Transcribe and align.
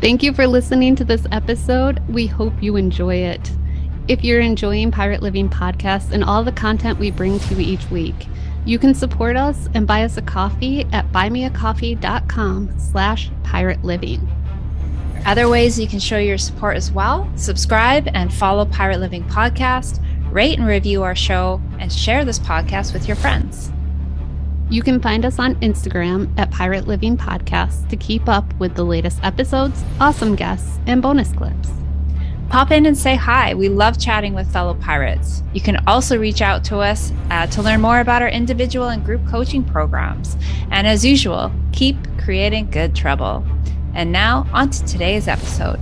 Thank 0.00 0.22
you 0.22 0.34
for 0.34 0.46
listening 0.46 0.94
to 0.96 1.04
this 1.04 1.26
episode. 1.32 2.06
We 2.08 2.26
hope 2.26 2.52
you 2.62 2.76
enjoy 2.76 3.16
it. 3.16 3.50
If 4.08 4.22
you're 4.22 4.40
enjoying 4.40 4.90
Pirate 4.90 5.22
Living 5.22 5.48
Podcast 5.48 6.12
and 6.12 6.22
all 6.22 6.44
the 6.44 6.52
content 6.52 6.98
we 6.98 7.10
bring 7.10 7.38
to 7.40 7.54
you 7.54 7.60
each 7.60 7.90
week, 7.90 8.28
you 8.66 8.78
can 8.78 8.94
support 8.94 9.36
us 9.36 9.68
and 9.74 9.86
buy 9.86 10.04
us 10.04 10.16
a 10.16 10.22
coffee 10.22 10.86
at 10.92 11.10
buymeacoffee.com 11.12 12.78
slash 12.78 13.30
pirate 13.42 13.82
living. 13.84 14.28
Other 15.24 15.48
ways 15.48 15.78
you 15.78 15.88
can 15.88 15.98
show 15.98 16.18
your 16.18 16.38
support 16.38 16.76
as 16.76 16.92
well 16.92 17.28
subscribe 17.36 18.08
and 18.14 18.32
follow 18.32 18.66
Pirate 18.66 19.00
Living 19.00 19.24
Podcast, 19.24 20.00
rate 20.30 20.58
and 20.58 20.68
review 20.68 21.02
our 21.02 21.16
show, 21.16 21.60
and 21.78 21.92
share 21.92 22.24
this 22.24 22.38
podcast 22.38 22.92
with 22.92 23.08
your 23.08 23.16
friends. 23.16 23.72
You 24.68 24.82
can 24.82 25.00
find 25.00 25.24
us 25.24 25.38
on 25.38 25.54
Instagram 25.56 26.36
at 26.36 26.50
Pirate 26.50 26.88
Living 26.88 27.16
Podcast 27.16 27.88
to 27.88 27.96
keep 27.96 28.28
up 28.28 28.52
with 28.58 28.74
the 28.74 28.82
latest 28.82 29.20
episodes, 29.22 29.84
awesome 30.00 30.34
guests, 30.34 30.80
and 30.86 31.00
bonus 31.00 31.32
clips. 31.32 31.70
Pop 32.48 32.72
in 32.72 32.84
and 32.84 32.98
say 32.98 33.14
hi. 33.14 33.54
We 33.54 33.68
love 33.68 33.96
chatting 33.96 34.34
with 34.34 34.52
fellow 34.52 34.74
pirates. 34.74 35.44
You 35.52 35.60
can 35.60 35.76
also 35.86 36.18
reach 36.18 36.42
out 36.42 36.64
to 36.64 36.78
us 36.78 37.12
uh, 37.30 37.46
to 37.46 37.62
learn 37.62 37.80
more 37.80 38.00
about 38.00 38.22
our 38.22 38.28
individual 38.28 38.88
and 38.88 39.04
group 39.04 39.24
coaching 39.28 39.62
programs. 39.62 40.36
And 40.72 40.84
as 40.84 41.04
usual, 41.04 41.52
keep 41.72 41.96
creating 42.18 42.72
good 42.72 42.96
trouble. 42.96 43.44
And 43.94 44.10
now, 44.10 44.48
on 44.52 44.70
to 44.70 44.84
today's 44.84 45.28
episode. 45.28 45.78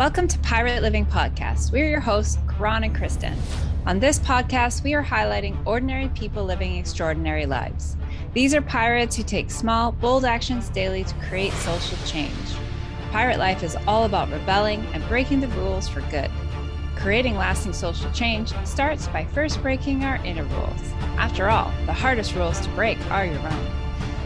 Welcome 0.00 0.28
to 0.28 0.38
Pirate 0.38 0.80
Living 0.80 1.04
Podcast. 1.04 1.72
We're 1.72 1.90
your 1.90 2.00
hosts, 2.00 2.38
Karan 2.48 2.84
and 2.84 2.94
Kristen. 2.94 3.36
On 3.84 4.00
this 4.00 4.18
podcast, 4.18 4.82
we 4.82 4.94
are 4.94 5.04
highlighting 5.04 5.58
ordinary 5.66 6.08
people 6.08 6.42
living 6.42 6.76
extraordinary 6.76 7.44
lives. 7.44 7.98
These 8.32 8.54
are 8.54 8.62
pirates 8.62 9.14
who 9.14 9.22
take 9.22 9.50
small, 9.50 9.92
bold 9.92 10.24
actions 10.24 10.70
daily 10.70 11.04
to 11.04 11.14
create 11.28 11.52
social 11.52 11.98
change. 12.06 12.32
Pirate 13.12 13.38
life 13.38 13.62
is 13.62 13.76
all 13.86 14.04
about 14.04 14.30
rebelling 14.30 14.86
and 14.94 15.06
breaking 15.06 15.40
the 15.40 15.48
rules 15.48 15.86
for 15.86 16.00
good. 16.10 16.30
Creating 16.96 17.36
lasting 17.36 17.74
social 17.74 18.10
change 18.12 18.54
starts 18.64 19.06
by 19.08 19.26
first 19.26 19.60
breaking 19.60 20.02
our 20.02 20.16
inner 20.24 20.44
rules. 20.44 20.92
After 21.18 21.50
all, 21.50 21.70
the 21.84 21.92
hardest 21.92 22.34
rules 22.34 22.58
to 22.60 22.70
break 22.70 22.98
are 23.10 23.26
your 23.26 23.46
own. 23.46 23.66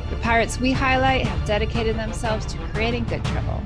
The 0.08 0.16
pirates 0.22 0.60
we 0.60 0.70
highlight 0.70 1.26
have 1.26 1.48
dedicated 1.48 1.96
themselves 1.96 2.46
to 2.46 2.58
creating 2.58 3.06
good 3.06 3.24
trouble. 3.24 3.60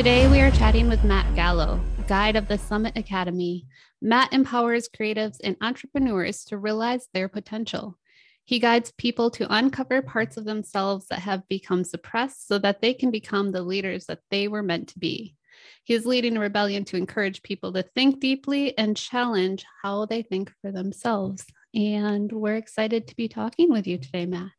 Today, 0.00 0.26
we 0.28 0.40
are 0.40 0.50
chatting 0.50 0.88
with 0.88 1.04
Matt 1.04 1.34
Gallo, 1.36 1.78
guide 2.08 2.34
of 2.34 2.48
the 2.48 2.56
Summit 2.56 2.96
Academy. 2.96 3.66
Matt 4.00 4.32
empowers 4.32 4.88
creatives 4.88 5.36
and 5.44 5.58
entrepreneurs 5.60 6.42
to 6.46 6.56
realize 6.56 7.08
their 7.12 7.28
potential. 7.28 7.98
He 8.46 8.60
guides 8.60 8.94
people 8.96 9.30
to 9.32 9.54
uncover 9.54 10.00
parts 10.00 10.38
of 10.38 10.46
themselves 10.46 11.08
that 11.08 11.18
have 11.18 11.46
become 11.48 11.84
suppressed 11.84 12.48
so 12.48 12.58
that 12.60 12.80
they 12.80 12.94
can 12.94 13.10
become 13.10 13.50
the 13.50 13.60
leaders 13.60 14.06
that 14.06 14.20
they 14.30 14.48
were 14.48 14.62
meant 14.62 14.88
to 14.88 14.98
be. 14.98 15.36
He 15.84 15.92
is 15.92 16.06
leading 16.06 16.38
a 16.38 16.40
rebellion 16.40 16.86
to 16.86 16.96
encourage 16.96 17.42
people 17.42 17.70
to 17.74 17.82
think 17.82 18.20
deeply 18.20 18.78
and 18.78 18.96
challenge 18.96 19.66
how 19.82 20.06
they 20.06 20.22
think 20.22 20.50
for 20.62 20.72
themselves. 20.72 21.44
And 21.74 22.32
we're 22.32 22.56
excited 22.56 23.06
to 23.08 23.16
be 23.16 23.28
talking 23.28 23.70
with 23.70 23.86
you 23.86 23.98
today, 23.98 24.24
Matt. 24.24 24.50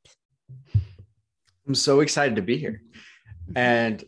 I'm 1.68 1.74
so 1.74 2.02
excited 2.02 2.36
to 2.36 2.44
be 2.44 2.60
here. 2.60 2.84
And 3.56 4.04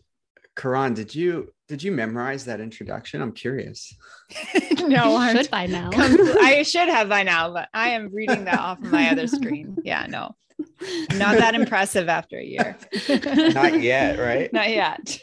Karan, 0.55 0.93
did 0.93 1.13
you 1.15 1.51
did 1.67 1.81
you 1.81 1.91
memorize 1.91 2.45
that 2.45 2.59
introduction? 2.59 3.21
I'm 3.21 3.31
curious. 3.31 3.95
no, 4.81 5.15
I 5.15 5.33
should 5.33 5.49
by 5.49 5.65
now. 5.65 5.89
I 5.93 6.63
should 6.67 6.89
have 6.89 7.09
by 7.09 7.23
now, 7.23 7.51
but 7.51 7.69
I 7.73 7.89
am 7.89 8.13
reading 8.13 8.45
that 8.45 8.59
off 8.59 8.79
of 8.79 8.91
my 8.91 9.09
other 9.09 9.27
screen. 9.27 9.77
Yeah, 9.83 10.05
no. 10.07 10.35
Not 11.15 11.37
that 11.37 11.55
impressive 11.55 12.09
after 12.09 12.37
a 12.37 12.43
year. 12.43 12.77
Not 13.53 13.81
yet, 13.81 14.19
right? 14.19 14.53
Not 14.53 14.69
yet. 14.69 15.19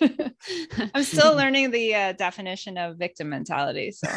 I'm 0.92 1.04
still 1.04 1.36
learning 1.36 1.70
the 1.70 1.94
uh, 1.94 2.12
definition 2.12 2.76
of 2.76 2.98
victim 2.98 3.28
mentality. 3.28 3.92
So, 3.92 4.08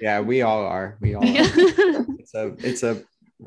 yeah, 0.00 0.20
we 0.20 0.42
all 0.42 0.64
are. 0.64 0.96
We 1.00 1.14
all. 1.14 1.22
Are. 1.22 1.28
It's 1.28 2.34
a 2.34 2.54
it's 2.58 2.82
a 2.82 3.02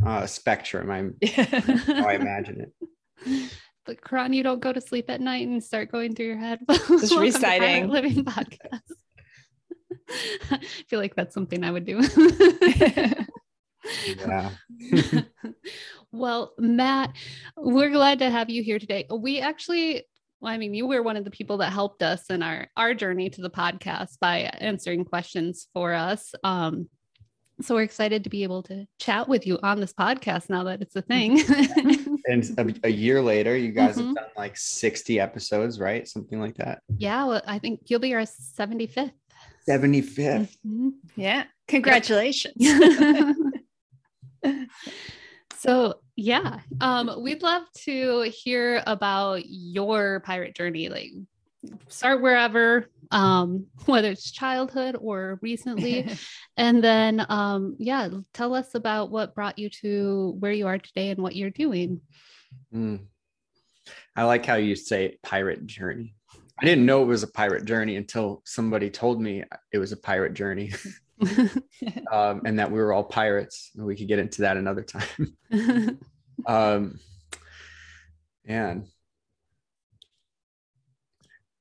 uh, 0.06 0.28
spectrum. 0.28 0.92
I'm 0.92 1.16
how 1.26 2.08
I 2.08 2.14
imagine 2.14 2.62
it 2.62 3.52
but 3.88 4.04
Karan, 4.04 4.34
you 4.34 4.44
don't 4.44 4.60
go 4.60 4.74
to 4.74 4.82
sleep 4.82 5.10
at 5.10 5.22
night 5.22 5.48
and 5.48 5.64
start 5.64 5.92
going 5.92 6.14
through 6.14 6.28
your 6.28 6.38
head. 6.38 6.60
Just 6.70 7.18
reciting 7.18 7.90
living 7.90 8.26
podcast. 8.26 8.82
I 10.52 10.60
feel 10.88 11.00
like 11.00 11.16
that's 11.16 11.34
something 11.34 11.64
I 11.64 11.72
would 11.72 11.86
do. 11.86 12.02
yeah. 14.18 14.52
well, 16.12 16.54
Matt, 16.58 17.14
we're 17.56 17.90
glad 17.90 18.20
to 18.20 18.30
have 18.30 18.50
you 18.50 18.62
here 18.62 18.78
today. 18.78 19.08
We 19.10 19.40
actually 19.40 20.06
well, 20.40 20.54
I 20.54 20.58
mean, 20.58 20.76
you 20.76 20.86
were 20.86 21.02
one 21.02 21.18
of 21.18 21.24
the 21.24 21.32
people 21.32 21.58
that 21.58 21.74
helped 21.74 22.04
us 22.04 22.30
in 22.30 22.44
our 22.44 22.68
our 22.78 22.94
journey 22.94 23.32
to 23.32 23.42
the 23.42 23.50
podcast 23.50 24.20
by 24.20 24.52
answering 24.60 25.06
questions 25.06 25.68
for 25.74 25.94
us. 25.94 26.36
Um, 26.44 26.90
so 27.62 27.76
we're 27.76 27.82
excited 27.82 28.24
to 28.24 28.30
be 28.30 28.44
able 28.44 28.64
to 28.64 28.86
chat 29.00 29.28
with 29.28 29.48
you 29.48 29.60
on 29.64 29.80
this 29.80 29.94
podcast 29.94 30.50
now 30.50 30.64
that 30.66 30.82
it's 30.82 30.96
a 30.96 31.02
thing. 31.02 31.40
and 32.28 32.54
a, 32.58 32.88
a, 32.88 32.92
year 32.92 33.22
later, 33.22 33.58
you 33.58 33.72
guys 33.72 33.98
mm-hmm. 33.98 34.08
have 34.08 34.16
done 34.16 34.26
like 34.38 34.56
60 34.56 35.20
episodes, 35.20 35.80
right? 35.80 36.08
Something 36.08 36.40
like 36.40 36.56
that. 36.56 36.82
Yeah. 36.98 37.26
Well, 37.26 37.42
I 37.48 37.60
think 37.60 37.82
you'll 37.88 38.00
be 38.00 38.14
our 38.14 38.22
75th. 38.22 39.12
75th. 39.68 40.56
Mm-hmm. 40.66 40.90
Yeah. 41.16 41.46
Congratulations. 41.68 42.56
so 45.58 45.96
yeah. 46.16 46.60
Um, 46.80 47.22
we'd 47.22 47.42
love 47.42 47.64
to 47.86 48.22
hear 48.22 48.84
about 48.86 49.42
your 49.46 50.22
pirate 50.22 50.56
journey. 50.56 50.90
Like 50.90 51.12
start 51.90 52.22
wherever 52.22 52.88
um, 53.12 53.68
whether 53.86 54.10
it's 54.10 54.32
childhood 54.32 54.96
or 55.00 55.40
recently. 55.42 56.10
And 56.60 56.84
then 56.84 57.24
um, 57.30 57.76
yeah 57.78 58.10
tell 58.34 58.56
us 58.56 58.74
about 58.74 59.12
what 59.12 59.36
brought 59.36 59.60
you 59.60 59.70
to 59.82 60.36
where 60.40 60.52
you 60.52 60.66
are 60.66 60.80
today 60.80 61.12
and 61.12 61.22
what 61.22 61.36
you're 61.36 61.52
doing. 61.52 62.02
Mm. 62.74 63.02
i 64.16 64.24
like 64.24 64.44
how 64.46 64.56
you 64.56 64.76
say 64.76 65.18
pirate 65.22 65.68
journey. 65.68 66.16
I 66.60 66.66
didn't 66.66 66.88
know 66.88 67.04
it 67.04 67.08
was 67.08 67.22
a 67.22 67.28
pirate 67.28 67.66
journey 67.66 67.96
until 67.98 68.42
somebody 68.44 68.90
told 68.90 69.22
me 69.22 69.44
it 69.72 69.78
was 69.78 69.92
a 69.92 69.98
pirate 69.98 70.34
journey. 70.34 70.74
Um, 72.12 72.42
and 72.46 72.60
that 72.60 72.72
we 72.72 72.80
were 72.80 72.94
all 72.94 73.04
pirates 73.04 73.72
we 73.76 73.96
could 73.96 74.08
get 74.08 74.20
into 74.20 74.44
that 74.44 74.56
another 74.56 74.84
time. 74.84 75.38
Um, 76.46 77.00
and 78.46 78.88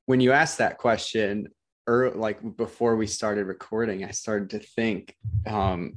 when 0.07 0.21
you 0.21 0.33
asked 0.33 0.59
that 0.59 0.79
question 0.79 1.49
or 1.87 2.11
like 2.15 2.57
before 2.57 2.97
we 2.97 3.07
started 3.07 3.47
recording 3.47 4.05
i 4.05 4.11
started 4.11 4.51
to 4.51 4.59
think 4.59 5.15
um 5.47 5.95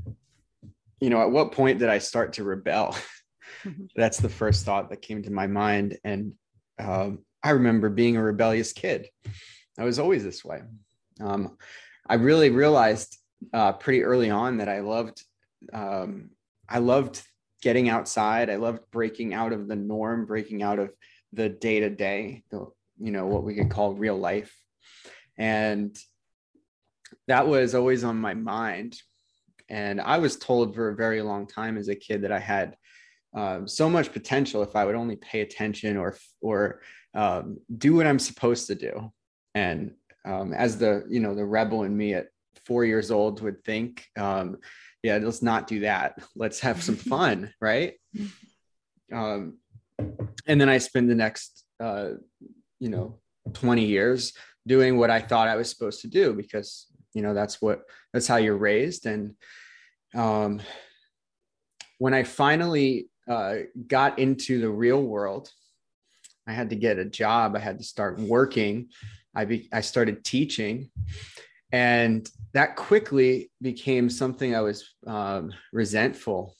you 0.99 1.09
know 1.09 1.21
at 1.21 1.31
what 1.31 1.51
point 1.51 1.79
did 1.79 1.89
i 1.89 1.97
start 1.97 2.33
to 2.33 2.43
rebel? 2.43 2.95
Mm-hmm. 3.65 3.85
that's 3.95 4.19
the 4.19 4.29
first 4.29 4.63
thought 4.63 4.89
that 4.89 5.01
came 5.01 5.23
to 5.23 5.31
my 5.31 5.45
mind. 5.47 5.97
And 6.05 6.33
um, 6.77 7.25
i 7.43 7.49
remember 7.49 7.89
being 7.89 8.15
a 8.15 8.23
rebellious 8.23 8.71
kid. 8.71 9.09
I 9.77 9.83
was 9.83 9.99
always 9.99 10.23
this 10.23 10.45
way. 10.45 10.61
Um, 11.19 11.57
i 12.07 12.13
really 12.13 12.51
realized 12.51 13.17
uh, 13.51 13.73
pretty 13.73 14.03
early 14.03 14.29
on 14.29 14.57
that 14.57 14.69
i 14.69 14.79
loved 14.79 15.23
um, 15.73 16.29
i 16.69 16.77
loved 16.77 17.21
getting 17.61 17.89
outside. 17.89 18.49
I 18.49 18.55
loved 18.55 18.83
breaking 18.91 19.33
out 19.33 19.53
of 19.53 19.67
the 19.67 19.75
norm 19.75 20.25
breaking 20.25 20.63
out 20.63 20.79
of 20.79 20.91
the 21.33 21.49
day 21.49 21.81
to 21.81 21.89
day 21.89 22.43
you 22.99 23.11
know 23.11 23.25
what 23.25 23.43
we 23.43 23.55
could 23.55 23.69
call 23.69 23.93
real 23.93 24.17
life. 24.17 24.55
And 25.37 25.97
that 27.27 27.47
was 27.47 27.75
always 27.75 28.03
on 28.03 28.17
my 28.17 28.33
mind. 28.33 28.99
And 29.69 30.01
i 30.01 30.17
was 30.17 30.35
told 30.35 30.75
for 30.75 30.89
a 30.89 30.95
very 30.95 31.21
long 31.21 31.47
time 31.47 31.77
as 31.77 31.89
a 31.89 31.95
kid 31.95 32.23
that 32.23 32.31
i 32.31 32.39
had 32.39 32.75
um, 33.35 33.67
so 33.67 33.87
much 33.87 34.11
potential 34.11 34.63
if 34.63 34.75
i 34.75 34.83
would 34.83 34.95
only 34.95 35.15
pay 35.15 35.41
attention 35.41 35.95
or 35.95 36.17
or 36.41 36.81
um, 37.13 37.57
do 37.77 37.95
what 37.95 38.07
i'm 38.07 38.19
supposed 38.19 38.67
to 38.67 38.75
do. 38.75 39.11
And 39.55 39.93
um, 40.25 40.53
as 40.53 40.77
the 40.77 41.05
you 41.09 41.19
know 41.19 41.35
the 41.35 41.45
rebel 41.45 41.83
in 41.83 41.95
me 41.95 42.13
at 42.13 42.27
four 42.65 42.85
years 42.85 43.09
old 43.11 43.41
would 43.41 43.63
think 43.63 44.05
um, 44.17 44.57
yeah 45.03 45.17
let's 45.17 45.41
not 45.41 45.67
do 45.67 45.81
that. 45.81 46.21
Let's 46.35 46.59
have 46.61 46.83
some 46.83 46.95
fun 47.13 47.53
right? 47.61 47.93
Um, 49.13 49.57
and 50.47 50.59
then 50.61 50.69
i 50.69 50.77
spend 50.77 51.09
the 51.09 51.15
next 51.15 51.65
uh, 51.79 52.11
you 52.79 52.89
know 52.89 53.19
20 53.53 53.85
years 53.85 54.33
doing 54.67 54.97
what 54.97 55.09
I 55.09 55.19
thought 55.19 55.47
I 55.47 55.55
was 55.55 55.69
supposed 55.69 56.01
to 56.01 56.07
do 56.07 56.33
because 56.33 56.87
you 57.13 57.21
know 57.21 57.33
that's 57.33 57.61
what 57.61 57.81
that's 58.13 58.27
how 58.27 58.37
you're 58.37 58.57
raised. 58.57 59.05
And 59.05 59.35
um 60.15 60.61
when 61.97 62.13
I 62.13 62.23
finally 62.23 63.09
uh, 63.29 63.57
got 63.87 64.17
into 64.17 64.59
the 64.59 64.69
real 64.69 65.03
world 65.03 65.51
I 66.49 66.53
had 66.53 66.71
to 66.71 66.75
get 66.75 66.97
a 66.97 67.05
job. 67.05 67.55
I 67.55 67.59
had 67.59 67.77
to 67.77 67.83
start 67.83 68.19
working. 68.19 68.89
I 69.35 69.45
be, 69.45 69.69
I 69.71 69.81
started 69.81 70.25
teaching. 70.25 70.89
And 71.71 72.27
that 72.53 72.75
quickly 72.75 73.51
became 73.61 74.09
something 74.09 74.55
I 74.55 74.61
was 74.61 74.95
um, 75.05 75.53
resentful, 75.71 76.55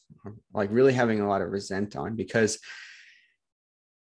like 0.54 0.70
really 0.72 0.94
having 0.94 1.22
a 1.22 1.28
lot 1.28 1.42
of 1.42 1.50
resent 1.50 1.96
on 1.96 2.16
because, 2.16 2.60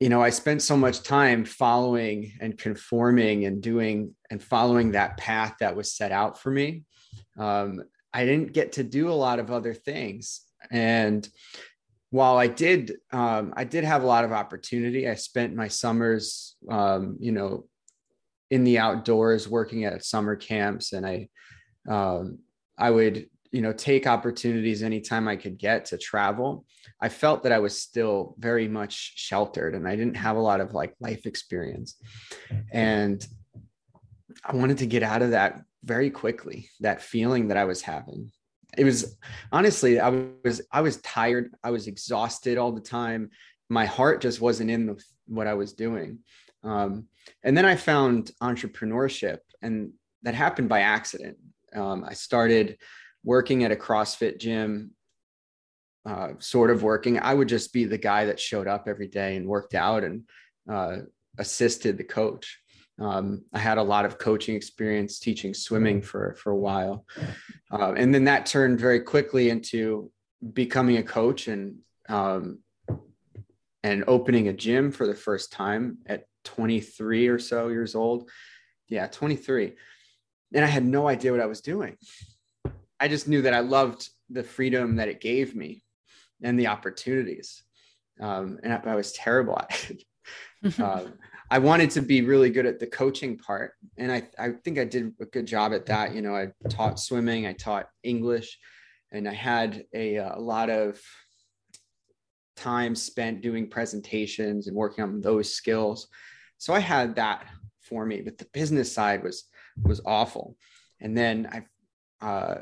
you 0.00 0.08
know, 0.08 0.22
I 0.22 0.30
spent 0.30 0.62
so 0.62 0.76
much 0.76 1.02
time 1.02 1.44
following 1.44 2.32
and 2.40 2.56
conforming 2.56 3.44
and 3.44 3.62
doing 3.62 4.14
and 4.30 4.42
following 4.42 4.92
that 4.92 5.18
path 5.18 5.56
that 5.60 5.76
was 5.76 5.92
set 5.92 6.10
out 6.10 6.40
for 6.40 6.50
me. 6.50 6.84
Um, 7.38 7.82
I 8.12 8.24
didn't 8.24 8.52
get 8.52 8.72
to 8.72 8.82
do 8.82 9.10
a 9.10 9.12
lot 9.12 9.38
of 9.38 9.50
other 9.50 9.74
things. 9.74 10.40
And 10.70 11.28
while 12.08 12.38
I 12.38 12.46
did, 12.46 12.96
um, 13.12 13.52
I 13.56 13.64
did 13.64 13.84
have 13.84 14.02
a 14.02 14.06
lot 14.06 14.24
of 14.24 14.32
opportunity. 14.32 15.08
I 15.08 15.14
spent 15.14 15.54
my 15.54 15.68
summers, 15.68 16.56
um, 16.68 17.16
you 17.20 17.32
know, 17.32 17.66
in 18.50 18.64
the 18.64 18.78
outdoors 18.78 19.48
working 19.48 19.84
at 19.84 20.04
summer 20.04 20.36
camps 20.36 20.92
and 20.92 21.06
i 21.06 21.28
um, 21.88 22.38
i 22.76 22.90
would 22.90 23.28
you 23.52 23.60
know 23.60 23.72
take 23.72 24.06
opportunities 24.06 24.82
anytime 24.82 25.26
i 25.26 25.36
could 25.36 25.58
get 25.58 25.84
to 25.84 25.98
travel 25.98 26.64
i 27.00 27.08
felt 27.08 27.42
that 27.42 27.52
i 27.52 27.58
was 27.58 27.80
still 27.80 28.34
very 28.38 28.68
much 28.68 29.12
sheltered 29.16 29.74
and 29.74 29.88
i 29.88 29.96
didn't 29.96 30.16
have 30.16 30.36
a 30.36 30.40
lot 30.40 30.60
of 30.60 30.72
like 30.72 30.94
life 31.00 31.26
experience. 31.26 31.96
And 32.72 33.26
i 34.44 34.54
wanted 34.54 34.78
to 34.78 34.86
get 34.86 35.02
out 35.02 35.22
of 35.22 35.30
that 35.30 35.60
very 35.84 36.10
quickly 36.10 36.68
that 36.80 37.02
feeling 37.02 37.48
that 37.48 37.56
i 37.56 37.64
was 37.64 37.82
having. 37.82 38.30
It 38.78 38.84
was 38.84 39.16
honestly 39.50 39.98
i 39.98 40.08
was 40.44 40.62
i 40.70 40.80
was 40.80 40.98
tired 40.98 41.52
i 41.64 41.70
was 41.70 41.86
exhausted 41.86 42.58
all 42.58 42.72
the 42.72 42.80
time. 42.80 43.30
My 43.68 43.86
heart 43.86 44.20
just 44.20 44.40
wasn't 44.40 44.70
in 44.70 44.86
the, 44.86 45.02
what 45.26 45.46
i 45.46 45.54
was 45.54 45.72
doing. 45.72 46.18
Um, 46.62 47.06
and 47.42 47.56
then 47.56 47.64
I 47.64 47.76
found 47.76 48.32
entrepreneurship, 48.42 49.38
and 49.62 49.92
that 50.22 50.34
happened 50.34 50.68
by 50.68 50.80
accident. 50.80 51.38
Um, 51.74 52.04
I 52.06 52.14
started 52.14 52.78
working 53.24 53.64
at 53.64 53.72
a 53.72 53.76
CrossFit 53.76 54.38
gym, 54.38 54.92
uh, 56.06 56.30
sort 56.38 56.70
of 56.70 56.82
working. 56.82 57.18
I 57.18 57.34
would 57.34 57.48
just 57.48 57.72
be 57.72 57.84
the 57.84 57.98
guy 57.98 58.26
that 58.26 58.40
showed 58.40 58.66
up 58.66 58.88
every 58.88 59.08
day 59.08 59.36
and 59.36 59.46
worked 59.46 59.74
out 59.74 60.04
and 60.04 60.22
uh, 60.70 60.98
assisted 61.38 61.98
the 61.98 62.04
coach. 62.04 62.58
Um, 62.98 63.44
I 63.52 63.58
had 63.58 63.78
a 63.78 63.82
lot 63.82 64.04
of 64.04 64.18
coaching 64.18 64.56
experience 64.56 65.18
teaching 65.18 65.54
swimming 65.54 66.02
for 66.02 66.34
for 66.34 66.50
a 66.50 66.56
while, 66.56 67.06
uh, 67.72 67.92
and 67.92 68.14
then 68.14 68.24
that 68.24 68.44
turned 68.44 68.78
very 68.78 69.00
quickly 69.00 69.48
into 69.48 70.10
becoming 70.52 70.98
a 70.98 71.02
coach 71.02 71.48
and 71.48 71.76
um, 72.10 72.58
and 73.82 74.04
opening 74.06 74.48
a 74.48 74.52
gym 74.52 74.92
for 74.92 75.06
the 75.06 75.14
first 75.14 75.52
time 75.52 75.98
at 76.06 76.24
23 76.44 77.28
or 77.28 77.38
so 77.38 77.68
years 77.68 77.94
old. 77.94 78.28
Yeah, 78.88 79.06
23. 79.06 79.74
And 80.54 80.64
I 80.64 80.68
had 80.68 80.84
no 80.84 81.08
idea 81.08 81.32
what 81.32 81.40
I 81.40 81.46
was 81.46 81.60
doing. 81.60 81.96
I 83.00 83.08
just 83.08 83.26
knew 83.26 83.42
that 83.42 83.54
I 83.54 83.60
loved 83.60 84.08
the 84.28 84.44
freedom 84.44 84.96
that 84.96 85.08
it 85.08 85.20
gave 85.20 85.56
me 85.56 85.82
and 86.42 86.58
the 86.58 86.68
opportunities. 86.68 87.62
Um, 88.20 88.58
and 88.62 88.72
I, 88.72 88.80
I, 88.84 88.94
was 88.94 89.12
terrible 89.12 89.58
at 89.58 89.90
it. 89.90 90.04
Um, 90.78 91.14
I 91.50 91.58
wanted 91.58 91.90
to 91.92 92.02
be 92.02 92.22
really 92.22 92.50
good 92.50 92.66
at 92.66 92.78
the 92.78 92.86
coaching 92.86 93.36
part. 93.36 93.72
And 93.96 94.12
I, 94.12 94.28
I 94.38 94.50
think 94.62 94.78
I 94.78 94.84
did 94.84 95.12
a 95.20 95.24
good 95.24 95.46
job 95.46 95.72
at 95.72 95.86
that. 95.86 96.14
You 96.14 96.22
know, 96.22 96.36
I 96.36 96.52
taught 96.68 97.00
swimming, 97.00 97.46
I 97.46 97.54
taught 97.54 97.88
English, 98.04 98.58
and 99.10 99.26
I 99.26 99.32
had 99.32 99.84
a, 99.92 100.16
a 100.16 100.38
lot 100.38 100.70
of 100.70 101.00
time 102.56 102.94
spent 102.94 103.40
doing 103.40 103.68
presentations 103.68 104.68
and 104.68 104.76
working 104.76 105.02
on 105.02 105.20
those 105.20 105.52
skills. 105.52 106.06
So 106.58 106.72
I 106.72 106.78
had 106.78 107.16
that 107.16 107.46
for 107.80 108.06
me, 108.06 108.20
but 108.20 108.38
the 108.38 108.46
business 108.52 108.92
side 108.92 109.24
was 109.24 109.44
was 109.82 110.00
awful. 110.04 110.56
And 111.00 111.16
then 111.16 111.48
I, 112.22 112.26
uh, 112.26 112.60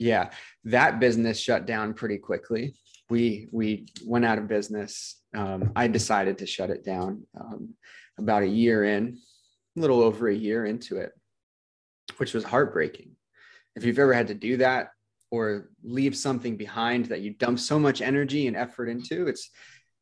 yeah, 0.00 0.30
that 0.64 0.98
business 0.98 1.38
shut 1.38 1.66
down 1.66 1.94
pretty 1.94 2.18
quickly. 2.18 2.74
We 3.08 3.48
we 3.52 3.86
went 4.04 4.24
out 4.24 4.38
of 4.38 4.48
business. 4.48 5.20
Um, 5.34 5.72
I 5.76 5.86
decided 5.86 6.38
to 6.38 6.46
shut 6.46 6.70
it 6.70 6.84
down 6.84 7.24
um, 7.38 7.74
about 8.18 8.42
a 8.42 8.48
year 8.48 8.84
in, 8.84 9.18
a 9.76 9.80
little 9.80 10.00
over 10.00 10.28
a 10.28 10.34
year 10.34 10.64
into 10.64 10.96
it, 10.96 11.12
which 12.16 12.34
was 12.34 12.42
heartbreaking. 12.42 13.12
If 13.76 13.84
you've 13.84 13.98
ever 13.98 14.12
had 14.12 14.28
to 14.28 14.34
do 14.34 14.56
that, 14.56 14.88
or 15.30 15.70
leave 15.82 16.16
something 16.16 16.56
behind 16.56 17.06
that 17.06 17.20
you 17.20 17.30
dump 17.34 17.58
so 17.58 17.78
much 17.78 18.00
energy 18.00 18.46
and 18.46 18.56
effort 18.56 18.88
into 18.88 19.28
it's 19.28 19.50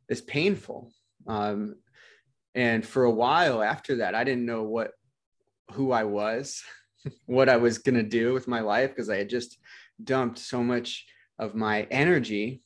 it's 0.09 0.21
painful 0.23 0.93
um, 1.27 1.75
and 2.55 2.85
for 2.87 3.05
a 3.05 3.11
while 3.11 3.63
after 3.63 3.97
that 3.97 4.15
i 4.15 4.25
didn't 4.25 4.47
know 4.47 4.63
what 4.63 4.93
who 5.73 5.93
i 5.93 6.05
was 6.05 6.63
what 7.27 7.49
i 7.49 7.57
was 7.57 7.79
going 7.79 7.95
to 7.95 8.03
do 8.03 8.33
with 8.33 8.49
my 8.49 8.61
life 8.61 8.91
because 8.91 9.11
i 9.11 9.17
had 9.17 9.29
just 9.29 9.59
dumped 10.03 10.39
so 10.39 10.63
much 10.63 11.07
of 11.39 11.55
my 11.55 11.83
energy 11.91 12.63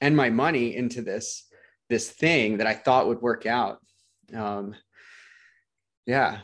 and 0.00 0.16
my 0.16 0.30
money 0.30 0.76
into 0.76 1.02
this 1.02 1.46
this 1.88 2.10
thing 2.10 2.58
that 2.58 2.66
i 2.66 2.74
thought 2.74 3.06
would 3.08 3.20
work 3.20 3.46
out. 3.46 3.78
Um, 4.34 4.74
yeah. 6.06 6.40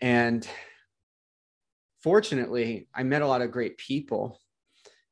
And 0.00 0.46
fortunately 2.02 2.88
i 2.94 3.02
met 3.02 3.22
a 3.22 3.26
lot 3.26 3.42
of 3.42 3.50
great 3.50 3.78
people 3.78 4.38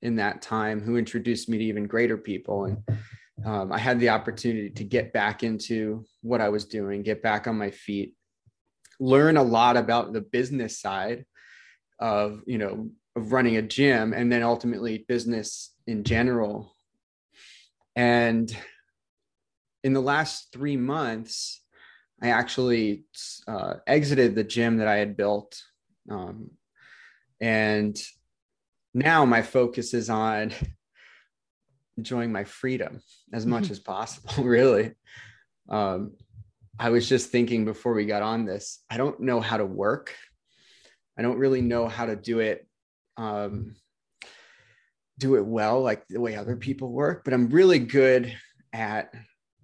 in 0.03 0.17
that 0.17 0.43
time 0.43 0.81
who 0.81 0.97
introduced 0.97 1.49
me 1.49 1.59
to 1.59 1.65
even 1.65 1.87
greater 1.87 2.19
people. 2.19 2.65
And 2.65 2.83
um, 3.45 3.73
i 3.73 3.79
had 3.79 3.99
the 3.99 4.11
opportunity 4.11 4.71
to 4.71 4.85
get 4.85 5.13
back 5.13 5.43
into 5.43 6.05
what 6.21 6.41
i 6.41 6.49
was 6.49 6.65
doing 6.65 7.03
get 7.03 7.23
back 7.23 7.47
on 7.47 7.57
my 7.57 7.71
feet 7.71 8.15
learn 9.01 9.37
a 9.37 9.43
lot 9.43 9.77
about 9.77 10.13
the 10.13 10.21
business 10.21 10.81
side 10.81 11.25
of 11.99 12.41
you 12.47 12.59
know 12.59 12.91
of 13.17 13.33
running 13.33 13.57
a 13.57 13.63
gym 13.63 14.13
and 14.13 14.31
then 14.33 14.43
ultimately 14.43 15.05
business 15.09 15.75
in 15.87 16.05
general. 16.05 16.75
And 17.95 18.55
in 19.85 19.93
the 19.93 20.01
last 20.01 20.53
three 20.53 20.77
months 20.77 21.61
i 22.23 22.29
actually 22.29 23.05
uh, 23.49 23.75
exited 23.87 24.35
the 24.35 24.45
gym 24.45 24.79
that 24.79 24.89
i 24.89 24.97
had 24.97 25.17
built. 25.17 25.61
Um, 26.09 26.51
and 27.41 28.01
now 28.95 29.25
my 29.25 29.43
focus 29.43 29.93
is 29.95 30.09
on 30.09 30.53
enjoying 31.97 32.33
my 32.33 32.45
freedom 32.45 33.01
as 33.33 33.45
much 33.45 33.65
mm-hmm. 33.65 33.73
as 33.73 33.81
possible 33.81 34.33
really. 34.45 34.93
Um, 35.69 36.13
i 36.79 36.91
was 36.91 37.09
just 37.09 37.31
thinking 37.31 37.65
before 37.65 37.93
we 37.93 38.07
got 38.07 38.23
on 38.23 38.47
this 38.47 38.83
i 38.91 38.97
don't 38.97 39.21
know 39.21 39.41
how 39.41 39.57
to 39.57 39.67
work. 39.67 40.15
I 41.19 41.21
don't 41.21 41.39
really 41.39 41.61
know 41.61 41.89
how 41.89 42.07
to 42.07 42.17
do 42.17 42.41
it 42.41 42.67
um, 43.17 43.75
do 45.19 45.37
it 45.37 45.45
well 45.45 45.83
like 45.83 46.07
the 46.09 46.21
way 46.21 46.35
other 46.35 46.57
people 46.57 46.91
work 46.91 47.23
but 47.25 47.35
i'm 47.35 47.49
really 47.49 47.79
good 47.79 48.35
at 48.73 49.15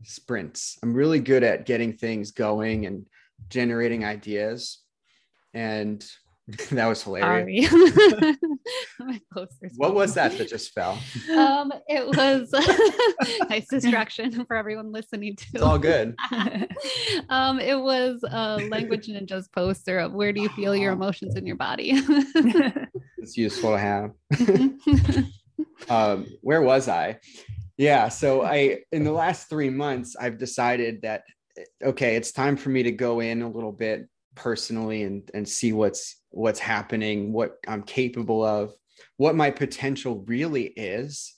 sprints 0.05 0.79
i'm 0.83 0.95
really 0.95 1.21
good 1.21 1.43
at 1.43 1.67
getting 1.67 1.93
things 1.93 2.31
going 2.31 2.87
and 2.87 3.07
generating 3.49 4.05
ideas 4.05 4.79
and 5.55 6.05
that 6.71 6.87
was 6.87 7.03
hilarious. 7.03 7.71
what 9.77 9.95
was 9.95 10.15
that 10.15 10.39
that 10.39 10.49
just 10.49 10.73
fell? 10.73 10.99
Um, 11.31 11.71
it 11.87 12.07
was 12.07 12.51
nice 13.51 13.67
distraction 13.69 14.47
for 14.47 14.57
everyone 14.57 14.91
listening 14.91 15.37
to. 15.37 15.47
It's 15.53 15.63
all 15.63 15.79
good. 15.79 16.17
um, 17.29 17.61
it 17.61 17.79
was 17.79 18.25
a 18.31 18.67
language 18.71 19.09
ninjas 19.09 19.53
poster 19.53 19.99
of 19.99 20.15
where 20.15 20.33
do 20.33 20.41
you 20.41 20.49
feel 20.51 20.75
your 20.75 20.95
emotions 20.95 21.37
in 21.37 21.45
your 21.47 21.57
body. 21.57 22.01
It's 23.29 23.37
useful 23.37 23.73
to 23.73 23.79
have. 23.79 24.13
um, 25.91 26.27
where 26.41 26.63
was 26.63 26.89
I? 26.89 27.19
Yeah, 27.77 28.09
so 28.09 28.43
I 28.43 28.79
in 28.91 29.05
the 29.05 29.13
last 29.13 29.51
three 29.51 29.71
months 29.71 30.17
I've 30.19 30.39
decided 30.39 31.03
that 31.03 31.25
okay, 31.85 32.17
it's 32.17 32.33
time 32.33 32.57
for 32.57 32.71
me 32.71 32.83
to 32.85 32.93
go 32.93 33.21
in 33.21 33.43
a 33.43 33.51
little 33.51 33.73
bit 33.73 34.09
personally 34.35 35.03
and 35.03 35.31
and 35.35 35.47
see 35.47 35.73
what's 35.73 36.23
what's 36.31 36.59
happening, 36.59 37.33
what 37.33 37.57
I'm 37.69 37.83
capable 37.83 38.43
of, 38.45 38.73
what 39.19 39.37
my 39.37 39.51
potential 39.51 40.25
really 40.27 40.65
is, 40.69 41.35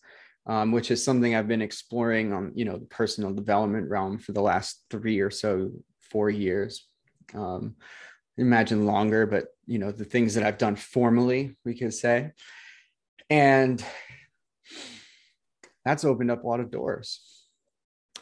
um, 0.47 0.71
which 0.71 0.93
is 0.93 1.03
something 1.03 1.35
I've 1.35 1.49
been 1.49 1.63
exploring 1.63 2.33
on, 2.33 2.53
you 2.55 2.65
know, 2.65 2.79
the 2.79 2.87
personal 2.87 3.35
development 3.35 3.91
realm 3.91 4.19
for 4.19 4.33
the 4.33 4.43
last 4.43 4.85
three 4.91 5.21
or 5.21 5.31
so, 5.31 5.73
four 6.01 6.31
years. 6.31 6.87
Um, 7.35 7.75
imagine 8.39 8.87
longer, 8.87 9.27
but 9.27 9.49
you 9.71 9.79
know, 9.79 9.93
the 9.93 10.05
things 10.05 10.35
that 10.35 10.43
I've 10.43 10.59
done 10.59 10.75
formally, 10.75 11.57
we 11.65 11.79
could 11.79 11.95
say. 11.95 12.33
And 13.31 13.83
that's 15.85 16.05
opened 16.05 16.33
up 16.33 16.43
a 16.43 16.47
lot 16.47 16.59
of 16.59 16.73
doors. 16.73 17.21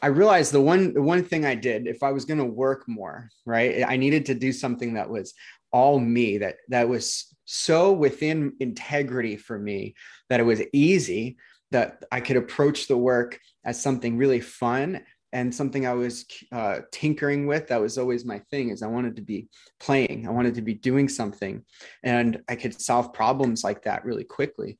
I 0.02 0.08
realized 0.08 0.52
the 0.52 0.60
one 0.60 0.92
the 0.92 1.02
one 1.02 1.24
thing 1.24 1.46
I 1.46 1.54
did, 1.54 1.86
if 1.86 2.02
I 2.02 2.12
was 2.12 2.26
going 2.26 2.38
to 2.38 2.44
work 2.44 2.84
more, 2.86 3.30
right, 3.46 3.82
I 3.88 3.96
needed 3.96 4.26
to 4.26 4.34
do 4.34 4.52
something 4.52 4.94
that 4.94 5.08
was 5.08 5.32
all 5.72 5.98
me 5.98 6.36
that 6.38 6.56
that 6.68 6.86
was 6.86 7.34
so 7.46 7.92
within 7.92 8.52
integrity 8.60 9.36
for 9.36 9.58
me 9.58 9.94
that 10.28 10.40
it 10.40 10.44
was 10.44 10.62
easy 10.74 11.38
that 11.70 12.04
I 12.12 12.20
could 12.20 12.36
approach 12.36 12.88
the 12.88 12.96
work 12.96 13.40
as 13.64 13.82
something 13.82 14.18
really 14.18 14.40
fun 14.40 15.00
and 15.32 15.54
something 15.54 15.86
I 15.86 15.94
was 15.94 16.24
uh, 16.52 16.80
tinkering 16.90 17.46
with. 17.46 17.68
That 17.68 17.80
was 17.80 17.98
always 17.98 18.24
my 18.24 18.38
thing 18.50 18.70
is 18.70 18.82
I 18.82 18.86
wanted 18.86 19.16
to 19.16 19.22
be 19.22 19.48
playing. 19.80 20.26
I 20.26 20.30
wanted 20.30 20.54
to 20.54 20.62
be 20.62 20.74
doing 20.74 21.08
something 21.08 21.62
and 22.02 22.40
I 22.48 22.56
could 22.56 22.80
solve 22.80 23.12
problems 23.12 23.64
like 23.64 23.82
that 23.82 24.04
really 24.04 24.24
quickly. 24.24 24.78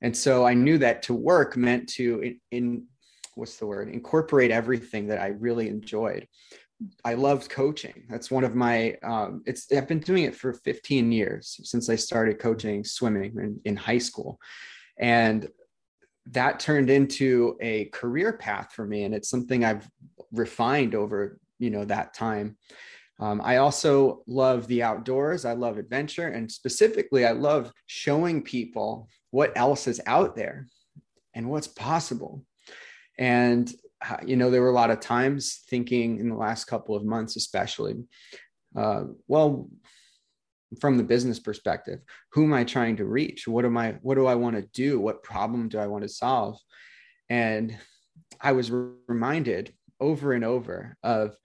And 0.00 0.16
so 0.16 0.46
I 0.46 0.54
knew 0.54 0.78
that 0.78 1.02
to 1.04 1.14
work 1.14 1.56
meant 1.56 1.88
to 1.90 2.20
in, 2.20 2.40
in 2.50 2.86
what's 3.34 3.56
the 3.56 3.66
word 3.66 3.88
incorporate 3.88 4.50
everything 4.50 5.08
that 5.08 5.20
I 5.20 5.28
really 5.28 5.68
enjoyed. 5.68 6.26
I 7.04 7.14
loved 7.14 7.50
coaching. 7.50 8.04
That's 8.08 8.30
one 8.30 8.44
of 8.44 8.54
my 8.54 8.96
um, 9.02 9.42
it's 9.46 9.66
I've 9.72 9.88
been 9.88 9.98
doing 9.98 10.24
it 10.24 10.36
for 10.36 10.52
15 10.52 11.10
years 11.10 11.60
since 11.64 11.88
I 11.88 11.96
started 11.96 12.38
coaching 12.38 12.84
swimming 12.84 13.34
in, 13.36 13.60
in 13.64 13.76
high 13.76 13.98
school. 13.98 14.38
And 15.00 15.48
that 16.30 16.60
turned 16.60 16.90
into 16.90 17.56
a 17.60 17.86
career 17.86 18.32
path 18.32 18.72
for 18.72 18.86
me 18.86 19.04
and 19.04 19.14
it's 19.14 19.30
something 19.30 19.64
i've 19.64 19.88
refined 20.32 20.94
over 20.94 21.38
you 21.58 21.70
know 21.70 21.84
that 21.84 22.14
time. 22.14 22.56
Um, 23.20 23.40
i 23.44 23.56
also 23.56 24.22
love 24.26 24.68
the 24.68 24.82
outdoors. 24.82 25.44
I 25.44 25.52
love 25.54 25.78
adventure 25.78 26.28
and 26.28 26.50
specifically 26.50 27.26
i 27.26 27.32
love 27.32 27.72
showing 27.86 28.42
people 28.42 29.08
what 29.30 29.52
else 29.56 29.86
is 29.86 30.00
out 30.06 30.36
there 30.36 30.66
and 31.34 31.50
what's 31.50 31.68
possible. 31.68 32.44
And 33.18 33.70
uh, 34.08 34.18
you 34.24 34.36
know 34.36 34.50
there 34.50 34.62
were 34.62 34.70
a 34.70 34.74
lot 34.74 34.90
of 34.90 35.00
times 35.00 35.62
thinking 35.68 36.18
in 36.18 36.28
the 36.28 36.36
last 36.36 36.66
couple 36.66 36.94
of 36.94 37.04
months 37.04 37.34
especially 37.34 37.96
uh, 38.76 39.04
well 39.26 39.68
from 40.80 40.96
the 40.96 41.04
business 41.04 41.38
perspective 41.38 42.00
who 42.32 42.44
am 42.44 42.52
i 42.52 42.64
trying 42.64 42.96
to 42.96 43.04
reach? 43.04 43.48
What 43.48 43.64
am 43.64 43.76
i 43.76 43.92
what 44.02 44.16
do 44.16 44.26
i 44.26 44.34
want 44.34 44.56
to 44.56 44.62
do? 44.72 45.00
What 45.00 45.22
problem 45.22 45.68
do 45.68 45.78
i 45.78 45.86
want 45.86 46.02
to 46.02 46.08
solve? 46.08 46.58
And 47.28 47.76
i 48.40 48.52
was 48.52 48.70
reminded 48.70 49.72
over 50.00 50.32
and 50.32 50.44
over 50.44 50.96
of 51.02 51.36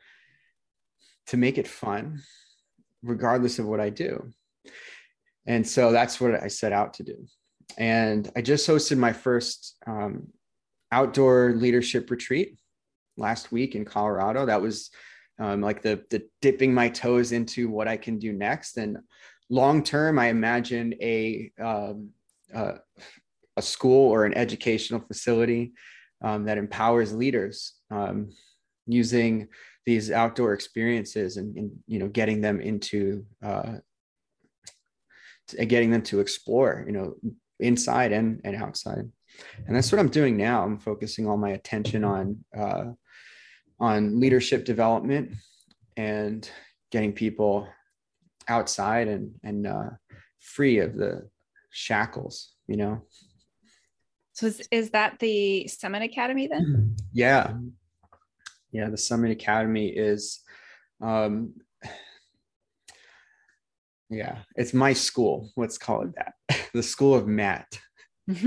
to 1.27 1.37
make 1.37 1.57
it 1.57 1.67
fun 1.67 2.21
regardless 3.01 3.59
of 3.59 3.65
what 3.65 3.79
i 3.79 3.89
do. 3.89 4.31
And 5.45 5.67
so 5.67 5.91
that's 5.91 6.19
what 6.21 6.41
i 6.41 6.47
set 6.47 6.73
out 6.73 6.95
to 6.95 7.03
do. 7.03 7.25
And 7.77 8.29
i 8.35 8.41
just 8.41 8.67
hosted 8.67 8.97
my 8.97 9.13
first 9.13 9.77
um, 9.87 10.27
outdoor 10.91 11.53
leadership 11.55 12.11
retreat 12.11 12.57
last 13.17 13.51
week 13.51 13.75
in 13.75 13.85
colorado. 13.85 14.45
That 14.45 14.61
was 14.61 14.89
um, 15.39 15.61
like 15.61 15.81
the 15.81 16.03
the 16.09 16.23
dipping 16.41 16.73
my 16.73 16.89
toes 16.89 17.31
into 17.31 17.69
what 17.69 17.87
I 17.87 17.97
can 17.97 18.19
do 18.19 18.33
next. 18.33 18.77
And 18.77 18.97
long 19.49 19.83
term, 19.83 20.19
I 20.19 20.27
imagine 20.27 20.93
a 21.01 21.51
um, 21.59 22.09
uh, 22.53 22.73
a 23.57 23.61
school 23.61 24.09
or 24.11 24.25
an 24.25 24.35
educational 24.35 24.99
facility 24.99 25.73
um, 26.23 26.45
that 26.45 26.57
empowers 26.57 27.13
leaders 27.13 27.73
um, 27.91 28.29
using 28.87 29.47
these 29.85 30.11
outdoor 30.11 30.53
experiences 30.53 31.37
and, 31.37 31.55
and, 31.57 31.71
you 31.87 31.99
know 31.99 32.07
getting 32.07 32.41
them 32.41 32.61
into 32.61 33.25
uh, 33.43 33.73
getting 35.67 35.91
them 35.91 36.01
to 36.01 36.19
explore 36.19 36.83
you 36.87 36.93
know 36.93 37.15
inside 37.59 38.11
and, 38.11 38.41
and 38.43 38.55
outside 38.55 39.09
and 39.67 39.75
that's 39.75 39.91
what 39.91 39.99
i'm 39.99 40.09
doing 40.09 40.37
now 40.37 40.63
i'm 40.63 40.79
focusing 40.79 41.27
all 41.27 41.37
my 41.37 41.51
attention 41.51 42.03
on 42.03 42.37
uh, 42.57 42.85
on 43.83 44.17
leadership 44.17 44.63
development 44.63 45.33
and 45.97 46.49
getting 46.89 47.11
people 47.11 47.67
outside 48.47 49.09
and 49.09 49.35
and 49.43 49.67
uh, 49.67 49.89
free 50.39 50.79
of 50.79 50.95
the 50.95 51.27
shackles 51.69 52.53
you 52.67 52.77
know? 52.77 53.01
So 54.31 54.45
is, 54.45 54.67
is 54.71 54.89
that 54.91 55.19
the 55.19 55.67
summit 55.67 56.01
academy 56.01 56.47
then? 56.47 56.95
Yeah. 57.15 57.53
Yeah 58.71 58.89
the 58.89 58.97
summit 58.97 59.31
academy 59.31 59.89
is 59.89 60.39
um 61.01 61.53
yeah 64.09 64.37
it's 64.55 64.73
my 64.73 64.93
school. 64.93 65.51
Let's 65.57 65.77
call 65.77 66.03
it 66.03 66.13
that. 66.15 66.33
The 66.73 66.83
school 66.83 67.15
of 67.15 67.27
matt. 67.27 67.67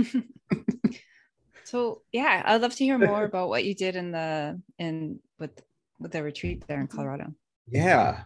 So 1.64 2.02
yeah 2.12 2.42
i'd 2.46 2.62
love 2.62 2.76
to 2.76 2.84
hear 2.84 2.96
more 2.96 3.24
about 3.24 3.48
what 3.48 3.64
you 3.64 3.74
did 3.74 3.96
in 3.96 4.12
the 4.12 4.60
in 4.78 5.18
with 5.38 5.62
with 5.98 6.12
the 6.12 6.22
retreat 6.22 6.64
there 6.66 6.80
in 6.80 6.86
Colorado. 6.86 7.32
Yeah. 7.68 8.24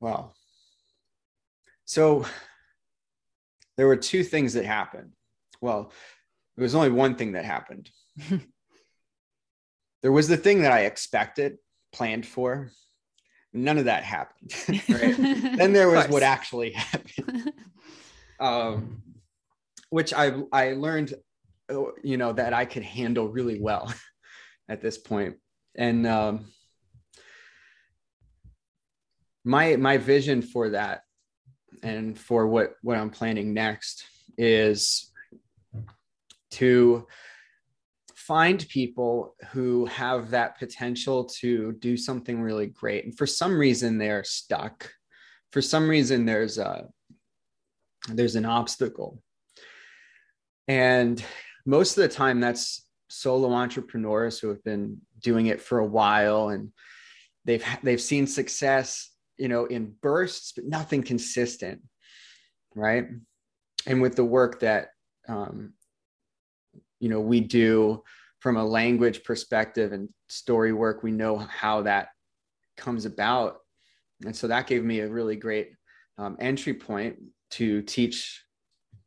Well, 0.00 0.34
so 1.84 2.26
there 3.76 3.86
were 3.86 3.96
two 3.96 4.24
things 4.24 4.54
that 4.54 4.64
happened. 4.64 5.12
Well, 5.60 5.92
there 6.56 6.62
was 6.62 6.74
only 6.74 6.90
one 6.90 7.14
thing 7.16 7.32
that 7.32 7.44
happened. 7.44 7.90
there 10.02 10.12
was 10.12 10.28
the 10.28 10.36
thing 10.36 10.62
that 10.62 10.72
I 10.72 10.80
expected, 10.80 11.58
planned 11.92 12.26
for. 12.26 12.70
None 13.52 13.78
of 13.78 13.86
that 13.86 14.04
happened. 14.04 14.52
Right? 14.88 15.16
then 15.16 15.72
there 15.72 15.88
was 15.88 16.08
what 16.08 16.22
actually 16.22 16.72
happened. 16.72 17.52
Um, 18.38 19.02
which 19.90 20.12
I 20.12 20.42
I 20.52 20.72
learned, 20.72 21.14
you 22.02 22.16
know, 22.16 22.32
that 22.32 22.52
I 22.52 22.64
could 22.66 22.82
handle 22.82 23.28
really 23.28 23.60
well 23.60 23.92
at 24.68 24.80
this 24.80 24.98
point. 24.98 25.36
And 25.74 26.06
um, 26.06 26.46
my 29.44 29.76
my 29.76 29.98
vision 29.98 30.42
for 30.42 30.70
that 30.70 31.02
and 31.82 32.18
for 32.18 32.46
what 32.46 32.74
what 32.82 32.98
I'm 32.98 33.10
planning 33.10 33.54
next 33.54 34.04
is 34.38 35.12
to 36.52 37.06
find 38.14 38.66
people 38.68 39.36
who 39.52 39.86
have 39.86 40.30
that 40.30 40.58
potential 40.58 41.24
to 41.24 41.72
do 41.74 41.96
something 41.96 42.40
really 42.40 42.66
great. 42.66 43.04
And 43.04 43.16
for 43.16 43.26
some 43.26 43.56
reason 43.56 43.98
they're 43.98 44.24
stuck. 44.24 44.90
For 45.52 45.62
some 45.62 45.88
reason 45.88 46.26
there's 46.26 46.58
a 46.58 46.88
there's 48.08 48.36
an 48.36 48.44
obstacle. 48.46 49.22
And 50.66 51.22
most 51.64 51.96
of 51.96 52.02
the 52.02 52.08
time 52.08 52.40
that's 52.40 52.85
solo 53.08 53.52
entrepreneurs 53.52 54.38
who 54.38 54.48
have 54.48 54.62
been 54.64 55.00
doing 55.22 55.46
it 55.46 55.60
for 55.60 55.78
a 55.78 55.86
while 55.86 56.48
and 56.48 56.72
they've 57.44 57.64
they've 57.82 58.00
seen 58.00 58.26
success 58.26 59.10
you 59.36 59.48
know 59.48 59.66
in 59.66 59.94
bursts 60.02 60.52
but 60.52 60.64
nothing 60.64 61.02
consistent 61.02 61.80
right? 62.76 63.08
And 63.86 64.00
with 64.00 64.14
the 64.14 64.24
work 64.24 64.60
that 64.60 64.90
um, 65.28 65.72
you 67.00 67.08
know 67.08 67.20
we 67.20 67.40
do 67.40 68.04
from 68.38 68.56
a 68.56 68.64
language 68.64 69.24
perspective 69.24 69.92
and 69.92 70.08
story 70.28 70.72
work 70.72 71.02
we 71.02 71.10
know 71.10 71.36
how 71.36 71.82
that 71.82 72.08
comes 72.76 73.06
about. 73.06 73.56
And 74.24 74.36
so 74.36 74.46
that 74.46 74.66
gave 74.66 74.84
me 74.84 75.00
a 75.00 75.08
really 75.08 75.36
great 75.36 75.72
um, 76.18 76.36
entry 76.38 76.74
point 76.74 77.16
to 77.52 77.82
teach 77.82 78.44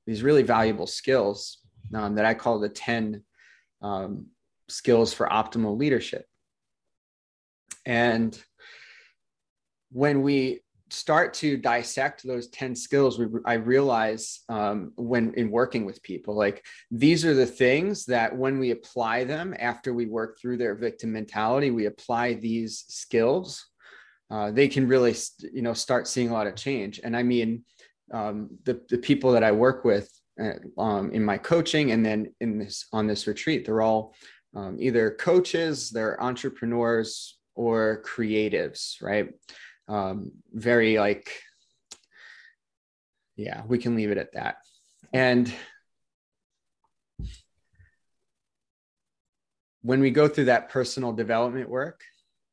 these 0.06 0.24
really 0.24 0.44
valuable 0.44 0.88
skills 0.88 1.60
um, 1.94 2.16
that 2.16 2.26
i 2.26 2.34
call 2.34 2.60
the 2.60 2.70
10 2.70 3.24
um, 3.82 4.28
skills 4.68 5.14
for 5.14 5.28
optimal 5.28 5.78
leadership. 5.78 6.26
And 7.86 8.40
when 9.92 10.22
we 10.22 10.62
start 10.92 11.34
to 11.36 11.58
dissect 11.58 12.26
those 12.26 12.48
10 12.50 12.76
skills 12.76 13.20
we, 13.20 13.28
i 13.46 13.54
realize 13.54 14.42
um, 14.50 14.92
when 14.96 15.34
in 15.36 15.52
working 15.52 15.86
with 15.86 16.02
people 16.02 16.36
like 16.36 16.66
these 16.90 17.24
are 17.26 17.34
the 17.34 17.46
things 17.46 18.06
that 18.06 18.36
when 18.36 18.60
we 18.60 18.72
apply 18.72 19.24
them 19.24 19.56
after 19.60 19.94
we 19.94 20.06
work 20.06 20.40
through 20.40 20.58
their 20.58 20.76
victim 20.76 21.12
mentality 21.12 21.70
we 21.72 21.86
apply 21.86 22.34
these 22.34 22.86
skills 22.88 23.68
uh, 24.32 24.52
they 24.52 24.68
can 24.68 24.88
really 24.88 25.16
you 25.54 25.62
know 25.62 25.74
start 25.74 26.08
seeing 26.08 26.30
a 26.30 26.34
lot 26.34 26.48
of 26.48 26.56
change 26.56 27.00
and 27.04 27.16
i 27.16 27.24
mean 27.24 27.64
um, 28.12 28.50
the, 28.64 28.82
the 28.90 28.98
people 28.98 29.32
that 29.32 29.44
i 29.44 29.52
work 29.52 29.86
with 29.86 30.10
um, 30.78 31.12
in 31.12 31.24
my 31.24 31.38
coaching 31.38 31.92
and 31.92 32.06
then 32.06 32.34
in 32.40 32.60
this 32.60 32.88
on 32.94 33.08
this 33.08 33.28
retreat 33.28 33.66
they're 33.66 33.82
all 33.82 34.16
um, 34.56 34.78
either 34.80 35.12
coaches 35.12 35.90
they're 35.90 36.22
entrepreneurs 36.22 37.38
or 37.56 38.04
creatives 38.06 39.02
right? 39.02 39.30
Um, 39.88 40.32
very 40.54 40.98
like 40.98 41.30
yeah 43.36 43.64
we 43.68 43.78
can 43.78 43.96
leave 43.96 44.12
it 44.12 44.18
at 44.18 44.34
that. 44.34 44.58
And 45.12 45.52
when 49.82 50.02
we 50.02 50.12
go 50.12 50.28
through 50.28 50.46
that 50.46 50.70
personal 50.70 51.14
development 51.14 51.70
work 51.70 52.02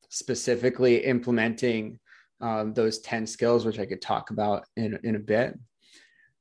specifically 0.09 0.97
implementing 0.97 1.99
um, 2.39 2.73
those 2.73 2.99
10 2.99 3.27
skills 3.27 3.65
which 3.65 3.79
i 3.79 3.85
could 3.85 4.01
talk 4.01 4.29
about 4.29 4.65
in, 4.75 4.97
in 5.03 5.15
a 5.15 5.19
bit 5.19 5.57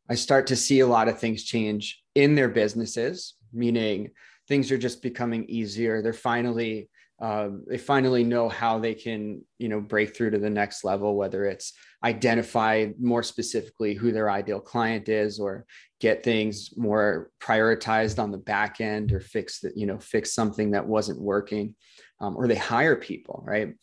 I 0.09 0.15
start 0.15 0.47
to 0.49 0.57
see 0.57 0.81
a 0.81 0.87
lot 0.87 1.09
of 1.09 1.19
things 1.19 1.45
change 1.45 2.03
in 2.15 2.35
their 2.35 2.49
businesses, 2.49 3.35
meaning 3.53 4.11
things 4.49 4.71
are 4.71 4.79
just 4.79 5.03
becoming 5.03 5.45
easier. 5.49 6.03
They're 6.03 6.13
finally 6.13 6.89
uh, 7.19 7.49
they 7.67 7.79
finally 7.79 8.23
know 8.23 8.49
how 8.49 8.79
they 8.79 8.95
can 8.95 9.43
you 9.59 9.69
know 9.69 9.81
break 9.81 10.15
through 10.15 10.31
to 10.31 10.39
the 10.39 10.51
next 10.51 10.85
level 10.85 11.17
whether 11.17 11.47
it's 11.47 11.73
identify 12.05 12.89
more 13.01 13.23
specifically 13.23 13.95
who 13.95 14.13
their 14.13 14.31
ideal 14.31 14.61
client 14.61 15.09
is 15.09 15.39
or 15.39 15.65
get 15.99 16.23
things 16.23 16.77
more 16.77 17.31
prioritized 17.41 18.23
on 18.23 18.31
the 18.31 18.39
back 18.39 18.83
end 18.83 19.13
or 19.13 19.21
fix 19.21 19.61
that 19.61 19.77
you 19.79 19.87
know 19.87 19.99
fix 19.99 20.35
something 20.35 20.73
that 20.73 20.87
wasn't 20.87 21.19
working 21.19 21.75
um, 22.21 22.37
or 22.37 22.47
they 22.47 22.55
hire 22.55 22.97
people 22.97 23.43
right 23.47 23.75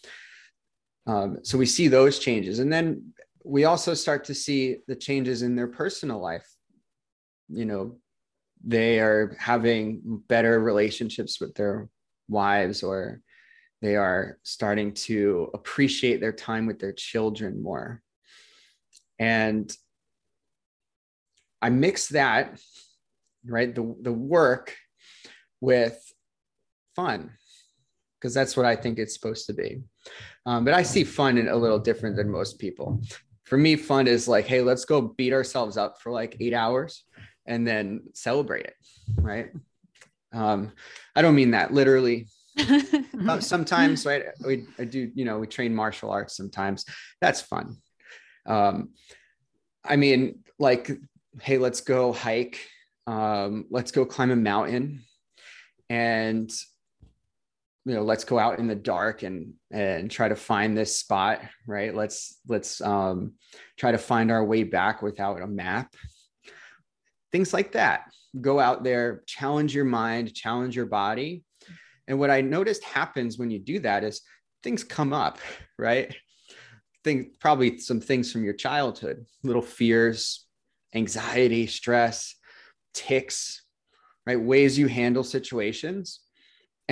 um, 1.08 1.40
so 1.42 1.58
we 1.58 1.66
see 1.66 1.88
those 1.88 2.20
changes 2.20 2.60
and 2.60 2.72
then 2.72 3.14
we 3.44 3.66
also 3.66 3.94
start 3.94 4.26
to 4.26 4.34
see 4.34 4.78
the 4.88 4.96
changes 4.96 5.42
in 5.42 5.56
their 5.56 5.68
personal 5.68 6.20
life. 6.20 6.48
You 7.50 7.66
know 7.66 7.98
they 8.66 9.00
are 9.00 9.36
having 9.40 10.22
better 10.30 10.60
relationships 10.60 11.42
with 11.42 11.54
their 11.56 11.90
wives 12.30 12.82
or 12.82 13.22
they 13.82 13.98
are 13.98 14.40
starting 14.44 14.94
to 14.94 15.50
appreciate 15.54 16.22
their 16.22 16.32
time 16.32 16.66
with 16.66 16.80
their 16.80 16.94
children 16.94 17.62
more. 17.62 18.02
And 19.20 19.76
i 21.64 21.70
mix 21.70 22.10
that 22.10 22.60
right 23.46 23.74
the, 23.74 23.96
the 24.02 24.12
work 24.12 24.76
with 25.62 25.98
fun 26.94 27.32
because 28.20 28.34
that's 28.34 28.58
what 28.58 28.66
i 28.66 28.76
think 28.76 29.00
it's 29.00 29.14
supposed 29.14 29.48
to 29.48 29.54
be. 29.54 29.82
Um, 30.46 30.66
but 30.66 30.74
i 30.74 30.84
see 30.84 31.04
fun 31.04 31.38
in 31.38 31.48
a 31.48 31.56
little 31.56 31.80
different 31.80 32.16
than 32.18 32.30
most 32.30 32.60
people 32.60 33.02
for 33.44 33.58
me 33.58 33.76
fun 33.76 34.08
is 34.08 34.28
like 34.28 34.46
hey 34.46 34.62
let's 34.62 34.86
go 34.86 35.02
beat 35.02 35.34
ourselves 35.34 35.78
up 35.78 36.02
for 36.02 36.12
like 36.12 36.38
eight 36.40 36.54
hours 36.54 37.04
and 37.46 37.68
then 37.68 38.02
celebrate 38.14 38.66
it 38.66 38.76
right? 39.18 39.52
Um, 40.32 40.72
i 41.16 41.22
don't 41.22 41.36
mean 41.36 41.52
that 41.52 41.74
literally. 41.74 42.28
Sometimes 43.40 44.06
right 44.06 44.26
we 44.46 44.66
I 44.78 44.86
do 44.86 45.12
you 45.16 45.26
know 45.26 45.40
we 45.40 45.48
train 45.48 45.74
martial 45.74 46.12
arts 46.12 46.38
sometimes. 46.38 46.86
That's 47.22 47.42
fun. 47.42 47.78
Um, 48.46 48.90
i 49.86 49.96
mean 49.96 50.44
like 50.60 50.92
hey 51.42 51.58
let's 51.58 51.82
go 51.82 52.14
hike. 52.14 52.60
Um, 53.08 53.66
let's 53.70 53.92
go 53.92 54.06
climb 54.06 54.32
a 54.32 54.36
mountain. 54.36 55.04
And 55.90 56.52
you 57.86 57.94
know 57.94 58.04
let's 58.04 58.24
go 58.24 58.40
out 58.40 58.60
in 58.60 58.68
the 58.68 58.76
dark 58.76 59.24
and 59.24 59.54
and 59.72 60.10
try 60.10 60.30
to 60.30 60.36
find 60.36 60.78
this 60.78 60.98
spot 60.98 61.42
right 61.68 61.94
let's 61.94 62.40
let's 62.48 62.80
um, 62.82 63.34
try 63.78 63.92
to 63.92 63.98
find 63.98 64.32
our 64.32 64.44
way 64.44 64.64
back 64.64 65.02
without 65.02 65.42
a 65.42 65.48
map 65.48 65.94
things 67.32 67.54
like 67.54 67.74
that 67.74 68.06
go 68.40 68.60
out 68.60 68.84
there 68.84 69.24
challenge 69.28 69.76
your 69.76 69.86
mind 69.86 70.34
challenge 70.34 70.76
your 70.76 70.86
body 70.86 71.44
and 72.08 72.20
what 72.20 72.30
I 72.30 72.42
noticed 72.42 72.84
happens 72.84 73.38
when 73.38 73.50
you 73.50 73.60
do 73.60 73.80
that 73.80 74.04
is 74.04 74.22
things 74.62 74.84
come 74.84 75.14
up, 75.14 75.40
right? 75.78 76.14
Think 77.04 77.40
probably 77.40 77.78
some 77.80 78.02
things 78.02 78.32
from 78.32 78.44
your 78.44 78.54
childhood, 78.54 79.26
little 79.44 79.62
fears, 79.62 80.46
anxiety, 80.94 81.68
stress, 81.68 82.36
ticks, 82.94 83.64
right? 84.26 84.40
Ways 84.40 84.78
you 84.78 84.88
handle 84.88 85.24
situations. 85.24 86.20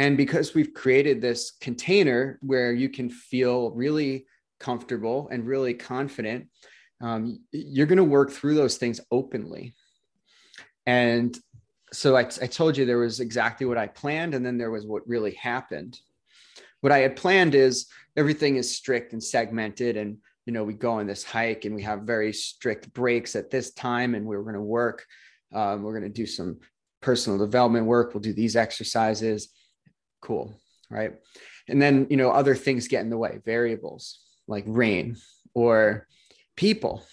And 0.02 0.18
because 0.18 0.56
we've 0.56 0.74
created 0.74 1.22
this 1.22 1.52
container 1.62 2.40
where 2.42 2.74
you 2.74 2.90
can 2.90 3.08
feel 3.08 3.70
really 3.70 4.26
comfortable 4.60 5.30
and 5.32 5.46
really 5.46 5.76
confident, 5.76 6.48
um, 7.02 7.42
you're 7.52 7.86
going 7.86 7.98
to 7.98 8.04
work 8.04 8.32
through 8.32 8.56
those 8.56 8.78
things 8.78 9.00
openly. 9.12 9.76
And 10.88 11.38
so 11.94 12.16
I, 12.16 12.24
told 12.24 12.78
you 12.78 12.86
there 12.88 12.98
was 12.98 13.20
exactly 13.20 13.68
what 13.68 13.78
I 13.78 13.86
planned, 13.86 14.34
and 14.34 14.44
then 14.44 14.58
there 14.58 14.72
was 14.72 14.88
what 14.88 15.08
really 15.08 15.36
happened. 15.36 16.00
What 16.80 16.92
I 16.92 16.98
had 16.98 17.16
planned 17.16 17.54
is 17.54 17.86
everything 18.18 18.56
is 18.56 18.76
strict 18.76 19.14
and 19.14 19.24
segmented, 19.24 19.98
and 19.98 20.18
you 20.48 20.54
know 20.54 20.64
we 20.64 20.74
go 20.74 20.94
on 20.94 21.06
this 21.06 21.24
hike 21.24 21.66
and 21.66 21.76
we 21.76 21.84
have 21.84 22.02
very 22.02 22.34
strict 22.34 22.92
breaks 22.92 23.36
at 23.36 23.52
this 23.52 23.72
time, 23.74 24.16
and 24.16 24.26
we're 24.26 24.42
going 24.42 24.56
to 24.56 24.62
work. 24.62 25.06
Um, 25.54 25.84
we're 25.84 26.00
going 26.00 26.12
to 26.12 26.22
do 26.22 26.26
some 26.26 26.58
personal 27.04 27.38
development 27.38 27.86
work. 27.86 28.16
We'll 28.16 28.22
do 28.22 28.34
these 28.34 28.56
exercises. 28.56 29.50
Cool, 30.22 30.54
right? 30.90 31.14
And 31.68 31.82
then 31.82 32.08
you 32.10 32.18
know 32.18 32.32
other 32.32 32.56
things 32.56 32.88
get 32.88 33.02
in 33.02 33.10
the 33.10 33.18
way, 33.18 33.40
variables 33.46 34.20
like 34.48 34.64
rain 34.68 35.18
or 35.54 36.08
people 36.56 37.04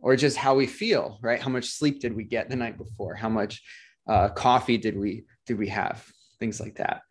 or 0.00 0.16
just 0.16 0.36
how 0.36 0.54
we 0.54 0.66
feel 0.66 1.18
right? 1.22 1.40
How 1.40 1.50
much 1.50 1.66
sleep 1.66 2.00
did 2.00 2.14
we 2.14 2.24
get 2.24 2.48
the 2.48 2.56
night 2.56 2.78
before? 2.78 3.14
How 3.14 3.28
much 3.28 3.62
uh, 4.08 4.28
coffee 4.30 4.78
did 4.78 4.98
we 4.98 5.24
did 5.46 5.58
we 5.58 5.68
have? 5.68 6.04
Things 6.38 6.60
like 6.60 6.76
that 6.76 7.02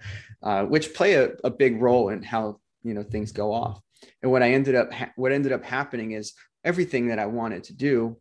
uh, 0.42 0.64
which 0.64 0.94
play 0.94 1.16
a, 1.16 1.32
a 1.44 1.50
big 1.50 1.82
role 1.82 2.10
in 2.10 2.24
how 2.24 2.60
you 2.84 2.94
know 2.94 3.04
things 3.04 3.32
go 3.32 3.54
off. 3.54 3.82
And 4.22 4.32
what 4.32 4.44
i 4.44 4.52
ended 4.52 4.76
up 4.76 4.94
ha- 4.94 5.12
what 5.16 5.32
ended 5.32 5.52
up 5.52 5.64
happening 5.64 6.12
is 6.12 6.34
everything 6.64 7.08
that 7.08 7.20
i 7.20 7.26
wanted 7.26 7.66
to 7.66 7.74
do 7.74 8.18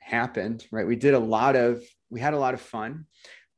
happened 0.00 0.66
right? 0.72 0.86
We 0.86 0.96
did 0.96 1.14
a 1.14 1.18
lot 1.18 1.56
of 1.56 1.82
we 2.10 2.20
had 2.20 2.34
a 2.34 2.38
lot 2.38 2.54
of 2.54 2.60
fun 2.60 3.06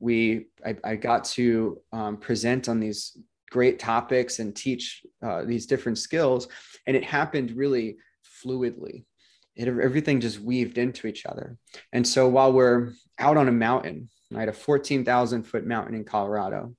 we 0.03 0.47
i, 0.65 0.75
I 0.83 0.95
got 0.95 1.23
to 1.37 1.79
um, 1.91 2.17
present 2.17 2.69
on 2.69 2.79
these 2.79 3.17
great 3.49 3.77
topics 3.79 4.39
and 4.39 4.55
teach 4.55 5.05
uh, 5.21 5.43
these 5.43 5.65
different 5.65 5.97
skills 5.97 6.47
and 6.87 6.97
it 6.97 7.03
happened 7.03 7.51
really 7.51 7.97
fluidly 8.43 9.05
it, 9.55 9.67
everything 9.67 10.19
just 10.19 10.39
weaved 10.39 10.77
into 10.77 11.07
each 11.07 11.25
other. 11.25 11.57
And 11.91 12.07
so 12.07 12.27
while 12.27 12.51
we're 12.51 12.93
out 13.19 13.37
on 13.37 13.47
a 13.47 13.51
mountain, 13.51 14.09
I 14.31 14.37
right, 14.37 14.49
a 14.49 14.53
14,000 14.53 15.43
foot 15.43 15.65
mountain 15.65 15.95
in 15.95 16.05
Colorado, 16.05 16.75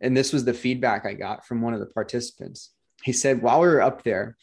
and 0.00 0.16
this 0.16 0.32
was 0.32 0.44
the 0.44 0.54
feedback 0.54 1.06
I 1.06 1.14
got 1.14 1.46
from 1.46 1.62
one 1.62 1.74
of 1.74 1.80
the 1.80 1.86
participants. 1.86 2.72
He 3.02 3.12
said, 3.12 3.42
while 3.42 3.60
we 3.60 3.68
were 3.68 3.82
up 3.82 4.02
there, 4.02 4.36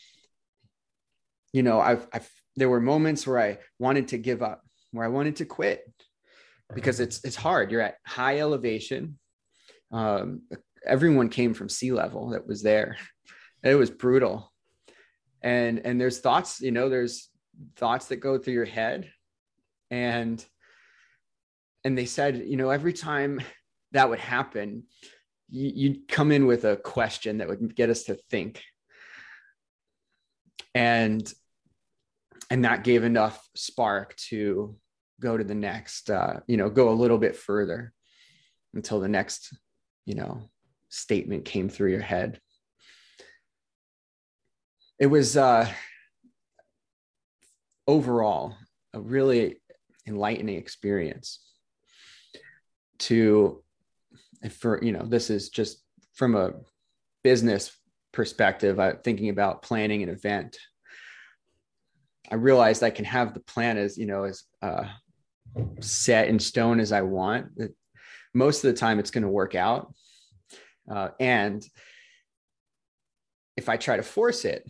you 1.51 1.63
know, 1.63 1.79
I've, 1.79 2.07
I've 2.13 2.29
there 2.55 2.69
were 2.69 2.79
moments 2.79 3.25
where 3.25 3.39
I 3.39 3.57
wanted 3.79 4.09
to 4.09 4.17
give 4.19 4.43
up, 4.43 4.61
where 4.91 5.05
I 5.05 5.09
wanted 5.09 5.37
to 5.37 5.45
quit 5.45 5.91
because 6.73 6.99
it's 6.99 7.23
it's 7.23 7.35
hard. 7.35 7.71
You're 7.71 7.81
at 7.81 7.97
high 8.05 8.39
elevation. 8.39 9.17
Um, 9.91 10.43
everyone 10.85 11.29
came 11.29 11.53
from 11.53 11.69
sea 11.69 11.91
level 11.91 12.29
that 12.29 12.47
was 12.47 12.61
there. 12.61 12.97
It 13.63 13.75
was 13.75 13.89
brutal 13.89 14.53
and 15.43 15.79
and 15.85 15.99
there's 15.99 16.19
thoughts 16.19 16.61
you 16.61 16.71
know 16.71 16.89
there's 16.89 17.29
thoughts 17.75 18.07
that 18.07 18.15
go 18.17 18.37
through 18.37 18.53
your 18.53 18.65
head 18.65 19.11
and 19.91 20.43
and 21.83 21.97
they 21.97 22.05
said 22.05 22.45
you 22.47 22.57
know 22.57 22.69
every 22.69 22.93
time 22.93 23.41
that 23.91 24.09
would 24.09 24.19
happen 24.19 24.83
you, 25.49 25.71
you'd 25.75 26.07
come 26.07 26.31
in 26.31 26.47
with 26.47 26.63
a 26.63 26.77
question 26.77 27.37
that 27.37 27.47
would 27.47 27.75
get 27.75 27.89
us 27.89 28.03
to 28.03 28.15
think 28.31 28.63
and 30.73 31.31
and 32.49 32.65
that 32.65 32.83
gave 32.83 33.03
enough 33.03 33.47
spark 33.55 34.15
to 34.15 34.75
go 35.23 35.37
to 35.37 35.43
the 35.43 35.55
next 35.55 36.09
uh, 36.09 36.41
you 36.47 36.57
know 36.57 36.69
go 36.69 36.89
a 36.89 37.01
little 37.01 37.17
bit 37.17 37.35
further 37.35 37.93
until 38.73 38.99
the 38.99 39.07
next 39.07 39.57
you 40.05 40.15
know 40.15 40.41
statement 40.89 41.45
came 41.45 41.69
through 41.69 41.91
your 41.91 42.01
head. 42.01 42.39
It 44.99 45.07
was 45.07 45.35
uh, 45.35 45.67
overall 47.87 48.55
a 48.93 48.99
really 48.99 49.57
enlightening 50.07 50.57
experience 50.57 51.39
to 52.99 53.63
for 54.51 54.83
you 54.83 54.91
know 54.91 55.05
this 55.05 55.29
is 55.29 55.49
just 55.49 55.83
from 56.13 56.35
a 56.35 56.51
business 57.23 57.75
perspective 58.11 58.79
uh, 58.79 58.93
thinking 59.03 59.29
about 59.29 59.61
planning 59.61 60.03
an 60.03 60.09
event 60.09 60.57
i 62.29 62.35
realized 62.35 62.83
i 62.83 62.89
can 62.89 63.05
have 63.05 63.33
the 63.33 63.39
plan 63.39 63.77
as 63.77 63.97
you 63.97 64.05
know 64.05 64.23
as 64.23 64.43
uh, 64.61 64.85
set 65.79 66.27
in 66.27 66.39
stone 66.39 66.79
as 66.79 66.91
i 66.91 67.01
want 67.01 67.47
most 68.33 68.63
of 68.63 68.73
the 68.73 68.79
time 68.79 68.99
it's 68.99 69.11
going 69.11 69.23
to 69.23 69.29
work 69.29 69.55
out. 69.55 69.93
Uh, 70.89 71.09
and 71.19 71.65
if 73.55 73.69
i 73.69 73.77
try 73.77 73.95
to 73.95 74.03
force 74.03 74.43
it 74.43 74.69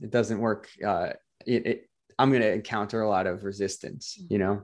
it 0.00 0.10
doesn't 0.10 0.40
work 0.40 0.68
uh 0.84 1.10
it, 1.46 1.66
it 1.66 1.90
i'm 2.18 2.30
going 2.30 2.42
to 2.42 2.52
encounter 2.52 3.02
a 3.02 3.08
lot 3.08 3.26
of 3.28 3.44
resistance 3.44 4.18
you 4.28 4.38
know? 4.38 4.62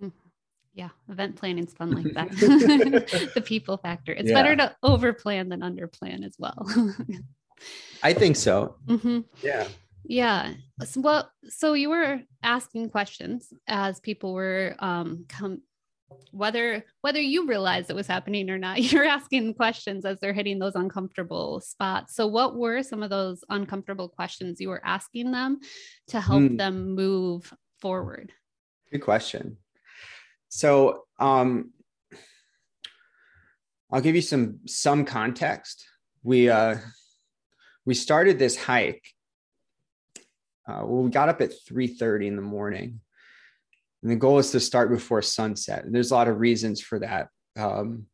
Mm-hmm. 0.00 0.08
yeah 0.72 0.88
event 1.10 1.36
planning 1.36 1.64
is 1.64 1.74
fun 1.74 1.90
like 1.90 2.14
that. 2.14 2.30
The 3.34 3.42
people 3.42 3.76
factor. 3.76 4.12
It's 4.12 4.30
yeah. 4.30 4.34
better 4.34 4.56
to 4.56 4.76
over 4.82 5.12
plan 5.12 5.50
than 5.50 5.62
under 5.62 5.86
plan 5.86 6.24
as 6.24 6.34
well. 6.38 6.66
I 8.02 8.14
think 8.14 8.36
so. 8.36 8.76
Mm-hmm. 8.86 9.20
yeah 9.42 9.68
yeah 10.04 10.52
so, 10.84 11.00
well 11.00 11.30
so 11.48 11.72
you 11.74 11.90
were 11.90 12.20
asking 12.42 12.90
questions 12.90 13.52
as 13.66 14.00
people 14.00 14.32
were 14.32 14.74
um 14.78 15.24
come 15.28 15.62
whether 16.30 16.84
whether 17.00 17.20
you 17.20 17.46
realize 17.46 17.88
it 17.88 17.96
was 17.96 18.06
happening 18.06 18.50
or 18.50 18.58
not 18.58 18.82
you're 18.92 19.04
asking 19.04 19.54
questions 19.54 20.04
as 20.04 20.18
they're 20.20 20.32
hitting 20.32 20.58
those 20.58 20.74
uncomfortable 20.74 21.60
spots 21.60 22.14
so 22.14 22.26
what 22.26 22.56
were 22.56 22.82
some 22.82 23.02
of 23.02 23.10
those 23.10 23.44
uncomfortable 23.48 24.08
questions 24.08 24.60
you 24.60 24.68
were 24.68 24.82
asking 24.84 25.30
them 25.30 25.58
to 26.08 26.20
help 26.20 26.42
mm. 26.42 26.58
them 26.58 26.94
move 26.94 27.52
forward 27.80 28.32
good 28.90 29.00
question 29.00 29.56
so 30.48 31.04
um 31.18 31.72
I'll 33.92 34.00
give 34.00 34.14
you 34.14 34.22
some 34.22 34.60
some 34.66 35.04
context. 35.04 35.84
We 36.22 36.48
uh, 36.48 36.76
we 37.84 37.94
started 37.94 38.38
this 38.38 38.56
hike. 38.56 39.04
Uh, 40.66 40.82
well, 40.84 41.02
we 41.02 41.10
got 41.10 41.28
up 41.28 41.40
at 41.40 41.52
3:30 41.68 42.26
in 42.26 42.36
the 42.36 42.42
morning, 42.42 43.00
and 44.02 44.10
the 44.10 44.16
goal 44.16 44.38
is 44.38 44.50
to 44.52 44.60
start 44.60 44.90
before 44.90 45.22
sunset. 45.22 45.84
And 45.84 45.94
there's 45.94 46.10
a 46.10 46.14
lot 46.14 46.28
of 46.28 46.40
reasons 46.40 46.80
for 46.80 46.98
that. 47.00 47.28
Um, 47.56 48.06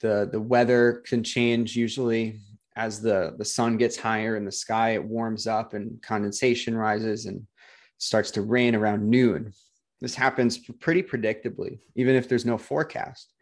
the 0.00 0.28
the 0.30 0.40
weather 0.40 1.02
can 1.06 1.22
change 1.22 1.76
usually 1.76 2.40
as 2.76 3.00
the 3.00 3.34
the 3.36 3.44
sun 3.44 3.76
gets 3.76 3.96
higher 3.96 4.36
in 4.36 4.44
the 4.44 4.52
sky. 4.52 4.90
It 4.90 5.04
warms 5.04 5.46
up 5.46 5.74
and 5.74 6.00
condensation 6.02 6.76
rises 6.76 7.26
and 7.26 7.46
starts 7.98 8.30
to 8.32 8.42
rain 8.42 8.74
around 8.74 9.08
noon. 9.08 9.52
This 10.00 10.14
happens 10.14 10.58
pretty 10.58 11.02
predictably, 11.02 11.80
even 11.94 12.16
if 12.16 12.28
there's 12.28 12.46
no 12.46 12.56
forecast. 12.56 13.34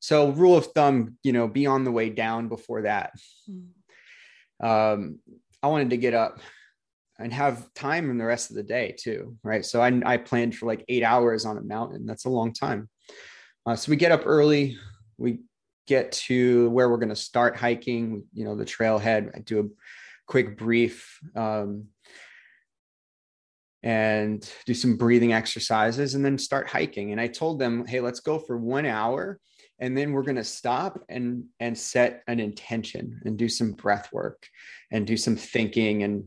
So, 0.00 0.30
rule 0.30 0.56
of 0.56 0.66
thumb, 0.66 1.16
you 1.22 1.32
know, 1.32 1.48
be 1.48 1.66
on 1.66 1.84
the 1.84 1.92
way 1.92 2.10
down 2.10 2.48
before 2.48 2.82
that. 2.82 3.12
Mm. 3.48 3.68
Um, 4.62 5.18
I 5.62 5.68
wanted 5.68 5.90
to 5.90 5.96
get 5.96 6.12
up 6.12 6.40
and 7.18 7.32
have 7.32 7.72
time 7.74 8.10
in 8.10 8.18
the 8.18 8.24
rest 8.24 8.50
of 8.50 8.56
the 8.56 8.62
day 8.62 8.94
too, 8.98 9.36
right? 9.42 9.64
So 9.64 9.80
I, 9.80 10.00
I 10.04 10.16
planned 10.16 10.56
for 10.56 10.66
like 10.66 10.84
eight 10.88 11.04
hours 11.04 11.44
on 11.44 11.58
a 11.58 11.62
mountain. 11.62 12.06
That's 12.06 12.24
a 12.24 12.30
long 12.30 12.52
time. 12.52 12.88
Uh, 13.66 13.76
so 13.76 13.90
we 13.90 13.96
get 13.96 14.12
up 14.12 14.22
early. 14.26 14.76
We 15.16 15.40
get 15.86 16.12
to 16.12 16.70
where 16.70 16.88
we're 16.88 16.96
going 16.96 17.08
to 17.10 17.16
start 17.16 17.56
hiking. 17.56 18.24
You 18.32 18.44
know, 18.44 18.56
the 18.56 18.64
trailhead. 18.64 19.34
I 19.34 19.40
do 19.40 19.60
a 19.60 19.68
quick 20.26 20.58
brief 20.58 21.20
um, 21.36 21.86
and 23.82 24.48
do 24.66 24.74
some 24.74 24.96
breathing 24.96 25.32
exercises, 25.32 26.14
and 26.14 26.24
then 26.24 26.38
start 26.38 26.68
hiking. 26.68 27.12
And 27.12 27.20
I 27.20 27.28
told 27.28 27.58
them, 27.58 27.86
hey, 27.86 28.00
let's 28.00 28.20
go 28.20 28.38
for 28.38 28.56
one 28.56 28.86
hour 28.86 29.38
and 29.78 29.96
then 29.96 30.12
we're 30.12 30.22
going 30.22 30.36
to 30.36 30.44
stop 30.44 31.02
and 31.08 31.44
and 31.60 31.76
set 31.76 32.22
an 32.28 32.40
intention 32.40 33.20
and 33.24 33.36
do 33.36 33.48
some 33.48 33.72
breath 33.72 34.08
work 34.12 34.46
and 34.90 35.06
do 35.06 35.16
some 35.16 35.36
thinking 35.36 36.02
and 36.04 36.24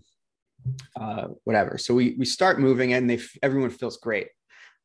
uh, 0.99 1.27
whatever. 1.43 1.77
So 1.77 1.93
we 1.93 2.15
we 2.17 2.25
start 2.25 2.59
moving 2.59 2.93
and 2.93 3.09
they 3.09 3.19
everyone 3.41 3.69
feels 3.69 3.97
great 3.97 4.27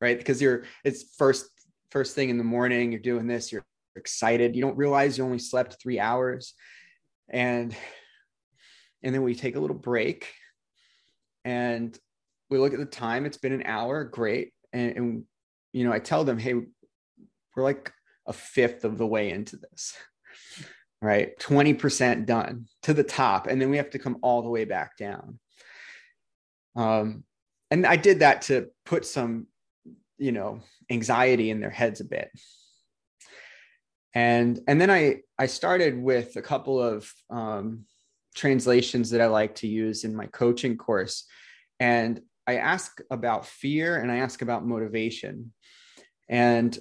right? 0.03 0.19
Because 0.19 0.43
you're 0.43 0.65
it's 0.85 1.15
first 1.17 1.49
first 1.91 2.15
thing 2.15 2.29
in 2.29 2.37
the 2.37 2.45
morning 2.45 2.93
you're 2.93 3.01
doing 3.01 3.27
this 3.27 3.53
you're 3.53 3.65
excited. 3.97 4.55
You 4.55 4.61
don't 4.61 4.77
realize 4.77 5.17
you 5.17 5.25
only 5.25 5.39
slept 5.39 5.81
three 5.81 5.99
hours. 5.99 6.55
And 7.31 7.75
and 9.03 9.15
then 9.15 9.23
we 9.23 9.35
take 9.35 9.57
a 9.57 9.61
little 9.61 9.79
break 9.79 10.29
and 11.45 11.97
we 12.51 12.59
look 12.59 12.75
at 12.75 12.79
the 12.79 12.85
time. 12.85 13.25
It's 13.25 13.39
been 13.39 13.53
an 13.53 13.65
hour. 13.65 14.05
Great. 14.05 14.53
And, 14.75 14.97
and 14.97 15.25
you 15.73 15.85
know 15.85 15.93
i 15.93 15.99
tell 15.99 16.23
them 16.23 16.39
hey 16.39 16.55
we're 16.55 17.63
like 17.63 17.91
a 18.27 18.33
fifth 18.33 18.85
of 18.85 18.99
the 18.99 19.07
way 19.07 19.31
into 19.31 19.57
this, 19.57 19.95
right? 21.01 21.39
20% 21.39 22.25
done 22.25 22.67
to 22.83 22.95
the 22.95 23.03
top. 23.03 23.47
And 23.47 23.61
then 23.61 23.71
we 23.71 23.77
have 23.79 23.91
to 23.91 23.99
come 23.99 24.19
all 24.23 24.43
the 24.43 24.49
way 24.49 24.65
back 24.65 24.97
down. 24.97 25.39
Um, 26.77 27.25
and 27.71 27.87
I 27.87 27.97
did 27.97 28.21
that 28.21 28.43
to 28.43 28.69
put 28.85 29.07
some, 29.07 29.47
you 30.19 30.33
know, 30.33 30.61
anxiety 30.91 31.51
in 31.51 31.61
their 31.61 31.71
heads 31.71 32.01
a 32.01 32.05
bit. 32.05 32.31
And, 34.15 34.61
and 34.69 34.81
then 34.81 34.91
I, 34.91 35.21
I 35.39 35.47
started 35.47 35.99
with 35.99 36.37
a 36.37 36.43
couple 36.43 36.83
of 36.83 37.11
um, 37.31 37.87
translations 38.35 39.11
that 39.11 39.21
I 39.21 39.27
like 39.27 39.55
to 39.57 39.69
use 39.69 40.05
in 40.05 40.15
my 40.15 40.27
coaching 40.27 40.77
course. 40.77 41.25
And 41.81 42.21
I 42.47 42.57
ask 42.57 43.01
about 43.11 43.47
fear 43.47 43.97
and 43.97 44.11
I 44.13 44.17
ask 44.17 44.43
about 44.43 44.67
motivation. 44.67 45.53
And 46.29 46.77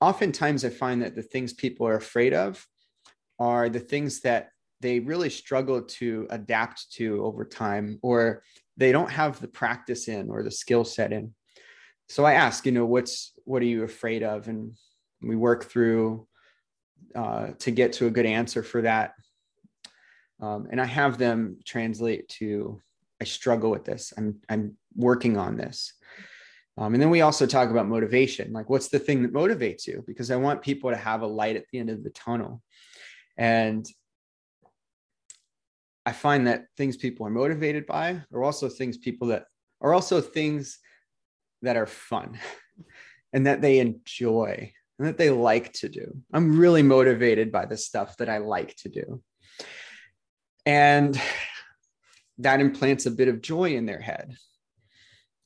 oftentimes 0.00 0.64
I 0.64 0.70
find 0.70 1.02
that 1.02 1.14
the 1.14 1.22
things 1.22 1.52
people 1.52 1.86
are 1.86 1.96
afraid 1.96 2.34
of 2.34 2.66
are 3.38 3.68
the 3.68 3.80
things 3.80 4.20
that 4.20 4.50
they 4.80 4.98
really 4.98 5.30
struggle 5.30 5.82
to 5.82 6.26
adapt 6.30 6.92
to 6.94 7.24
over 7.24 7.44
time, 7.44 8.00
or 8.02 8.42
they 8.76 8.92
don't 8.92 9.10
have 9.10 9.40
the 9.40 9.48
practice 9.48 10.08
in 10.08 10.30
or 10.30 10.42
the 10.42 10.50
skill 10.50 10.84
set 10.84 11.12
in. 11.12 11.34
So 12.08 12.24
I 12.24 12.34
ask, 12.34 12.66
you 12.66 12.72
know, 12.72 12.86
what's 12.86 13.32
what 13.44 13.62
are 13.62 13.66
you 13.66 13.84
afraid 13.84 14.22
of, 14.22 14.48
and 14.48 14.74
we 15.20 15.36
work 15.36 15.64
through 15.64 16.26
uh, 17.14 17.48
to 17.58 17.70
get 17.70 17.94
to 17.94 18.06
a 18.06 18.10
good 18.10 18.26
answer 18.26 18.62
for 18.62 18.82
that. 18.82 19.12
Um, 20.40 20.68
and 20.70 20.80
I 20.80 20.86
have 20.86 21.18
them 21.18 21.58
translate 21.64 22.28
to, 22.40 22.80
I 23.20 23.24
struggle 23.24 23.70
with 23.70 23.84
this. 23.84 24.12
I'm 24.16 24.40
I'm 24.48 24.76
working 24.96 25.36
on 25.36 25.56
this. 25.56 25.92
Um, 26.78 26.94
and 26.94 27.02
then 27.02 27.10
we 27.10 27.20
also 27.20 27.46
talk 27.46 27.70
about 27.70 27.86
motivation 27.86 28.52
like, 28.52 28.70
what's 28.70 28.88
the 28.88 28.98
thing 28.98 29.22
that 29.22 29.32
motivates 29.32 29.86
you? 29.86 30.02
Because 30.06 30.30
I 30.30 30.36
want 30.36 30.62
people 30.62 30.90
to 30.90 30.96
have 30.96 31.22
a 31.22 31.26
light 31.26 31.56
at 31.56 31.66
the 31.70 31.78
end 31.78 31.90
of 31.90 32.02
the 32.02 32.10
tunnel. 32.10 32.62
And 33.36 33.86
I 36.04 36.12
find 36.12 36.46
that 36.46 36.66
things 36.76 36.96
people 36.96 37.26
are 37.26 37.30
motivated 37.30 37.86
by 37.86 38.22
are 38.32 38.42
also 38.42 38.68
things 38.68 38.98
people 38.98 39.28
that 39.28 39.44
are 39.80 39.94
also 39.94 40.20
things 40.20 40.78
that 41.62 41.76
are 41.76 41.86
fun 41.86 42.38
and 43.32 43.46
that 43.46 43.60
they 43.60 43.78
enjoy 43.78 44.72
and 44.98 45.08
that 45.08 45.18
they 45.18 45.30
like 45.30 45.72
to 45.74 45.88
do. 45.88 46.16
I'm 46.32 46.58
really 46.58 46.82
motivated 46.82 47.52
by 47.52 47.66
the 47.66 47.76
stuff 47.76 48.16
that 48.18 48.28
I 48.28 48.38
like 48.38 48.76
to 48.78 48.88
do. 48.88 49.22
And 50.66 51.20
that 52.38 52.60
implants 52.60 53.06
a 53.06 53.10
bit 53.10 53.28
of 53.28 53.42
joy 53.42 53.74
in 53.74 53.86
their 53.86 54.00
head 54.00 54.36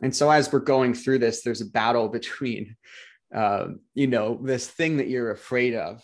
and 0.00 0.14
so 0.14 0.30
as 0.30 0.52
we're 0.52 0.60
going 0.60 0.94
through 0.94 1.20
this, 1.20 1.42
there's 1.42 1.60
a 1.60 1.66
battle 1.66 2.08
between, 2.08 2.76
uh, 3.34 3.68
you 3.94 4.06
know, 4.06 4.38
this 4.42 4.68
thing 4.68 4.98
that 4.98 5.08
you're 5.08 5.30
afraid 5.30 5.74
of, 5.74 6.02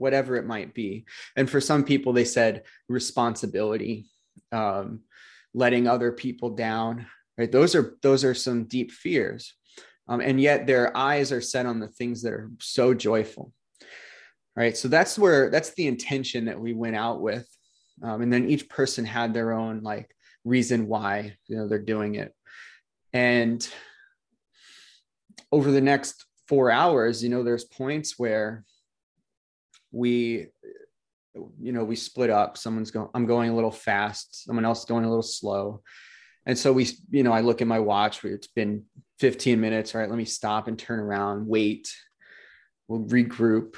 whatever 0.00 0.36
it 0.36 0.46
might 0.46 0.74
be. 0.74 1.04
And 1.36 1.48
for 1.48 1.60
some 1.60 1.84
people, 1.84 2.12
they 2.12 2.24
said 2.24 2.64
responsibility, 2.88 4.06
um, 4.50 5.00
letting 5.54 5.86
other 5.86 6.12
people 6.12 6.50
down. 6.50 7.06
Right? 7.38 7.50
Those 7.50 7.74
are 7.74 7.96
those 8.02 8.24
are 8.24 8.34
some 8.34 8.64
deep 8.64 8.90
fears, 8.90 9.54
um, 10.08 10.20
and 10.20 10.40
yet 10.40 10.66
their 10.66 10.94
eyes 10.96 11.32
are 11.32 11.40
set 11.40 11.66
on 11.66 11.80
the 11.80 11.88
things 11.88 12.22
that 12.22 12.32
are 12.32 12.50
so 12.60 12.92
joyful. 12.94 13.52
Right. 14.56 14.76
So 14.76 14.88
that's 14.88 15.18
where 15.18 15.48
that's 15.48 15.74
the 15.74 15.86
intention 15.86 16.46
that 16.46 16.60
we 16.60 16.74
went 16.74 16.96
out 16.96 17.20
with, 17.20 17.48
um, 18.02 18.20
and 18.20 18.32
then 18.32 18.50
each 18.50 18.68
person 18.68 19.04
had 19.04 19.32
their 19.32 19.52
own 19.52 19.82
like 19.82 20.10
reason 20.44 20.86
why 20.86 21.36
you 21.46 21.56
know 21.56 21.68
they're 21.68 21.78
doing 21.78 22.16
it 22.16 22.34
and 23.12 23.66
over 25.52 25.70
the 25.70 25.80
next 25.80 26.26
four 26.48 26.70
hours, 26.70 27.22
you 27.22 27.28
know, 27.28 27.42
there's 27.42 27.64
points 27.64 28.18
where 28.18 28.64
we, 29.92 30.46
you 31.34 31.72
know, 31.72 31.84
we 31.84 31.96
split 31.96 32.30
up. 32.30 32.56
Someone's 32.58 32.90
going, 32.90 33.08
I'm 33.14 33.26
going 33.26 33.50
a 33.50 33.54
little 33.54 33.70
fast, 33.70 34.44
someone 34.44 34.64
else 34.64 34.84
going 34.84 35.04
a 35.04 35.08
little 35.08 35.22
slow. 35.22 35.82
And 36.46 36.56
so 36.58 36.72
we, 36.72 36.88
you 37.10 37.22
know, 37.22 37.32
I 37.32 37.40
look 37.40 37.60
at 37.60 37.68
my 37.68 37.78
watch, 37.78 38.24
it's 38.24 38.46
been 38.46 38.84
15 39.18 39.60
minutes. 39.60 39.94
All 39.94 40.00
right, 40.00 40.10
let 40.10 40.16
me 40.18 40.24
stop 40.24 40.68
and 40.68 40.78
turn 40.78 40.98
around, 40.98 41.46
wait, 41.46 41.88
we'll 42.88 43.04
regroup. 43.04 43.76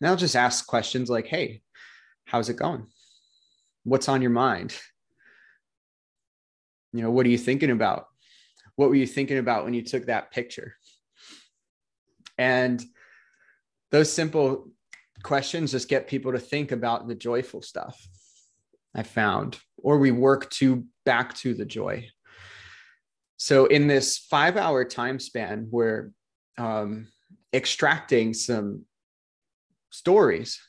And 0.00 0.08
I'll 0.08 0.16
just 0.16 0.36
ask 0.36 0.66
questions 0.66 1.08
like, 1.08 1.26
hey, 1.26 1.62
how's 2.24 2.48
it 2.48 2.56
going? 2.56 2.86
What's 3.84 4.08
on 4.08 4.22
your 4.22 4.30
mind? 4.30 4.76
You 6.92 7.02
know, 7.02 7.10
what 7.10 7.26
are 7.26 7.30
you 7.30 7.38
thinking 7.38 7.70
about? 7.70 8.06
what 8.78 8.90
were 8.90 8.94
you 8.94 9.08
thinking 9.08 9.38
about 9.38 9.64
when 9.64 9.74
you 9.74 9.82
took 9.82 10.06
that 10.06 10.30
picture? 10.30 10.76
And 12.38 12.80
those 13.90 14.12
simple 14.12 14.70
questions 15.22 15.72
just 15.72 15.88
get 15.88 16.08
people 16.08 16.32
to 16.32 16.38
think 16.38 16.72
about 16.72 17.08
the 17.08 17.14
joyful 17.14 17.62
stuff 17.62 18.00
I 18.94 19.02
found, 19.02 19.58
or 19.76 19.98
we 19.98 20.10
work 20.10 20.50
to 20.50 20.84
back 21.04 21.34
to 21.38 21.54
the 21.54 21.64
joy. 21.64 22.08
So 23.36 23.66
in 23.66 23.86
this 23.86 24.18
five 24.18 24.56
hour 24.56 24.84
time 24.84 25.20
span, 25.20 25.68
we're 25.70 26.10
um, 26.56 27.08
extracting 27.52 28.34
some 28.34 28.84
stories, 29.90 30.60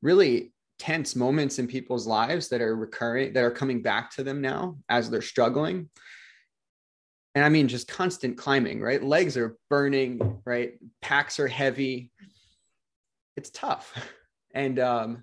really 0.00 0.52
tense 0.78 1.14
moments 1.14 1.58
in 1.58 1.68
people's 1.68 2.06
lives 2.06 2.48
that 2.48 2.60
are 2.60 2.74
recurring, 2.74 3.32
that 3.34 3.44
are 3.44 3.50
coming 3.50 3.82
back 3.82 4.10
to 4.16 4.24
them 4.24 4.40
now 4.40 4.78
as 4.88 5.08
they're 5.08 5.22
struggling 5.22 5.88
and 7.34 7.44
I 7.44 7.48
mean 7.48 7.68
just 7.68 7.88
constant 7.88 8.36
climbing, 8.36 8.80
right? 8.80 9.02
Legs 9.02 9.36
are 9.36 9.56
burning, 9.70 10.40
right? 10.44 10.74
Packs 11.00 11.40
are 11.40 11.48
heavy. 11.48 12.10
It's 13.36 13.50
tough. 13.50 13.92
And 14.54 14.78
um 14.80 15.22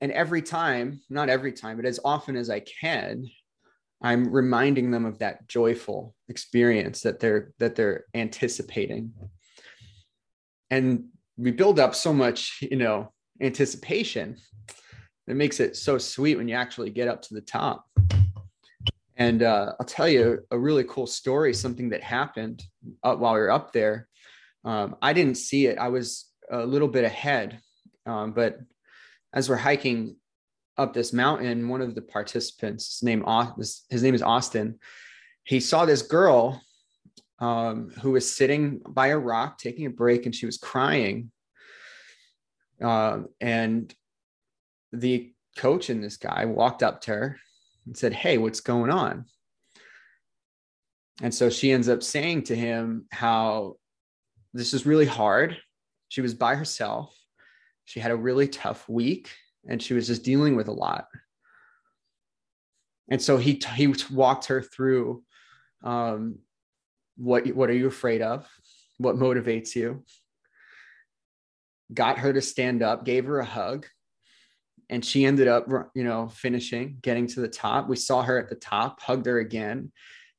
and 0.00 0.10
every 0.12 0.40
time, 0.40 1.02
not 1.10 1.28
every 1.28 1.52
time, 1.52 1.76
but 1.76 1.84
as 1.84 2.00
often 2.02 2.36
as 2.36 2.48
I 2.48 2.60
can, 2.60 3.26
I'm 4.02 4.32
reminding 4.32 4.90
them 4.90 5.04
of 5.04 5.18
that 5.18 5.46
joyful 5.46 6.14
experience 6.28 7.02
that 7.02 7.20
they're 7.20 7.52
that 7.58 7.76
they're 7.76 8.06
anticipating. 8.14 9.12
And 10.70 11.04
we 11.36 11.52
build 11.52 11.78
up 11.78 11.94
so 11.94 12.12
much, 12.12 12.58
you 12.62 12.76
know, 12.76 13.12
anticipation. 13.40 14.36
It 15.28 15.36
makes 15.36 15.60
it 15.60 15.76
so 15.76 15.98
sweet 15.98 16.36
when 16.36 16.48
you 16.48 16.56
actually 16.56 16.90
get 16.90 17.08
up 17.08 17.22
to 17.22 17.34
the 17.34 17.40
top. 17.40 17.86
And 19.16 19.42
uh, 19.42 19.74
I'll 19.78 19.86
tell 19.86 20.08
you 20.08 20.40
a 20.50 20.58
really 20.58 20.84
cool 20.84 21.06
story, 21.06 21.54
something 21.54 21.90
that 21.90 22.02
happened 22.02 22.64
uh, 23.04 23.14
while 23.14 23.34
we 23.34 23.40
were 23.40 23.50
up 23.50 23.72
there. 23.72 24.08
Um, 24.64 24.96
I 25.02 25.12
didn't 25.12 25.36
see 25.36 25.66
it. 25.66 25.78
I 25.78 25.88
was 25.88 26.28
a 26.50 26.64
little 26.64 26.88
bit 26.88 27.04
ahead, 27.04 27.60
um, 28.06 28.32
but 28.32 28.58
as 29.32 29.48
we're 29.48 29.56
hiking 29.56 30.16
up 30.76 30.92
this 30.92 31.12
mountain, 31.12 31.68
one 31.68 31.80
of 31.80 31.94
the 31.94 32.02
participants, 32.02 32.98
his 32.98 33.02
name 33.02 33.24
his 33.90 34.02
name 34.02 34.14
is 34.14 34.22
Austin, 34.22 34.78
he 35.44 35.60
saw 35.60 35.84
this 35.84 36.02
girl 36.02 36.62
um, 37.38 37.90
who 38.00 38.12
was 38.12 38.34
sitting 38.34 38.80
by 38.88 39.08
a 39.08 39.18
rock 39.18 39.58
taking 39.58 39.86
a 39.86 39.90
break, 39.90 40.26
and 40.26 40.34
she 40.34 40.46
was 40.46 40.58
crying. 40.58 41.30
Uh, 42.80 43.22
and 43.40 43.94
the 44.92 45.32
coach 45.56 45.90
and 45.90 46.02
this 46.02 46.16
guy 46.16 46.44
walked 46.44 46.82
up 46.82 47.00
to 47.02 47.10
her 47.10 47.36
and 47.86 47.96
said, 47.96 48.12
"Hey, 48.12 48.38
what's 48.38 48.60
going 48.60 48.90
on?" 48.90 49.26
And 51.20 51.34
so 51.34 51.50
she 51.50 51.72
ends 51.72 51.88
up 51.88 52.02
saying 52.02 52.44
to 52.44 52.56
him 52.56 53.06
how 53.10 53.76
this 54.52 54.74
is 54.74 54.86
really 54.86 55.06
hard. 55.06 55.56
She 56.08 56.20
was 56.20 56.34
by 56.34 56.54
herself. 56.54 57.16
She 57.84 58.00
had 58.00 58.10
a 58.10 58.16
really 58.16 58.48
tough 58.48 58.88
week 58.88 59.30
and 59.66 59.82
she 59.82 59.94
was 59.94 60.06
just 60.06 60.24
dealing 60.24 60.56
with 60.56 60.68
a 60.68 60.72
lot. 60.72 61.06
And 63.10 63.20
so 63.20 63.36
he 63.36 63.60
he 63.74 63.94
walked 64.10 64.46
her 64.46 64.62
through 64.62 65.22
um, 65.82 66.38
what 67.16 67.46
what 67.48 67.70
are 67.70 67.74
you 67.74 67.86
afraid 67.86 68.22
of? 68.22 68.48
What 68.98 69.16
motivates 69.16 69.74
you? 69.74 70.04
Got 71.92 72.18
her 72.18 72.32
to 72.32 72.40
stand 72.40 72.82
up, 72.82 73.04
gave 73.04 73.26
her 73.26 73.40
a 73.40 73.44
hug, 73.44 73.86
and 74.88 75.04
she 75.04 75.24
ended 75.24 75.48
up 75.48 75.68
you 75.94 76.04
know 76.04 76.28
finishing, 76.28 76.98
getting 77.02 77.26
to 77.28 77.40
the 77.40 77.48
top. 77.48 77.88
We 77.88 77.96
saw 77.96 78.22
her 78.22 78.38
at 78.38 78.48
the 78.48 78.56
top, 78.56 79.02
hugged 79.02 79.26
her 79.26 79.40
again, 79.40 79.92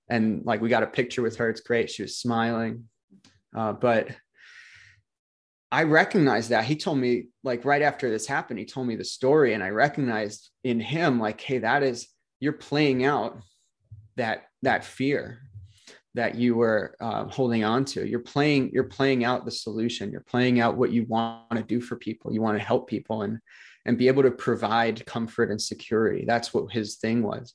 and 0.10 0.44
like 0.46 0.62
we 0.62 0.70
got 0.70 0.84
a 0.84 0.88
picture 0.88 1.22
with 1.22 1.38
her. 1.38 1.50
It's 1.50 1.62
great. 1.62 1.92
She 1.92 2.02
was 2.02 2.18
smiling, 2.18 2.86
uh, 3.56 3.74
but 3.74 4.10
I 5.72 5.84
recognized 5.84 6.50
that 6.50 6.66
he 6.66 6.76
told 6.76 7.00
me 7.00 7.30
like 7.44 7.66
right 7.66 7.82
after 7.82 8.10
this 8.10 8.28
happened, 8.28 8.60
he 8.60 8.66
told 8.66 8.86
me 8.88 8.96
the 8.96 9.04
story, 9.04 9.54
and 9.54 9.64
I 9.64 9.70
recognized 9.70 10.52
in 10.64 10.80
him 10.80 11.20
like, 11.20 11.42
hey, 11.42 11.60
that 11.60 11.82
is 11.82 12.08
you're 12.40 12.54
playing 12.54 13.06
out 13.06 13.40
that 14.16 14.44
that 14.62 14.86
fear 14.86 15.40
that 16.16 16.36
you 16.36 16.56
were 16.56 16.96
uh, 17.02 17.26
holding 17.26 17.64
on 17.64 17.86
to. 17.86 18.08
You're 18.08 18.20
playing 18.20 18.70
you're 18.72 18.84
playing 18.84 19.24
out 19.24 19.46
the 19.46 19.52
solution. 19.52 20.12
You're 20.12 20.22
playing 20.22 20.60
out 20.60 20.78
what 20.78 20.92
you 20.92 21.06
want 21.06 21.50
to 21.54 21.64
do 21.64 21.82
for 21.82 21.96
people. 21.96 22.32
You 22.32 22.42
want 22.42 22.58
to 22.58 22.64
help 22.64 22.88
people 22.88 23.24
and 23.24 23.40
and 23.86 23.98
be 23.98 24.08
able 24.08 24.24
to 24.24 24.32
provide 24.32 25.06
comfort 25.06 25.50
and 25.50 25.62
security. 25.62 26.24
That's 26.26 26.54
what 26.54 26.72
his 26.72 26.98
thing 26.98 27.24
was, 27.24 27.54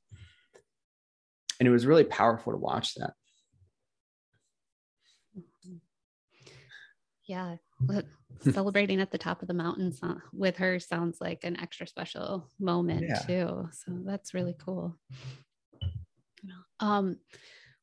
and 1.60 1.68
it 1.68 1.72
was 1.72 1.86
really 1.86 2.04
powerful 2.04 2.52
to 2.52 2.58
watch 2.58 2.94
that. 2.96 3.12
Yeah, 7.28 7.56
celebrating 8.40 9.00
at 9.00 9.10
the 9.10 9.18
top 9.18 9.42
of 9.42 9.48
the 9.48 9.54
mountain 9.54 9.94
with 10.32 10.56
her 10.56 10.80
sounds 10.80 11.20
like 11.20 11.44
an 11.44 11.60
extra 11.60 11.86
special 11.86 12.48
moment 12.58 13.04
yeah. 13.06 13.18
too. 13.18 13.68
So 13.72 13.92
that's 14.04 14.34
really 14.34 14.56
cool. 14.58 14.96
Um, 16.80 17.18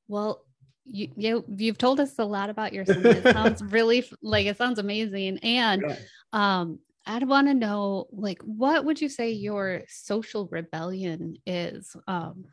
well, 0.07 0.43
you, 0.85 1.09
you 1.15 1.45
you've 1.57 1.77
told 1.77 1.99
us 1.99 2.17
a 2.19 2.25
lot 2.25 2.49
about 2.49 2.73
your 2.73 2.85
son. 2.85 3.05
It 3.05 3.23
sounds 3.23 3.63
really 3.71 4.09
like 4.21 4.45
it 4.45 4.57
sounds 4.57 4.79
amazing, 4.79 5.39
and 5.39 5.97
um, 6.31 6.79
I'd 7.05 7.27
want 7.27 7.47
to 7.47 7.53
know 7.53 8.07
like 8.11 8.41
what 8.41 8.85
would 8.85 9.01
you 9.01 9.09
say 9.09 9.31
your 9.31 9.83
social 9.87 10.47
rebellion 10.51 11.37
is 11.45 11.95
um, 12.07 12.45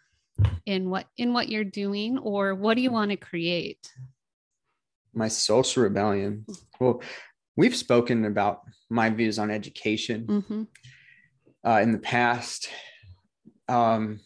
in 0.67 0.91
what 0.91 1.07
in 1.17 1.33
what 1.33 1.49
you're 1.49 1.65
doing, 1.65 2.19
or 2.19 2.55
what 2.55 2.75
do 2.75 2.83
you 2.83 2.91
want 2.91 3.11
to 3.11 3.17
create? 3.17 3.91
My 5.15 5.29
social 5.29 5.83
rebellion. 5.83 6.47
Well, 6.81 7.03
we've 7.57 7.77
spoken 7.77 8.25
about 8.25 8.63
my 8.91 9.11
views 9.11 9.39
on 9.39 9.51
education 9.51 10.27
mm-hmm. 10.27 10.63
uh, 11.69 11.81
in 11.81 11.93
the 11.93 11.99
past. 11.99 12.69
Um, 13.69 14.21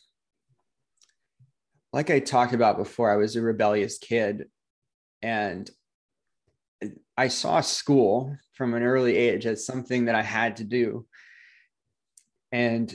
like 1.93 2.11
I 2.11 2.21
talked 2.21 2.53
about 2.53 2.77
before, 2.77 3.11
I 3.11 3.17
was 3.17 3.37
a 3.37 3.43
rebellious 3.43 3.99
kid, 3.99 4.47
and 5.23 5.71
I 7.17 7.29
saw 7.29 7.61
school 7.61 8.37
from 8.53 8.75
an 8.75 8.83
early 8.83 9.17
age 9.17 9.47
as 9.47 9.67
something 9.67 10.07
that 10.07 10.15
I 10.15 10.23
had 10.23 10.57
to 10.57 10.65
do, 10.65 11.07
and 12.53 12.95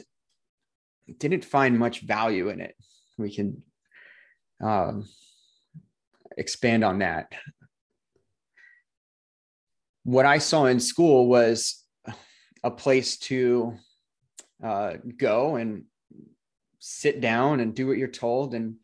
didn't 1.18 1.46
find 1.46 1.78
much 1.78 2.02
value 2.02 2.50
in 2.50 2.62
it. 2.62 2.76
We 3.18 3.34
can 3.34 3.64
um, 4.62 5.08
expand 6.38 6.84
on 6.84 7.00
that 7.00 7.34
what 10.04 10.26
I 10.26 10.40
saw 10.40 10.66
in 10.66 10.80
school 10.80 11.28
was 11.28 11.84
a 12.64 12.72
place 12.72 13.18
to 13.18 13.76
uh, 14.64 14.94
go 15.18 15.56
and 15.56 15.86
sit 16.80 17.22
down 17.22 17.60
and 17.60 17.76
do 17.76 17.88
what 17.88 17.98
you're 17.98 18.08
told, 18.08 18.54
and 18.54 18.76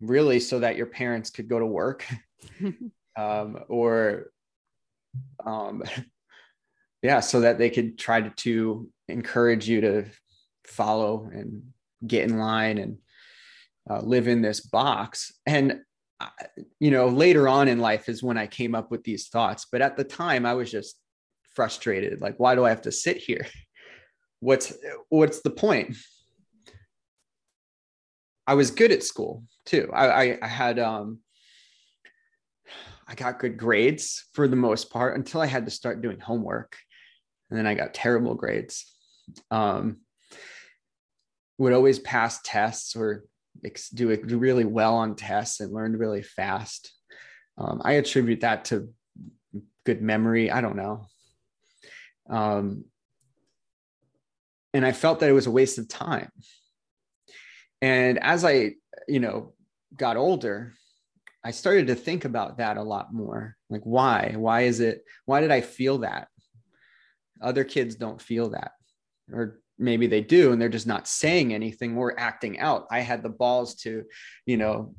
really 0.00 0.40
so 0.40 0.60
that 0.60 0.76
your 0.76 0.86
parents 0.86 1.30
could 1.30 1.48
go 1.48 1.58
to 1.58 1.66
work 1.66 2.06
um, 3.16 3.58
or, 3.68 4.30
um, 5.44 5.82
yeah, 7.02 7.20
so 7.20 7.40
that 7.40 7.58
they 7.58 7.70
could 7.70 7.98
try 7.98 8.20
to, 8.20 8.30
to 8.30 8.90
encourage 9.08 9.68
you 9.68 9.80
to 9.80 10.04
follow 10.64 11.28
and 11.32 11.62
get 12.06 12.28
in 12.28 12.38
line 12.38 12.78
and 12.78 12.98
uh, 13.88 14.00
live 14.00 14.28
in 14.28 14.42
this 14.42 14.60
box. 14.60 15.32
And 15.46 15.80
you 16.78 16.90
know, 16.90 17.08
later 17.08 17.48
on 17.48 17.68
in 17.68 17.78
life 17.78 18.08
is 18.08 18.22
when 18.22 18.38
I 18.38 18.46
came 18.46 18.74
up 18.74 18.90
with 18.90 19.04
these 19.04 19.28
thoughts. 19.28 19.66
But 19.70 19.82
at 19.82 19.96
the 19.96 20.04
time, 20.04 20.44
I 20.46 20.54
was 20.54 20.70
just 20.70 20.96
frustrated. 21.54 22.20
Like, 22.20 22.38
why 22.38 22.54
do 22.54 22.64
I 22.64 22.70
have 22.70 22.82
to 22.82 22.92
sit 22.92 23.18
here? 23.18 23.46
What's 24.42 24.72
what's 25.10 25.42
the 25.42 25.50
point? 25.50 25.98
I 28.46 28.54
was 28.54 28.70
good 28.70 28.90
at 28.90 29.02
school 29.02 29.44
too. 29.66 29.90
I, 29.92 30.06
I, 30.06 30.38
I 30.40 30.46
had 30.46 30.78
um, 30.78 31.18
I 33.06 33.14
got 33.14 33.38
good 33.38 33.58
grades 33.58 34.24
for 34.32 34.48
the 34.48 34.56
most 34.56 34.90
part 34.90 35.14
until 35.14 35.42
I 35.42 35.46
had 35.46 35.66
to 35.66 35.70
start 35.70 36.00
doing 36.00 36.20
homework, 36.20 36.74
and 37.50 37.58
then 37.58 37.66
I 37.66 37.74
got 37.74 37.92
terrible 37.92 38.34
grades. 38.34 38.90
Um, 39.50 39.98
would 41.58 41.74
always 41.74 41.98
pass 41.98 42.40
tests 42.42 42.96
or 42.96 43.24
do 43.94 44.16
do 44.16 44.38
really 44.38 44.64
well 44.64 44.96
on 44.96 45.16
tests 45.16 45.60
and 45.60 45.72
learned 45.72 45.98
really 45.98 46.22
fast. 46.22 46.92
Um, 47.58 47.82
I 47.84 47.92
attribute 47.92 48.40
that 48.40 48.66
to 48.66 48.92
good 49.84 50.02
memory. 50.02 50.50
I 50.50 50.60
don't 50.60 50.76
know. 50.76 51.06
Um, 52.28 52.84
and 54.72 54.86
I 54.86 54.92
felt 54.92 55.20
that 55.20 55.28
it 55.28 55.34
was 55.34 55.46
a 55.46 55.50
waste 55.50 55.78
of 55.78 55.88
time. 55.88 56.30
And 57.82 58.18
as 58.22 58.44
I, 58.44 58.74
you 59.08 59.20
know, 59.20 59.54
got 59.96 60.16
older, 60.16 60.74
I 61.42 61.50
started 61.50 61.88
to 61.88 61.94
think 61.94 62.24
about 62.24 62.58
that 62.58 62.76
a 62.76 62.82
lot 62.82 63.12
more. 63.12 63.56
Like, 63.68 63.82
why? 63.82 64.34
Why 64.36 64.62
is 64.62 64.80
it? 64.80 65.04
Why 65.24 65.40
did 65.40 65.50
I 65.50 65.60
feel 65.60 65.98
that? 65.98 66.28
Other 67.40 67.64
kids 67.64 67.94
don't 67.94 68.20
feel 68.20 68.50
that, 68.50 68.72
or 69.32 69.60
maybe 69.80 70.06
they 70.06 70.20
do 70.20 70.52
and 70.52 70.60
they're 70.60 70.68
just 70.68 70.86
not 70.86 71.08
saying 71.08 71.54
anything 71.54 71.96
or 71.96 72.18
acting 72.18 72.58
out. 72.58 72.86
I 72.90 73.00
had 73.00 73.22
the 73.22 73.28
balls 73.28 73.74
to 73.82 74.04
you 74.46 74.56
know 74.56 74.94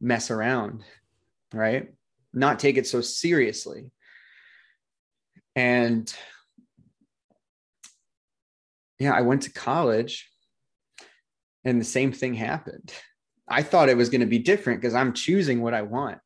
mess 0.00 0.30
around 0.30 0.82
right? 1.54 1.92
Not 2.32 2.58
take 2.58 2.78
it 2.78 2.86
so 2.86 3.00
seriously. 3.00 3.90
And 5.54 6.12
yeah 8.98 9.12
i 9.12 9.20
went 9.20 9.42
to 9.42 9.52
college 9.52 10.30
and 11.64 11.80
the 11.80 11.84
same 11.84 12.12
thing 12.12 12.34
happened. 12.34 12.92
I 13.48 13.62
thought 13.62 13.88
it 13.88 13.96
was 13.96 14.08
going 14.08 14.20
to 14.20 14.26
be 14.26 14.38
different 14.38 14.80
because 14.80 14.94
i'm 14.94 15.12
choosing 15.12 15.60
what 15.60 15.74
i 15.74 15.82
want 15.82 16.18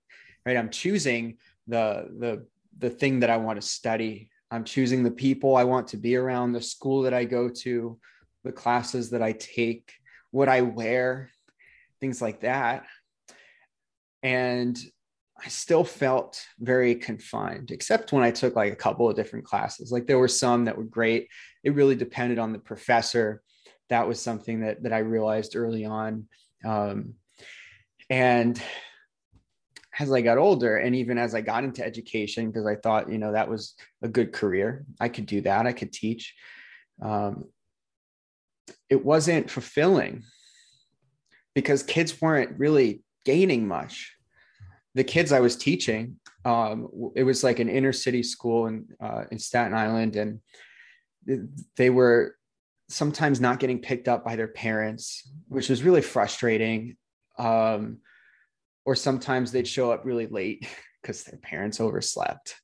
right? 0.44 0.56
I'm 0.56 0.70
choosing 0.70 1.38
the 1.66 2.08
the 2.18 2.46
the 2.78 2.90
thing 2.90 3.20
that 3.20 3.30
i 3.30 3.36
want 3.36 3.60
to 3.60 3.66
study 3.66 4.30
I'm 4.50 4.64
choosing 4.64 5.02
the 5.02 5.10
people 5.10 5.56
I 5.56 5.64
want 5.64 5.88
to 5.88 5.96
be 5.96 6.16
around, 6.16 6.52
the 6.52 6.62
school 6.62 7.02
that 7.02 7.14
I 7.14 7.24
go 7.24 7.48
to, 7.48 7.98
the 8.44 8.52
classes 8.52 9.10
that 9.10 9.22
I 9.22 9.32
take, 9.32 9.92
what 10.30 10.48
I 10.48 10.62
wear, 10.62 11.30
things 12.00 12.22
like 12.22 12.40
that. 12.40 12.84
And 14.22 14.78
I 15.44 15.48
still 15.48 15.84
felt 15.84 16.44
very 16.58 16.94
confined, 16.94 17.70
except 17.70 18.12
when 18.12 18.22
I 18.22 18.30
took 18.30 18.56
like 18.56 18.72
a 18.72 18.76
couple 18.76 19.08
of 19.08 19.16
different 19.16 19.44
classes. 19.44 19.92
Like 19.92 20.06
there 20.06 20.18
were 20.18 20.28
some 20.28 20.64
that 20.64 20.78
were 20.78 20.84
great. 20.84 21.28
It 21.62 21.74
really 21.74 21.94
depended 21.94 22.38
on 22.38 22.52
the 22.52 22.58
professor. 22.58 23.42
That 23.88 24.08
was 24.08 24.20
something 24.20 24.60
that 24.60 24.82
that 24.84 24.92
I 24.92 24.98
realized 24.98 25.54
early 25.54 25.84
on. 25.84 26.26
Um, 26.64 27.14
and 28.08 28.60
as 29.98 30.12
I 30.12 30.20
got 30.20 30.38
older 30.38 30.76
and 30.76 30.94
even 30.94 31.18
as 31.18 31.34
I 31.34 31.40
got 31.40 31.64
into 31.64 31.84
education, 31.84 32.50
because 32.50 32.66
I 32.66 32.76
thought, 32.76 33.10
you 33.10 33.18
know, 33.18 33.32
that 33.32 33.48
was 33.48 33.74
a 34.02 34.08
good 34.08 34.32
career. 34.32 34.84
I 35.00 35.08
could 35.08 35.26
do 35.26 35.40
that. 35.42 35.66
I 35.66 35.72
could 35.72 35.92
teach. 35.92 36.34
Um, 37.00 37.46
it 38.90 39.04
wasn't 39.04 39.50
fulfilling 39.50 40.24
because 41.54 41.82
kids 41.82 42.20
weren't 42.20 42.58
really 42.58 43.02
gaining 43.24 43.66
much. 43.66 44.16
the 44.96 45.04
kids 45.04 45.30
I 45.30 45.40
was 45.40 45.56
teaching, 45.56 46.16
um, 46.46 46.88
it 47.14 47.22
was 47.22 47.44
like 47.44 47.58
an 47.58 47.68
inner 47.68 47.92
city 47.92 48.22
school 48.22 48.66
in 48.66 48.88
uh, 48.98 49.24
in 49.30 49.38
Staten 49.38 49.74
Island, 49.74 50.16
and 50.16 50.40
they 51.76 51.90
were 51.90 52.36
sometimes 52.88 53.38
not 53.38 53.60
getting 53.60 53.78
picked 53.78 54.08
up 54.08 54.24
by 54.24 54.36
their 54.36 54.48
parents, 54.48 55.30
which 55.48 55.68
was 55.68 55.82
really 55.82 56.00
frustrating. 56.00 56.96
Um, 57.38 57.98
or 58.86 58.94
sometimes 58.94 59.52
they'd 59.52 59.68
show 59.68 59.90
up 59.90 60.04
really 60.04 60.26
late 60.26 60.66
because 61.02 61.24
their 61.24 61.38
parents 61.38 61.80
overslept. 61.80 62.54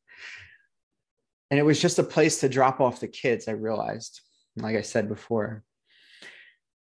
And 1.50 1.60
it 1.60 1.64
was 1.64 1.80
just 1.80 1.98
a 1.98 2.04
place 2.04 2.40
to 2.40 2.48
drop 2.48 2.80
off 2.80 3.00
the 3.00 3.08
kids, 3.08 3.46
I 3.46 3.52
realized, 3.52 4.22
like 4.56 4.76
I 4.76 4.80
said 4.80 5.08
before. 5.08 5.62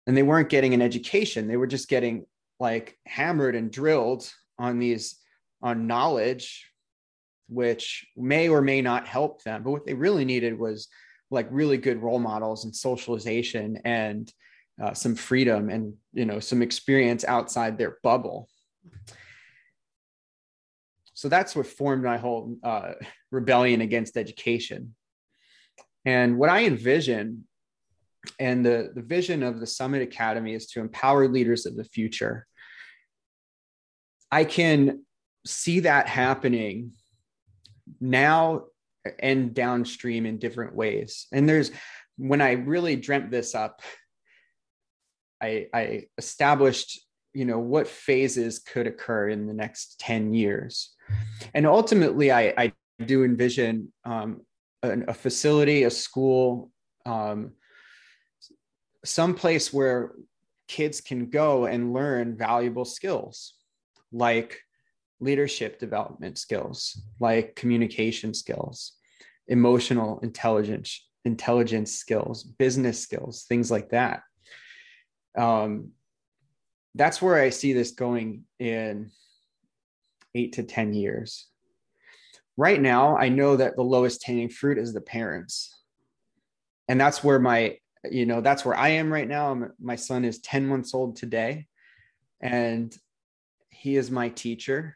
And 0.07 0.15
they 0.15 0.23
weren't 0.23 0.49
getting 0.49 0.73
an 0.73 0.81
education, 0.81 1.47
they 1.47 1.57
were 1.57 1.67
just 1.67 1.89
getting 1.89 2.25
like 2.59 2.97
hammered 3.05 3.55
and 3.55 3.71
drilled 3.71 4.31
on 4.57 4.79
these 4.79 5.17
on 5.63 5.87
knowledge 5.87 6.67
which 7.49 8.07
may 8.15 8.47
or 8.47 8.61
may 8.61 8.81
not 8.81 9.07
help 9.07 9.43
them 9.43 9.61
but 9.63 9.71
what 9.71 9.85
they 9.85 9.93
really 9.93 10.23
needed 10.23 10.57
was 10.57 10.87
like 11.31 11.47
really 11.49 11.77
good 11.77 12.01
role 12.01 12.19
models 12.19 12.63
and 12.63 12.75
socialization 12.75 13.77
and 13.83 14.31
uh, 14.81 14.93
some 14.93 15.15
freedom 15.15 15.69
and 15.69 15.93
you 16.13 16.25
know 16.25 16.39
some 16.39 16.61
experience 16.61 17.25
outside 17.25 17.77
their 17.77 17.97
bubble 18.03 18.47
so 21.21 21.29
that's 21.29 21.55
what 21.55 21.67
formed 21.67 22.03
my 22.03 22.17
whole 22.17 22.57
uh, 22.63 22.93
rebellion 23.31 23.81
against 23.81 24.17
education 24.17 24.95
and 26.05 26.37
what 26.37 26.49
i 26.49 26.65
envision 26.65 27.45
and 28.39 28.63
the, 28.63 28.91
the 28.93 29.01
vision 29.01 29.41
of 29.41 29.59
the 29.59 29.67
summit 29.67 30.01
academy 30.01 30.53
is 30.53 30.67
to 30.67 30.79
empower 30.79 31.27
leaders 31.27 31.65
of 31.65 31.75
the 31.75 31.83
future 31.83 32.47
i 34.31 34.43
can 34.43 35.03
see 35.45 35.81
that 35.81 36.07
happening 36.07 36.91
now 37.99 38.63
and 39.19 39.53
downstream 39.53 40.25
in 40.25 40.37
different 40.37 40.75
ways. 40.75 41.27
And 41.31 41.47
there's 41.47 41.71
when 42.17 42.41
I 42.41 42.51
really 42.53 42.95
dreamt 42.95 43.31
this 43.31 43.55
up, 43.55 43.81
I, 45.41 45.67
I 45.73 46.03
established, 46.17 47.01
you 47.33 47.45
know, 47.45 47.59
what 47.59 47.87
phases 47.87 48.59
could 48.59 48.85
occur 48.85 49.29
in 49.29 49.47
the 49.47 49.53
next 49.53 49.99
10 49.99 50.33
years. 50.33 50.93
And 51.53 51.65
ultimately, 51.65 52.31
I, 52.31 52.53
I 52.57 52.73
do 53.05 53.23
envision 53.23 53.91
um, 54.05 54.41
a, 54.83 54.99
a, 55.07 55.13
facility, 55.13 55.83
a 55.83 55.89
school, 55.89 56.71
um, 57.05 57.51
some 59.03 59.33
place 59.33 59.73
where 59.73 60.13
kids 60.67 61.01
can 61.01 61.29
go 61.29 61.65
and 61.65 61.93
learn 61.93 62.37
valuable 62.37 62.85
skills 62.85 63.55
like 64.11 64.59
leadership 65.19 65.79
development 65.79 66.37
skills 66.37 67.01
like 67.19 67.55
communication 67.55 68.33
skills 68.33 68.93
emotional 69.47 70.19
intelligence 70.21 71.07
intelligence 71.25 71.93
skills 71.93 72.43
business 72.43 72.99
skills 72.99 73.43
things 73.43 73.69
like 73.69 73.89
that. 73.89 74.21
Um, 75.37 75.91
that's 76.95 77.21
where 77.21 77.35
i 77.35 77.49
see 77.49 77.71
this 77.73 77.91
going 77.91 78.43
in 78.59 79.11
eight 80.35 80.53
to 80.53 80.63
ten 80.63 80.93
years 80.93 81.47
right 82.57 82.81
now 82.81 83.17
i 83.17 83.29
know 83.29 83.55
that 83.55 83.75
the 83.75 83.83
lowest 83.83 84.25
hanging 84.25 84.49
fruit 84.49 84.77
is 84.77 84.93
the 84.93 85.01
parents 85.01 85.81
and 86.87 86.99
that's 86.99 87.23
where 87.23 87.39
my 87.39 87.77
you 88.09 88.25
know 88.25 88.41
that's 88.41 88.65
where 88.65 88.75
i 88.75 88.89
am 88.89 89.11
right 89.11 89.27
now 89.27 89.51
I'm, 89.51 89.71
my 89.79 89.95
son 89.95 90.25
is 90.25 90.39
10 90.39 90.67
months 90.67 90.93
old 90.93 91.15
today 91.15 91.67
and 92.41 92.95
he 93.69 93.95
is 93.95 94.11
my 94.11 94.29
teacher 94.29 94.95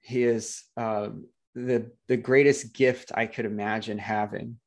he 0.00 0.24
is 0.24 0.64
uh, 0.76 1.08
the 1.54 1.90
the 2.08 2.16
greatest 2.16 2.72
gift 2.74 3.12
I 3.14 3.26
could 3.26 3.44
imagine 3.44 3.98
having. 3.98 4.58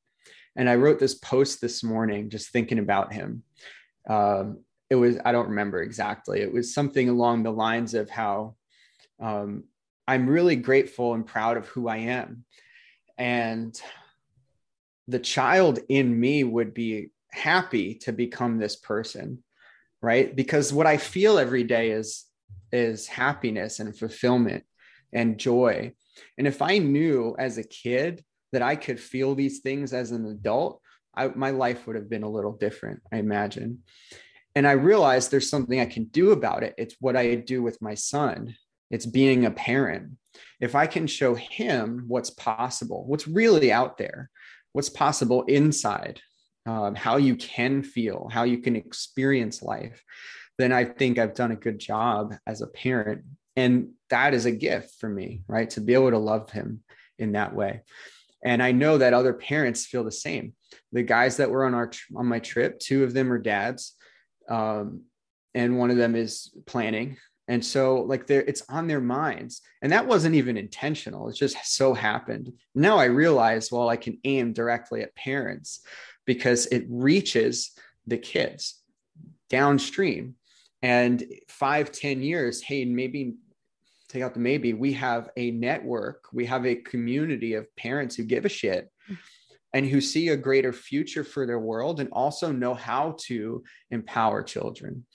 And 0.56 0.70
I 0.70 0.76
wrote 0.76 1.00
this 1.00 1.16
post 1.16 1.62
this 1.62 1.84
morning 1.84 2.30
just 2.30 2.52
thinking 2.52 2.80
about 2.80 3.14
him. 3.14 3.44
Um, 4.10 4.64
it 4.90 4.96
was 4.96 5.18
I 5.24 5.32
don't 5.32 5.50
remember 5.50 5.82
exactly. 5.82 6.42
It 6.42 6.54
was 6.54 6.74
something 6.74 7.10
along 7.10 7.44
the 7.44 7.52
lines 7.52 7.94
of 7.94 8.10
how 8.10 8.56
um, 9.20 9.64
I'm 10.12 10.28
really 10.28 10.58
grateful 10.58 11.14
and 11.14 11.26
proud 11.26 11.56
of 11.56 11.68
who 11.70 11.88
I 11.88 11.98
am, 11.98 12.44
and 13.18 13.74
the 15.08 15.20
child 15.20 15.80
in 15.88 16.20
me 16.20 16.44
would 16.44 16.74
be 16.74 17.12
happy 17.32 17.96
to 18.04 18.12
become 18.12 18.58
this 18.58 18.76
person, 18.76 19.42
right? 20.02 20.36
Because 20.36 20.74
what 20.74 20.86
I 20.86 20.98
feel 20.98 21.40
every 21.40 21.64
day 21.64 21.92
is 21.92 22.26
is 22.74 23.08
happiness 23.08 23.80
and 23.80 23.98
fulfillment 23.98 24.66
and 25.14 25.38
joy. 25.38 25.94
And 26.38 26.46
if 26.46 26.62
I 26.62 26.78
knew 26.78 27.36
as 27.40 27.58
a 27.58 27.64
kid 27.64 28.24
that 28.52 28.62
I 28.62 28.76
could 28.76 29.00
feel 29.00 29.34
these 29.34 29.60
things 29.60 29.94
as 29.94 30.12
an 30.12 30.26
adult, 30.26 30.82
I, 31.16 31.28
my 31.28 31.52
life 31.52 31.88
would 31.88 31.96
have 31.96 32.10
been 32.10 32.24
a 32.24 32.30
little 32.30 32.58
different, 32.66 33.00
I 33.14 33.18
imagine. 33.18 33.84
And 34.56 34.68
I 34.68 34.74
realized 34.74 35.32
there's 35.32 35.50
something 35.50 35.80
I 35.80 35.86
can 35.86 36.06
do 36.06 36.32
about 36.32 36.64
it. 36.64 36.76
It's 36.78 36.96
what 37.00 37.16
I 37.16 37.36
do 37.36 37.64
with 37.64 37.82
my 37.82 37.96
son, 37.96 38.56
it's 38.92 39.06
being 39.06 39.46
a 39.46 39.52
parent. 39.52 40.12
If 40.60 40.76
I 40.76 40.86
can 40.86 41.08
show 41.08 41.34
him 41.34 42.06
what's 42.08 42.30
possible, 42.30 43.06
what's 43.08 43.28
really 43.28 43.72
out 43.72 43.98
there, 43.98 44.30
what's 44.74 44.90
possible 44.90 45.44
inside, 45.44 46.22
um, 46.66 46.94
how 46.94 47.18
you 47.18 47.36
can 47.36 47.82
feel, 47.82 48.30
how 48.32 48.44
you 48.44 48.60
can 48.60 48.76
experience 48.76 49.64
life, 49.64 50.04
then 50.58 50.72
I 50.72 50.86
think 50.86 51.18
I've 51.18 51.34
done 51.34 51.52
a 51.52 51.56
good 51.56 51.80
job 51.80 52.36
as 52.46 52.62
a 52.62 52.68
parent. 52.68 53.24
And 53.56 53.90
that 54.10 54.34
is 54.34 54.46
a 54.46 54.52
gift 54.52 55.00
for 55.00 55.10
me 55.10 55.42
right? 55.48 55.70
To 55.72 55.82
be 55.82 55.94
able 55.94 56.12
to 56.12 56.18
love 56.18 56.52
him 56.52 56.84
in 57.18 57.34
that 57.34 57.56
way. 57.56 57.82
And 58.44 58.64
i 58.64 58.72
know 58.72 58.98
that 58.98 59.14
other 59.14 59.34
parents 59.34 59.86
feel 59.86 60.04
the 60.04 60.12
same. 60.12 60.54
The 60.92 61.04
guys 61.04 61.38
that 61.38 61.50
were 61.50 61.66
on 61.66 61.74
our 61.74 61.92
on 62.16 62.26
my 62.28 62.40
trip 62.40 62.80
two 62.80 63.04
of 63.04 63.14
them 63.14 63.32
are 63.32 63.38
dads 63.38 63.96
um, 64.50 65.04
and 65.54 65.78
one 65.78 65.92
of 65.92 65.98
them 65.98 66.16
is 66.16 66.52
planning 66.66 67.18
and 67.52 67.66
so 67.66 67.96
like 68.04 68.28
there 68.28 68.44
it's 68.44 68.64
on 68.70 68.88
their 68.88 69.02
minds. 69.02 69.62
And 69.82 69.92
that 69.92 70.08
wasn't 70.08 70.36
even 70.36 70.56
intentional. 70.56 71.28
It 71.28 71.36
just 71.36 71.58
so 71.66 71.94
happened. 71.94 72.54
Now 72.74 72.98
i 72.98 73.06
realize 73.06 73.70
well 73.70 73.90
i 73.90 73.98
can 73.98 74.18
aim 74.24 74.54
directly 74.54 75.02
at 75.02 75.14
parents 75.16 75.86
because 76.26 76.68
it 76.68 76.86
reaches 76.88 77.72
the 78.08 78.18
kids 78.18 78.82
downstream. 79.50 80.36
And 80.82 81.22
five 81.50 81.92
ten 81.92 82.24
years 82.24 82.62
hey 82.62 82.86
maybe 82.86 83.36
take 84.08 84.24
out 84.24 84.34
the 84.34 84.40
maybe 84.40 84.72
we 84.74 84.94
have 84.94 85.30
a 85.36 85.52
network. 85.52 86.28
We 86.32 86.46
have 86.46 86.66
a 86.66 86.76
community 86.76 87.56
of 87.56 87.74
parents 87.76 88.16
who 88.16 88.24
give 88.24 88.46
a 88.46 88.50
shit 88.50 88.90
and 89.74 89.86
who 89.86 90.00
see 90.00 90.30
a 90.30 90.38
greater 90.38 90.72
future 90.72 91.26
for 91.26 91.46
their 91.46 91.60
world 91.60 92.00
and 92.00 92.10
also 92.14 92.52
know 92.52 92.74
how 92.74 93.16
to 93.28 93.64
empower 93.90 94.42
children 94.42 95.06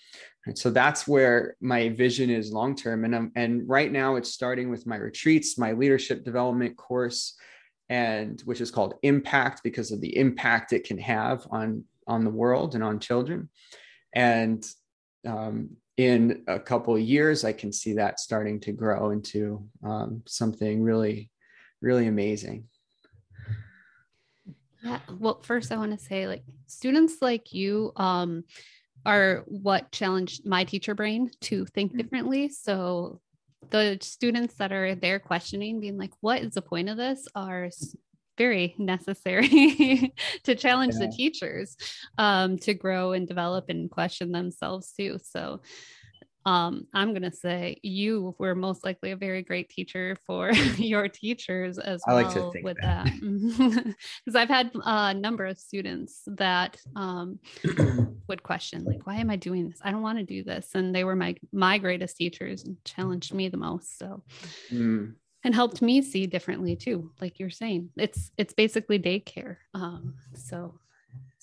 and 0.46 0.58
so 0.58 0.70
that's 0.70 1.06
where 1.06 1.56
my 1.60 1.88
vision 1.90 2.30
is 2.30 2.52
long 2.52 2.74
term 2.74 3.04
and 3.04 3.30
and 3.36 3.68
right 3.68 3.92
now 3.92 4.16
it's 4.16 4.32
starting 4.32 4.70
with 4.70 4.86
my 4.86 4.96
retreats 4.96 5.58
my 5.58 5.72
leadership 5.72 6.24
development 6.24 6.76
course 6.76 7.34
and 7.88 8.40
which 8.42 8.60
is 8.60 8.70
called 8.70 8.94
impact 9.02 9.62
because 9.62 9.92
of 9.92 10.00
the 10.00 10.16
impact 10.16 10.72
it 10.72 10.84
can 10.84 10.98
have 10.98 11.46
on 11.50 11.84
on 12.06 12.24
the 12.24 12.30
world 12.30 12.74
and 12.74 12.82
on 12.82 12.98
children 12.98 13.48
and 14.14 14.66
um, 15.26 15.76
in 15.96 16.44
a 16.46 16.58
couple 16.58 16.94
of 16.94 17.00
years, 17.00 17.44
I 17.44 17.52
can 17.52 17.72
see 17.72 17.94
that 17.94 18.20
starting 18.20 18.60
to 18.60 18.72
grow 18.72 19.10
into 19.10 19.66
um, 19.82 20.22
something 20.26 20.82
really, 20.82 21.30
really 21.80 22.06
amazing. 22.06 22.64
Yeah. 24.82 25.00
Well, 25.18 25.40
first, 25.42 25.72
I 25.72 25.76
want 25.78 25.98
to 25.98 26.04
say, 26.04 26.28
like, 26.28 26.44
students 26.66 27.16
like 27.20 27.52
you 27.52 27.92
um, 27.96 28.44
are 29.06 29.44
what 29.46 29.90
challenged 29.92 30.44
my 30.44 30.64
teacher 30.64 30.94
brain 30.94 31.30
to 31.42 31.64
think 31.66 31.94
mm. 31.94 31.98
differently. 31.98 32.48
So, 32.50 33.20
the 33.70 33.98
students 34.00 34.54
that 34.56 34.72
are 34.72 34.94
there 34.94 35.18
questioning, 35.18 35.80
being 35.80 35.98
like, 35.98 36.12
what 36.20 36.42
is 36.42 36.54
the 36.54 36.62
point 36.62 36.88
of 36.88 36.96
this, 36.96 37.26
are 37.34 37.70
very 38.38 38.74
necessary 38.78 40.12
to 40.44 40.54
challenge 40.54 40.94
yeah. 40.94 41.06
the 41.06 41.12
teachers 41.12 41.76
um, 42.18 42.58
to 42.58 42.74
grow 42.74 43.12
and 43.12 43.26
develop 43.26 43.66
and 43.68 43.90
question 43.90 44.32
themselves 44.32 44.92
too. 44.96 45.18
So 45.22 45.62
um, 46.46 46.86
I'm 46.94 47.10
going 47.10 47.28
to 47.28 47.36
say 47.36 47.78
you 47.82 48.36
were 48.38 48.54
most 48.54 48.84
likely 48.84 49.10
a 49.10 49.16
very 49.16 49.42
great 49.42 49.68
teacher 49.68 50.16
for 50.24 50.52
your 50.76 51.08
teachers 51.08 51.76
as 51.76 52.00
I 52.06 52.14
well 52.14 52.52
like 52.54 52.64
with 52.64 52.76
that. 52.82 53.06
Because 54.24 54.34
I've 54.36 54.48
had 54.48 54.70
a 54.84 55.12
number 55.12 55.44
of 55.44 55.58
students 55.58 56.22
that 56.28 56.76
um, 56.94 57.40
would 58.28 58.44
question, 58.44 58.84
like, 58.84 59.08
why 59.08 59.16
am 59.16 59.28
I 59.28 59.36
doing 59.36 59.68
this? 59.68 59.80
I 59.82 59.90
don't 59.90 60.02
want 60.02 60.18
to 60.18 60.24
do 60.24 60.44
this. 60.44 60.70
And 60.74 60.94
they 60.94 61.02
were 61.02 61.16
my 61.16 61.34
my 61.52 61.78
greatest 61.78 62.16
teachers 62.16 62.62
and 62.62 62.76
challenged 62.84 63.34
me 63.34 63.48
the 63.48 63.56
most. 63.56 63.98
So 63.98 64.22
mm 64.70 65.14
and 65.44 65.54
helped 65.54 65.80
me 65.80 66.02
see 66.02 66.26
differently 66.26 66.74
too 66.74 67.12
like 67.20 67.38
you're 67.38 67.50
saying 67.50 67.88
it's 67.96 68.32
it's 68.36 68.52
basically 68.52 68.98
daycare 68.98 69.58
um 69.74 70.14
so 70.34 70.74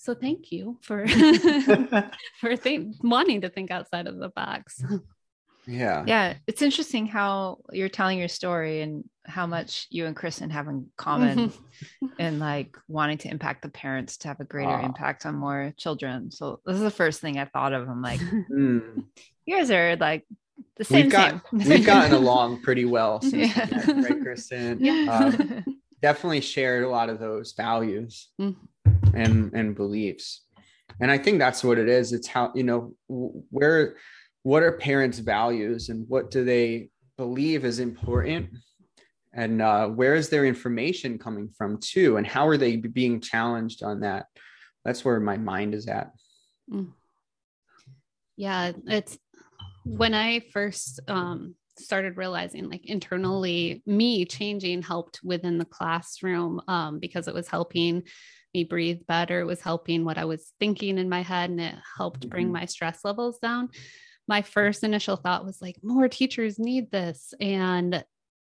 so 0.04 0.14
thank 0.14 0.52
you 0.52 0.78
for 0.82 1.06
for 2.40 2.56
think, 2.56 2.96
wanting 3.02 3.40
to 3.40 3.48
think 3.48 3.70
outside 3.70 4.06
of 4.06 4.18
the 4.18 4.28
box 4.28 4.82
Yeah. 5.66 6.04
Yeah. 6.06 6.34
It's 6.46 6.62
interesting 6.62 7.06
how 7.06 7.58
you're 7.72 7.88
telling 7.88 8.18
your 8.18 8.28
story 8.28 8.82
and 8.82 9.08
how 9.24 9.46
much 9.46 9.86
you 9.90 10.04
and 10.06 10.14
Kristen 10.14 10.50
have 10.50 10.68
in 10.68 10.86
common 10.96 11.52
and 12.18 12.38
like 12.38 12.76
wanting 12.88 13.18
to 13.18 13.30
impact 13.30 13.62
the 13.62 13.70
parents 13.70 14.18
to 14.18 14.28
have 14.28 14.40
a 14.40 14.44
greater 14.44 14.78
impact 14.80 15.24
on 15.24 15.36
more 15.36 15.72
children. 15.78 16.30
So 16.30 16.60
this 16.66 16.76
is 16.76 16.82
the 16.82 16.90
first 16.90 17.20
thing 17.20 17.38
I 17.38 17.46
thought 17.46 17.72
of. 17.72 17.88
I'm 17.88 18.02
like, 18.02 18.20
mm. 18.20 19.04
you 19.46 19.56
guys 19.56 19.70
are 19.70 19.96
like 19.96 20.26
the 20.76 20.84
same. 20.84 21.04
We've, 21.04 21.12
got, 21.12 21.30
same. 21.30 21.68
we've 21.68 21.86
gotten 21.94 22.12
along 22.12 22.60
pretty 22.60 22.84
well 22.84 23.22
since 23.22 23.56
yeah. 23.56 23.64
met, 23.64 24.10
right, 24.10 24.20
Kristen? 24.20 24.84
Yeah. 24.84 25.06
Um, 25.10 25.64
definitely 26.02 26.42
shared 26.42 26.84
a 26.84 26.88
lot 26.88 27.08
of 27.08 27.18
those 27.18 27.52
values 27.52 28.28
mm. 28.38 28.54
And 29.16 29.52
and 29.54 29.74
beliefs. 29.74 30.42
And 31.00 31.10
I 31.10 31.18
think 31.18 31.38
that's 31.38 31.64
what 31.64 31.78
it 31.78 31.88
is. 31.88 32.12
It's 32.12 32.26
how, 32.26 32.52
you 32.54 32.62
know, 32.62 32.94
where 33.08 33.96
what 34.42 34.62
are 34.62 34.72
parents' 34.72 35.18
values 35.18 35.88
and 35.88 36.06
what 36.08 36.30
do 36.30 36.44
they 36.44 36.90
believe 37.16 37.64
is 37.64 37.78
important? 37.78 38.50
And 39.32 39.60
uh, 39.60 39.88
where 39.88 40.14
is 40.14 40.28
their 40.28 40.44
information 40.44 41.18
coming 41.18 41.48
from 41.48 41.78
too? 41.78 42.18
And 42.18 42.26
how 42.26 42.46
are 42.46 42.56
they 42.56 42.76
being 42.76 43.20
challenged 43.20 43.82
on 43.82 44.00
that? 44.00 44.26
That's 44.84 45.04
where 45.04 45.18
my 45.18 45.36
mind 45.36 45.74
is 45.74 45.88
at. 45.88 46.12
Mm. 46.70 46.92
Yeah, 48.36 48.72
it's 48.86 49.18
when 49.84 50.14
I 50.14 50.40
first 50.52 51.00
um, 51.08 51.54
started 51.78 52.16
realizing 52.16 52.68
like 52.68 52.86
internally 52.86 53.82
me 53.86 54.24
changing 54.24 54.82
helped 54.82 55.20
within 55.24 55.58
the 55.58 55.64
classroom 55.64 56.60
um, 56.68 56.98
because 56.98 57.28
it 57.28 57.34
was 57.34 57.48
helping 57.48 58.02
me 58.54 58.64
breathe 58.64 59.00
better 59.06 59.40
it 59.40 59.46
was 59.46 59.60
helping 59.60 60.04
what 60.04 60.18
i 60.18 60.24
was 60.24 60.52
thinking 60.58 60.98
in 60.98 61.08
my 61.08 61.22
head 61.22 61.50
and 61.50 61.60
it 61.60 61.74
helped 61.96 62.28
bring 62.28 62.46
mm-hmm. 62.46 62.54
my 62.54 62.64
stress 62.64 63.00
levels 63.04 63.38
down 63.38 63.68
my 64.26 64.40
first 64.42 64.84
initial 64.84 65.16
thought 65.16 65.44
was 65.44 65.60
like 65.60 65.76
more 65.82 66.08
teachers 66.08 66.58
need 66.58 66.90
this 66.90 67.34
and 67.40 68.04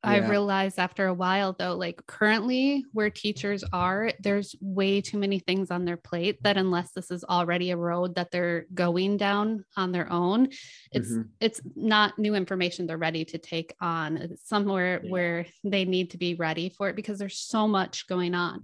I 0.05 0.17
realized 0.29 0.77
after 0.77 1.07
a 1.07 1.13
while, 1.13 1.55
though, 1.57 1.75
like 1.75 2.05
currently 2.05 2.85
where 2.93 3.09
teachers 3.09 3.63
are, 3.73 4.11
there's 4.19 4.55
way 4.61 5.01
too 5.01 5.17
many 5.17 5.39
things 5.39 5.71
on 5.71 5.85
their 5.85 5.97
plate 5.97 6.41
that 6.43 6.57
unless 6.57 6.91
this 6.91 7.09
is 7.09 7.23
already 7.23 7.71
a 7.71 7.77
road 7.77 8.15
that 8.15 8.31
they're 8.31 8.65
going 8.73 9.17
down 9.17 9.65
on 9.75 9.91
their 9.91 10.11
own, 10.11 10.49
it's 10.91 11.11
mm-hmm. 11.11 11.23
it's 11.39 11.61
not 11.75 12.19
new 12.19 12.35
information 12.35 12.85
they're 12.85 12.97
ready 12.97 13.25
to 13.25 13.37
take 13.37 13.73
on. 13.81 14.17
It's 14.17 14.47
somewhere 14.47 15.01
yeah. 15.03 15.09
where 15.09 15.45
they 15.63 15.85
need 15.85 16.11
to 16.11 16.17
be 16.17 16.35
ready 16.35 16.69
for 16.69 16.89
it 16.89 16.95
because 16.95 17.17
there's 17.17 17.39
so 17.39 17.67
much 17.67 18.07
going 18.07 18.35
on. 18.35 18.63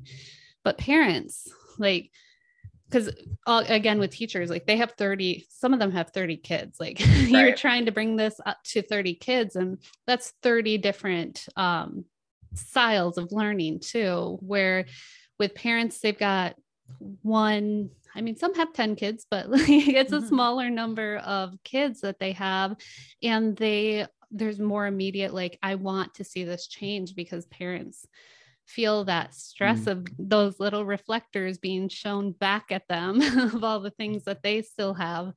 But 0.63 0.77
parents, 0.77 1.47
like 1.77 2.11
because 2.91 3.09
again 3.47 3.99
with 3.99 4.11
teachers 4.11 4.49
like 4.49 4.65
they 4.65 4.77
have 4.77 4.91
30 4.91 5.45
some 5.49 5.73
of 5.73 5.79
them 5.79 5.91
have 5.91 6.09
30 6.09 6.37
kids 6.37 6.79
like 6.79 6.99
right. 7.09 7.29
you're 7.29 7.55
trying 7.55 7.85
to 7.85 7.91
bring 7.91 8.15
this 8.15 8.39
up 8.45 8.57
to 8.63 8.81
30 8.81 9.15
kids 9.15 9.55
and 9.55 9.77
that's 10.05 10.33
30 10.43 10.77
different 10.77 11.47
um, 11.55 12.05
styles 12.53 13.17
of 13.17 13.31
learning 13.31 13.79
too 13.79 14.37
where 14.41 14.85
with 15.39 15.55
parents 15.55 15.99
they've 15.99 16.19
got 16.19 16.55
one 17.21 17.89
i 18.13 18.21
mean 18.21 18.35
some 18.35 18.53
have 18.55 18.73
10 18.73 18.95
kids 18.97 19.25
but 19.31 19.45
it's 19.49 20.11
a 20.11 20.17
mm-hmm. 20.17 20.27
smaller 20.27 20.69
number 20.69 21.17
of 21.17 21.53
kids 21.63 22.01
that 22.01 22.19
they 22.19 22.33
have 22.33 22.75
and 23.23 23.55
they 23.55 24.05
there's 24.31 24.59
more 24.59 24.85
immediate 24.85 25.33
like 25.33 25.57
i 25.63 25.75
want 25.75 26.13
to 26.13 26.25
see 26.25 26.43
this 26.43 26.67
change 26.67 27.15
because 27.15 27.45
parents 27.45 28.05
feel 28.71 29.05
that 29.05 29.33
stress 29.33 29.81
mm. 29.81 29.91
of 29.91 30.07
those 30.17 30.59
little 30.59 30.85
reflectors 30.85 31.57
being 31.57 31.89
shown 31.89 32.31
back 32.31 32.65
at 32.71 32.87
them 32.87 33.21
of 33.53 33.63
all 33.63 33.79
the 33.79 33.91
things 33.91 34.23
that 34.23 34.41
they 34.43 34.61
still 34.61 34.93
have 34.93 35.33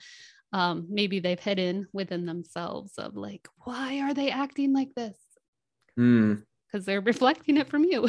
um, 0.52 0.86
maybe 0.88 1.18
they've 1.18 1.40
hidden 1.40 1.88
within 1.92 2.26
themselves 2.26 2.92
of 2.96 3.16
like 3.16 3.48
why 3.64 4.00
are 4.00 4.14
they 4.14 4.30
acting 4.30 4.72
like 4.72 4.94
this 4.94 5.18
because 5.96 6.82
mm. 6.82 6.84
they're 6.84 7.00
reflecting 7.00 7.56
it 7.56 7.68
from 7.68 7.84
you 7.84 8.06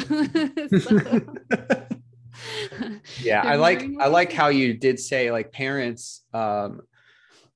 yeah 3.20 3.42
i 3.42 3.56
like 3.56 3.84
i 4.00 4.06
like 4.06 4.32
how 4.32 4.48
you 4.48 4.74
did 4.74 5.00
say 5.00 5.30
like 5.30 5.52
parents 5.52 6.22
um 6.34 6.80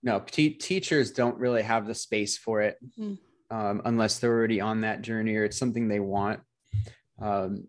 no 0.02 0.20
teachers 0.20 1.12
don't 1.12 1.38
really 1.38 1.62
have 1.62 1.86
the 1.86 1.94
space 1.94 2.38
for 2.38 2.62
it 2.62 2.78
mm. 2.98 3.18
um, 3.50 3.82
unless 3.84 4.18
they're 4.18 4.32
already 4.32 4.60
on 4.60 4.80
that 4.80 5.02
journey 5.02 5.36
or 5.36 5.44
it's 5.44 5.58
something 5.58 5.88
they 5.88 6.00
want 6.00 6.40
um, 7.20 7.66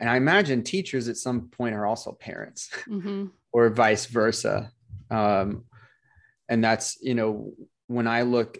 and 0.00 0.08
I 0.08 0.16
imagine 0.16 0.62
teachers 0.62 1.08
at 1.08 1.18
some 1.18 1.48
point 1.48 1.74
are 1.74 1.86
also 1.86 2.12
parents 2.12 2.70
mm-hmm. 2.88 3.26
or 3.52 3.68
vice 3.68 4.06
versa. 4.06 4.72
Um, 5.10 5.64
and 6.48 6.64
that's, 6.64 6.98
you 7.02 7.14
know, 7.14 7.52
when 7.86 8.06
I 8.06 8.22
look 8.22 8.58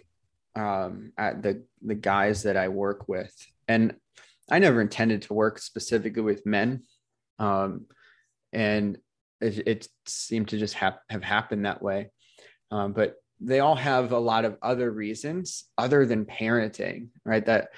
um, 0.55 1.13
at 1.17 1.41
the, 1.41 1.63
the 1.81 1.95
guys 1.95 2.43
that 2.43 2.57
I 2.57 2.67
work 2.67 3.09
with, 3.09 3.33
and 3.67 3.95
I 4.49 4.59
never 4.59 4.81
intended 4.81 5.23
to 5.23 5.33
work 5.33 5.59
specifically 5.59 6.21
with 6.21 6.45
men. 6.45 6.83
Um, 7.39 7.85
and 8.53 8.97
it, 9.39 9.67
it, 9.67 9.87
seemed 10.05 10.49
to 10.49 10.57
just 10.57 10.73
have, 10.75 10.97
have 11.09 11.23
happened 11.23 11.65
that 11.65 11.81
way. 11.81 12.11
Um, 12.69 12.91
but 12.91 13.15
they 13.39 13.61
all 13.61 13.75
have 13.75 14.11
a 14.11 14.19
lot 14.19 14.45
of 14.45 14.57
other 14.61 14.91
reasons 14.91 15.63
other 15.77 16.05
than 16.05 16.25
parenting, 16.25 17.07
right? 17.25 17.45
That, 17.45 17.69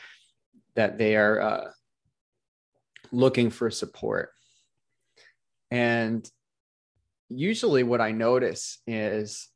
that 0.75 0.97
they 0.97 1.15
are, 1.15 1.39
uh, 1.39 1.71
looking 3.13 3.49
for 3.49 3.69
support. 3.69 4.31
And 5.71 6.29
usually, 7.29 7.83
what 7.83 8.01
I 8.01 8.11
notice 8.11 8.79
is 8.85 9.47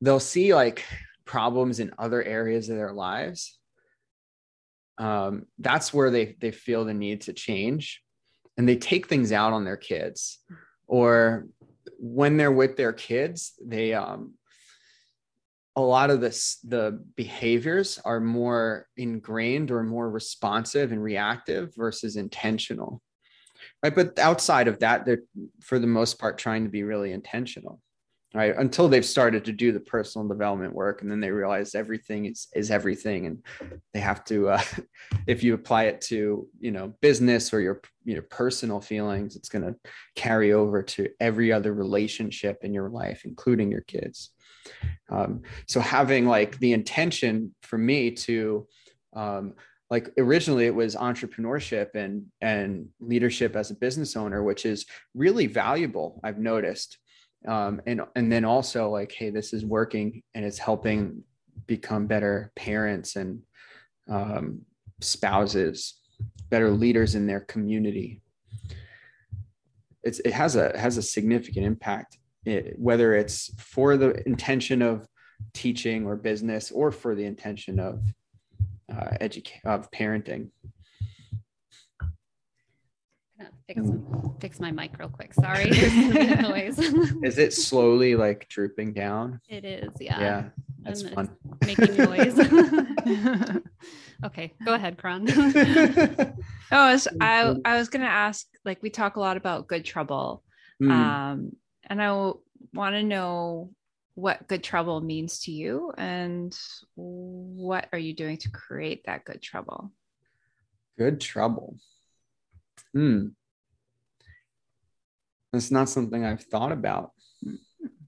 they'll 0.00 0.20
see 0.20 0.54
like 0.54 0.84
problems 1.24 1.80
in 1.80 1.92
other 1.98 2.22
areas 2.22 2.68
of 2.68 2.76
their 2.76 2.92
lives. 2.92 3.58
Um, 4.98 5.46
that's 5.58 5.92
where 5.92 6.10
they 6.10 6.36
they 6.40 6.50
feel 6.50 6.84
the 6.84 6.94
need 6.94 7.22
to 7.22 7.32
change, 7.32 8.02
and 8.56 8.68
they 8.68 8.76
take 8.76 9.08
things 9.08 9.32
out 9.32 9.52
on 9.52 9.64
their 9.64 9.78
kids, 9.78 10.38
or 10.86 11.46
when 11.98 12.36
they're 12.36 12.52
with 12.52 12.76
their 12.76 12.92
kids, 12.92 13.52
they 13.64 13.94
um, 13.94 14.34
a 15.76 15.80
lot 15.80 16.10
of 16.10 16.20
this 16.20 16.58
the 16.64 17.02
behaviors 17.16 17.98
are 18.04 18.20
more 18.20 18.86
ingrained 18.96 19.70
or 19.70 19.82
more 19.82 20.10
responsive 20.10 20.92
and 20.92 21.02
reactive 21.02 21.74
versus 21.76 22.16
intentional. 22.16 23.00
Right 23.82 23.94
but 23.94 24.18
outside 24.18 24.68
of 24.68 24.78
that 24.80 25.04
they're 25.04 25.22
for 25.60 25.78
the 25.78 25.86
most 25.86 26.18
part 26.18 26.38
trying 26.38 26.64
to 26.64 26.70
be 26.70 26.82
really 26.82 27.12
intentional 27.12 27.80
right? 28.34 28.54
Until 28.56 28.88
they've 28.88 29.04
started 29.04 29.44
to 29.44 29.52
do 29.52 29.72
the 29.72 29.80
personal 29.80 30.28
development 30.28 30.72
work 30.72 31.02
and 31.02 31.10
then 31.10 31.20
they 31.20 31.30
realize 31.30 31.74
everything 31.74 32.26
is 32.26 32.48
is 32.54 32.70
everything 32.70 33.26
and 33.26 33.44
they 33.92 34.00
have 34.00 34.24
to 34.26 34.50
uh, 34.50 34.62
if 35.26 35.42
you 35.42 35.54
apply 35.54 35.84
it 35.84 36.00
to 36.02 36.48
you 36.60 36.70
know 36.70 36.94
business 37.00 37.52
or 37.52 37.60
your 37.60 37.80
your 38.04 38.22
personal 38.22 38.80
feelings 38.80 39.36
it's 39.36 39.48
going 39.48 39.64
to 39.64 39.74
carry 40.14 40.52
over 40.52 40.82
to 40.82 41.08
every 41.18 41.52
other 41.52 41.74
relationship 41.74 42.58
in 42.62 42.72
your 42.72 42.88
life 42.88 43.22
including 43.24 43.70
your 43.70 43.82
kids 43.82 44.30
um, 45.10 45.42
so 45.66 45.80
having 45.80 46.26
like 46.26 46.58
the 46.58 46.72
intention 46.72 47.54
for 47.62 47.78
me 47.78 48.10
to 48.10 48.66
um, 49.14 49.54
like 49.90 50.10
originally 50.18 50.66
it 50.66 50.74
was 50.74 50.94
entrepreneurship 50.94 51.94
and 51.94 52.26
and 52.40 52.88
leadership 53.00 53.56
as 53.56 53.70
a 53.70 53.74
business 53.74 54.16
owner 54.16 54.42
which 54.42 54.64
is 54.64 54.86
really 55.14 55.46
valuable 55.46 56.20
i've 56.24 56.38
noticed. 56.38 56.98
Um, 57.48 57.80
and 57.86 58.02
and 58.16 58.30
then 58.30 58.44
also 58.44 58.90
like 58.90 59.12
hey 59.12 59.30
this 59.30 59.54
is 59.54 59.64
working 59.64 60.22
and 60.34 60.44
it's 60.44 60.58
helping 60.58 61.24
become 61.66 62.06
better 62.06 62.52
parents 62.54 63.16
and 63.16 63.40
um, 64.10 64.60
spouses 65.00 66.00
better 66.50 66.70
leaders 66.70 67.14
in 67.14 67.26
their 67.26 67.40
community. 67.40 68.20
It's 70.02 70.18
it 70.20 70.32
has 70.32 70.56
a 70.56 70.76
has 70.78 70.96
a 70.96 71.02
significant 71.02 71.66
impact 71.66 72.18
it, 72.44 72.78
whether 72.78 73.14
it's 73.14 73.50
for 73.58 73.96
the 73.96 74.26
intention 74.26 74.82
of 74.82 75.06
teaching 75.52 76.06
or 76.06 76.16
business 76.16 76.70
or 76.70 76.90
for 76.90 77.14
the 77.14 77.24
intention 77.24 77.78
of 77.78 78.02
uh, 78.92 79.16
educate 79.20 79.60
of 79.64 79.90
parenting. 79.90 80.50
Fix, 83.66 83.80
fix 84.40 84.60
my 84.60 84.72
mic 84.72 84.98
real 84.98 85.08
quick. 85.08 85.32
Sorry, 85.32 85.70
noise. 86.42 86.78
is 87.22 87.38
it 87.38 87.52
slowly 87.52 88.16
like 88.16 88.48
drooping 88.48 88.94
down? 88.94 89.40
It 89.48 89.64
is, 89.64 89.92
yeah. 90.00 90.20
Yeah, 90.20 90.44
that's 90.82 91.02
and 91.02 91.14
fun. 91.14 91.30
Making 91.64 91.96
noise. 91.96 92.36
okay, 94.24 94.52
go 94.64 94.74
ahead, 94.74 94.98
Kron. 94.98 95.24
oh, 95.30 96.32
I 96.72 96.92
was, 96.92 97.06
I, 97.20 97.54
I 97.64 97.76
was 97.76 97.88
gonna 97.88 98.06
ask. 98.06 98.46
Like, 98.64 98.82
we 98.82 98.90
talk 98.90 99.14
a 99.14 99.20
lot 99.20 99.36
about 99.36 99.68
good 99.68 99.84
trouble, 99.84 100.42
mm. 100.82 100.90
um, 100.90 101.52
and 101.90 102.00
I 102.00 102.12
want 102.72 102.94
to 102.94 103.02
know 103.02 103.72
what 104.14 104.46
good 104.46 104.62
trouble 104.62 105.00
means 105.00 105.40
to 105.40 105.50
you 105.50 105.92
and 105.98 106.56
what 106.94 107.88
are 107.92 107.98
you 107.98 108.14
doing 108.14 108.36
to 108.38 108.48
create 108.50 109.04
that 109.06 109.24
good 109.24 109.42
trouble? 109.42 109.90
Good 110.96 111.20
trouble. 111.20 111.76
Hmm. 112.94 113.28
That's 115.52 115.72
not 115.72 115.88
something 115.88 116.24
I've 116.24 116.44
thought 116.44 116.70
about, 116.70 117.10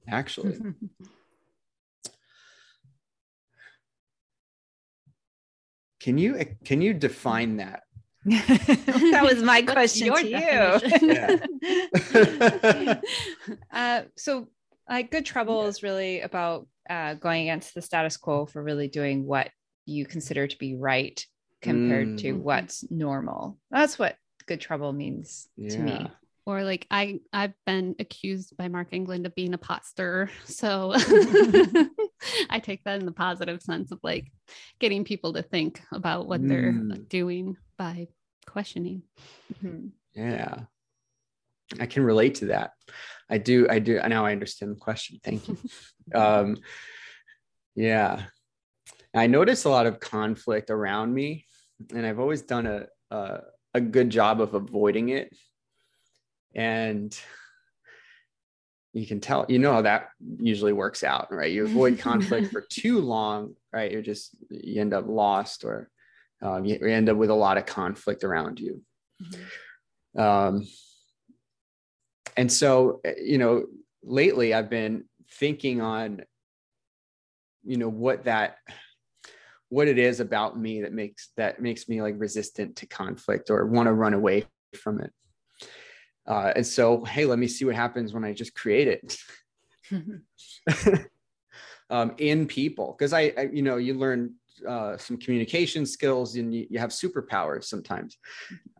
actually. 0.09 0.59
can 5.99 6.19
you 6.19 6.45
can 6.65 6.81
you 6.81 6.95
define 6.95 7.57
that 7.57 7.83
that 8.25 9.21
was 9.23 9.43
my 9.43 9.63
question 9.63 10.15
to 10.15 10.29
you. 10.29 10.37
uh, 13.73 14.03
so, 14.17 14.49
like, 14.89 15.11
good 15.11 15.27
trouble 15.27 15.63
yeah. 15.63 15.69
is 15.69 15.83
really 15.83 16.21
about 16.21 16.69
uh, 16.89 17.15
going 17.15 17.43
against 17.43 17.75
the 17.75 17.83
status 17.83 18.17
quo 18.17 18.47
for 18.47 18.63
really 18.63 18.89
doing 18.89 19.27
what 19.27 19.51
you 19.87 20.07
consider 20.07 20.47
to 20.47 20.59
be 20.59 20.77
right 20.77 21.25
compared 21.61 22.09
mm. 22.09 22.19
to 22.19 22.33
what's 22.33 22.89
normal. 22.91 23.59
That's 23.71 23.99
what 23.99 24.17
good 24.47 24.61
trouble 24.61 24.93
means 24.93 25.49
yeah. 25.57 25.71
to 25.71 25.79
me. 25.79 26.11
Or 26.45 26.65
like 26.65 26.87
I 26.91 27.21
I've 27.33 27.55
been 27.67 27.95
accused 28.01 28.57
by 28.57 28.67
Mark 28.67 28.89
England 28.91 29.27
of 29.27 29.35
being 29.35 29.55
a 29.55 29.59
pot 29.59 29.85
stirrer. 29.85 30.29
So 30.45 30.95
I 32.51 32.59
take 32.59 32.85
that 32.85 33.01
in 33.01 33.07
the 33.07 33.13
positive 33.13 33.63
sense 33.63 33.93
of 33.93 34.01
like 34.03 34.31
getting 34.79 35.05
people 35.05 35.33
to 35.35 35.43
think 35.43 35.81
about 35.93 36.27
what 36.27 36.43
mm. 36.43 36.49
they're 36.49 36.99
doing 37.09 37.57
by 37.77 38.09
questioning. 38.47 39.03
Mm-hmm. 39.55 39.89
Yeah. 40.15 40.61
I 41.81 41.87
can 41.87 42.03
relate 42.03 42.37
to 42.37 42.47
that. 42.47 42.73
I 43.31 43.39
do. 43.39 43.67
I 43.69 43.79
do. 43.79 43.99
Now 44.07 44.27
I 44.27 44.33
understand 44.33 44.73
the 44.73 44.81
question. 44.81 45.19
Thank 45.25 45.49
you. 45.49 45.57
um, 46.15 46.59
yeah. 47.75 48.25
I 49.15 49.27
notice 49.27 49.65
a 49.65 49.71
lot 49.71 49.87
of 49.87 50.01
conflict 50.01 50.71
around 50.71 51.15
me, 51.15 51.47
and 51.95 52.07
I've 52.07 52.19
always 52.19 52.43
done 52.43 52.67
a, 52.67 52.87
a, 53.11 53.41
a 53.75 53.81
good 53.81 54.11
job 54.11 54.41
of 54.41 54.55
avoiding 54.55 55.11
it. 55.11 55.35
And 56.55 57.19
you 58.93 59.07
can 59.07 59.21
tell, 59.21 59.47
you 59.49 59.59
know 59.59 59.73
how 59.73 59.83
that 59.83 60.09
usually 60.39 60.73
works 60.73 61.03
out, 61.03 61.29
right? 61.33 61.51
You 61.51 61.65
avoid 61.65 61.99
conflict 61.99 62.53
for 62.53 62.61
too 62.71 63.01
long, 63.01 63.55
right? 63.73 63.91
You're 63.91 64.03
just 64.03 64.37
you 64.51 64.81
end 64.81 64.93
up 64.93 65.07
lost 65.09 65.65
or 65.65 65.89
um, 66.43 66.65
you 66.65 66.77
end 66.77 67.09
up 67.09 67.17
with 67.17 67.31
a 67.31 67.35
lot 67.35 67.57
of 67.57 67.67
conflict 67.67 68.25
around 68.25 68.59
you. 68.61 68.83
Mm-hmm. 69.23 70.21
Um, 70.21 70.67
and 72.37 72.53
so, 72.53 73.01
you 73.23 73.39
know, 73.39 73.65
lately 74.03 74.53
I've 74.53 74.71
been 74.71 75.05
thinking 75.31 75.81
on, 75.81 76.23
you 77.65 77.77
know, 77.77 77.89
what 77.89 78.25
that, 78.25 78.57
what 79.69 79.89
it 79.89 79.99
is 79.99 80.21
about 80.21 80.59
me 80.59 80.83
that 80.83 80.93
makes 80.93 81.31
that 81.39 81.63
makes 81.63 81.89
me 81.89 82.03
like 82.03 82.17
resistant 82.19 82.77
to 82.77 82.87
conflict 82.87 83.49
or 83.49 83.65
want 83.67 83.87
to 83.87 83.93
run 83.93 84.13
away 84.13 84.45
from 84.77 85.01
it. 85.01 85.13
Uh, 86.27 86.53
and 86.55 86.67
so, 86.67 87.05
hey, 87.05 87.25
let 87.25 87.39
me 87.39 87.49
see 87.49 87.65
what 87.65 87.75
happens 87.75 88.13
when 88.13 88.25
I 88.25 88.33
just 88.33 88.55
create 88.55 88.89
it. 88.89 89.19
um, 91.93 92.15
in 92.19 92.47
people 92.47 92.97
because 92.99 93.13
I, 93.13 93.33
I, 93.37 93.49
you 93.53 93.63
know 93.63 93.77
you 93.77 93.95
learn 93.95 94.35
uh, 94.67 94.97
some 94.97 95.17
communication 95.17 95.85
skills 95.85 96.37
and 96.37 96.55
you, 96.55 96.67
you 96.71 96.79
have 96.79 96.91
superpowers 96.91 97.65
sometimes 97.65 98.17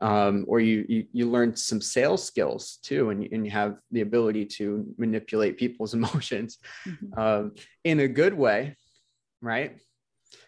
um, 0.01 0.45
or 0.47 0.61
you, 0.61 0.85
you, 0.89 1.07
you 1.13 1.29
learn 1.29 1.57
some 1.57 1.81
sales 1.81 2.23
skills 2.25 2.79
too 2.83 3.11
and 3.11 3.23
you, 3.23 3.29
and 3.33 3.45
you 3.45 3.51
have 3.51 3.79
the 3.91 4.03
ability 4.03 4.45
to 4.45 4.87
manipulate 4.97 5.59
people's 5.59 5.95
emotions 6.01 6.59
mm-hmm. 6.87 7.19
um, 7.19 7.53
in 7.85 8.01
a 8.01 8.09
good 8.09 8.35
way 8.35 8.77
right 9.41 9.79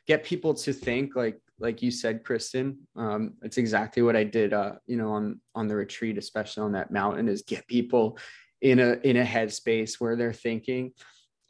get 0.07 0.25
people 0.25 0.55
to 0.55 0.73
think 0.73 1.17
like 1.17 1.41
like 1.65 1.81
you 1.81 1.91
said 1.91 2.23
kristen 2.23 2.79
um, 2.95 3.33
it's 3.43 3.57
exactly 3.57 4.03
what 4.03 4.15
i 4.15 4.23
did 4.23 4.53
uh, 4.53 4.75
you 4.87 4.97
know 4.97 5.11
on 5.11 5.41
on 5.55 5.67
the 5.67 5.75
retreat 5.75 6.19
especially 6.19 6.63
on 6.63 6.73
that 6.73 6.93
mountain 6.93 7.27
is 7.27 7.43
get 7.43 7.67
people 7.67 8.19
in 8.61 8.79
a 8.79 8.93
in 9.03 9.17
a 9.17 9.25
headspace 9.25 9.95
where 9.99 10.15
they're 10.15 10.33
thinking 10.33 10.93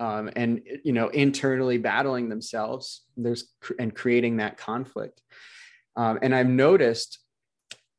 um, 0.01 0.31
and 0.37 0.63
you 0.85 0.93
know 0.93 1.09
internally 1.09 1.79
battling 1.79 2.29
themselves 2.29 3.03
there's 3.17 3.53
and 3.79 3.95
creating 3.95 4.39
that 4.39 4.57
conflict. 4.57 5.21
Um, 5.97 6.19
and 6.23 6.35
i've 6.35 6.49
noticed 6.49 7.19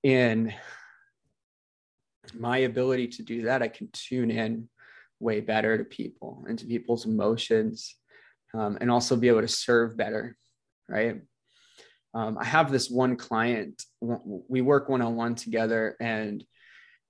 in 0.03 0.53
my 2.33 2.59
ability 2.59 3.07
to 3.09 3.23
do 3.23 3.43
that 3.43 3.61
i 3.61 3.67
can 3.67 3.89
tune 3.93 4.31
in 4.31 4.69
way 5.19 5.39
better 5.41 5.77
to 5.77 5.83
people 5.83 6.43
and 6.47 6.57
to 6.59 6.65
people's 6.65 7.05
emotions 7.05 7.95
um, 8.53 8.77
and 8.81 8.89
also 8.89 9.15
be 9.15 9.27
able 9.27 9.41
to 9.41 9.47
serve 9.47 9.95
better 9.95 10.37
right 10.89 11.21
um, 12.15 12.37
i 12.39 12.43
have 12.43 12.71
this 12.71 12.89
one 12.89 13.15
client 13.15 13.83
we 14.01 14.61
work 14.61 14.89
one-on-one 14.89 15.35
together 15.35 15.95
and 15.99 16.43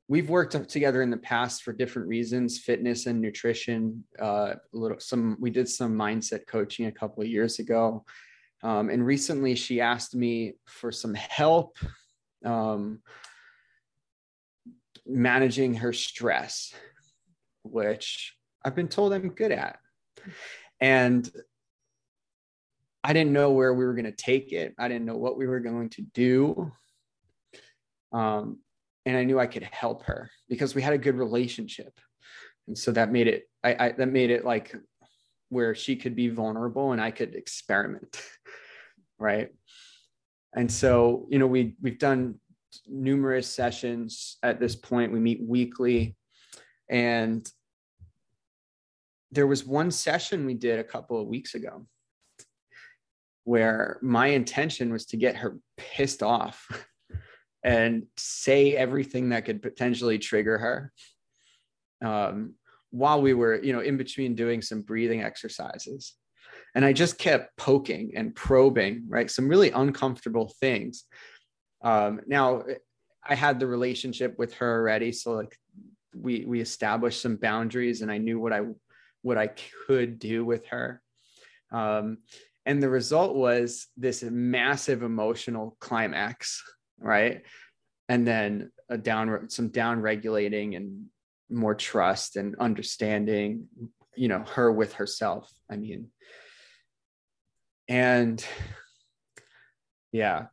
we've 0.08 0.30
worked 0.30 0.70
together 0.70 1.02
in 1.02 1.10
the 1.10 1.18
past 1.18 1.64
for 1.64 1.74
different 1.74 2.08
reasons 2.08 2.60
fitness 2.60 3.06
and 3.06 3.20
nutrition 3.20 4.04
uh, 4.22 4.54
a 4.54 4.58
little 4.74 5.00
some 5.00 5.38
we 5.40 5.50
did 5.50 5.68
some 5.68 5.96
mindset 5.96 6.46
coaching 6.48 6.86
a 6.86 6.92
couple 6.92 7.24
of 7.24 7.30
years 7.30 7.60
ago. 7.60 8.06
Um, 8.64 8.90
and 8.90 9.06
recently 9.06 9.56
she 9.56 9.82
asked 9.82 10.16
me 10.16 10.54
for 10.66 10.92
some 10.92 11.14
help 11.14 11.78
um, 12.44 13.02
managing 15.06 15.76
her 15.76 15.94
stress 15.94 16.74
which 17.64 18.36
i've 18.64 18.76
been 18.76 18.88
told 18.88 19.14
i'm 19.14 19.30
good 19.30 19.52
at. 19.52 19.80
And 20.82 21.30
i 23.06 23.14
didn't 23.14 23.32
know 23.32 23.52
where 23.52 23.74
we 23.74 23.86
were 23.86 23.94
going 23.94 24.04
to 24.04 24.12
take 24.12 24.52
it 24.52 24.76
i 24.78 24.90
didn't 24.90 25.06
know 25.06 25.16
what 25.16 25.38
we 25.38 25.48
were 25.48 25.62
going 25.62 25.90
to 25.90 26.02
do 26.14 26.72
um, 28.12 28.60
and 29.06 29.18
I 29.18 29.24
knew 29.24 29.40
I 29.40 29.46
could 29.46 29.64
help 29.64 30.04
her 30.06 30.32
because 30.50 30.74
we 30.74 30.82
had 30.82 30.94
a 30.94 30.98
good 30.98 31.16
relationship. 31.16 32.00
And 32.68 32.78
so 32.78 32.92
that 32.94 33.12
made 33.12 33.28
it, 33.28 33.44
I, 33.64 33.88
I 33.88 33.92
that 33.92 34.08
made 34.08 34.32
it 34.32 34.44
like 34.44 34.76
where 35.50 35.76
she 35.76 35.96
could 35.96 36.16
be 36.16 36.30
vulnerable 36.30 36.92
and 36.92 37.02
I 37.02 37.12
could 37.12 37.36
experiment. 37.36 38.22
right. 39.20 39.50
And 40.56 40.72
so, 40.72 41.28
you 41.30 41.38
know, 41.38 41.48
we 41.48 41.76
we've 41.82 42.00
done 42.00 42.40
numerous 42.88 43.48
sessions 43.48 44.38
at 44.42 44.60
this 44.60 44.76
point. 44.76 45.12
We 45.12 45.20
meet 45.20 45.42
weekly. 45.42 46.16
And 46.90 47.48
there 49.32 49.48
was 49.48 49.66
one 49.66 49.92
session 49.92 50.46
we 50.46 50.54
did 50.54 50.80
a 50.80 50.84
couple 50.84 51.20
of 51.20 51.28
weeks 51.28 51.54
ago 51.54 51.86
where 53.46 54.00
my 54.02 54.28
intention 54.28 54.92
was 54.92 55.06
to 55.06 55.18
get 55.18 55.38
her 55.38 55.58
pissed 55.78 56.22
off 56.22 56.68
and 57.64 58.04
say 58.18 58.76
everything 58.76 59.30
that 59.30 59.46
could 59.46 59.62
potentially 59.62 60.20
trigger 60.20 60.58
her 60.58 60.92
um, 62.04 62.56
while 62.90 63.22
we 63.22 63.34
were 63.34 63.64
you 63.64 63.72
know 63.72 63.80
in 63.80 63.98
between 63.98 64.36
doing 64.36 64.62
some 64.62 64.82
breathing 64.82 65.22
exercises. 65.22 66.16
And 66.74 66.84
i 66.84 66.92
just 66.92 67.18
kept 67.18 67.56
poking 67.58 68.12
and 68.18 68.36
probing 68.36 69.06
right? 69.08 69.32
Some 69.32 69.48
really 69.48 69.72
uncomfortable 69.72 70.54
things. 70.60 71.06
Um, 71.82 72.22
now 72.28 72.64
i 73.28 73.36
had 73.36 73.60
the 73.60 73.68
relationship 73.68 74.38
with 74.38 74.54
her 74.56 74.72
already 74.80 75.12
so 75.12 75.32
like 75.32 75.58
we 76.16 76.46
we 76.46 76.62
established 76.62 77.22
some 77.22 77.38
boundaries 77.38 78.02
and 78.02 78.12
i 78.12 78.18
knew 78.18 78.40
what 78.40 78.54
i 78.54 78.62
what 79.24 79.38
i 79.38 79.48
could 79.88 80.20
do 80.20 80.46
with 80.46 80.66
her. 80.68 81.02
Um, 81.72 82.20
and 82.66 82.82
the 82.82 82.90
result 82.90 83.36
was 83.36 83.88
this 83.98 84.24
massive 84.24 85.04
emotional 85.04 85.78
climax 85.80 86.64
right? 87.00 87.42
And 88.08 88.26
then 88.26 88.72
a 88.90 88.98
down 88.98 89.50
some 89.50 89.70
down 89.70 90.02
regulating 90.02 90.76
and 90.76 91.06
more 91.50 91.76
trust 91.76 92.36
and 92.36 92.56
understanding 92.60 93.68
you 94.16 94.28
know 94.28 94.44
her 94.54 94.72
with 94.72 94.94
herself 94.94 95.52
i 95.70 95.76
mean. 95.76 96.08
And 97.88 98.44
yeah 100.12 100.48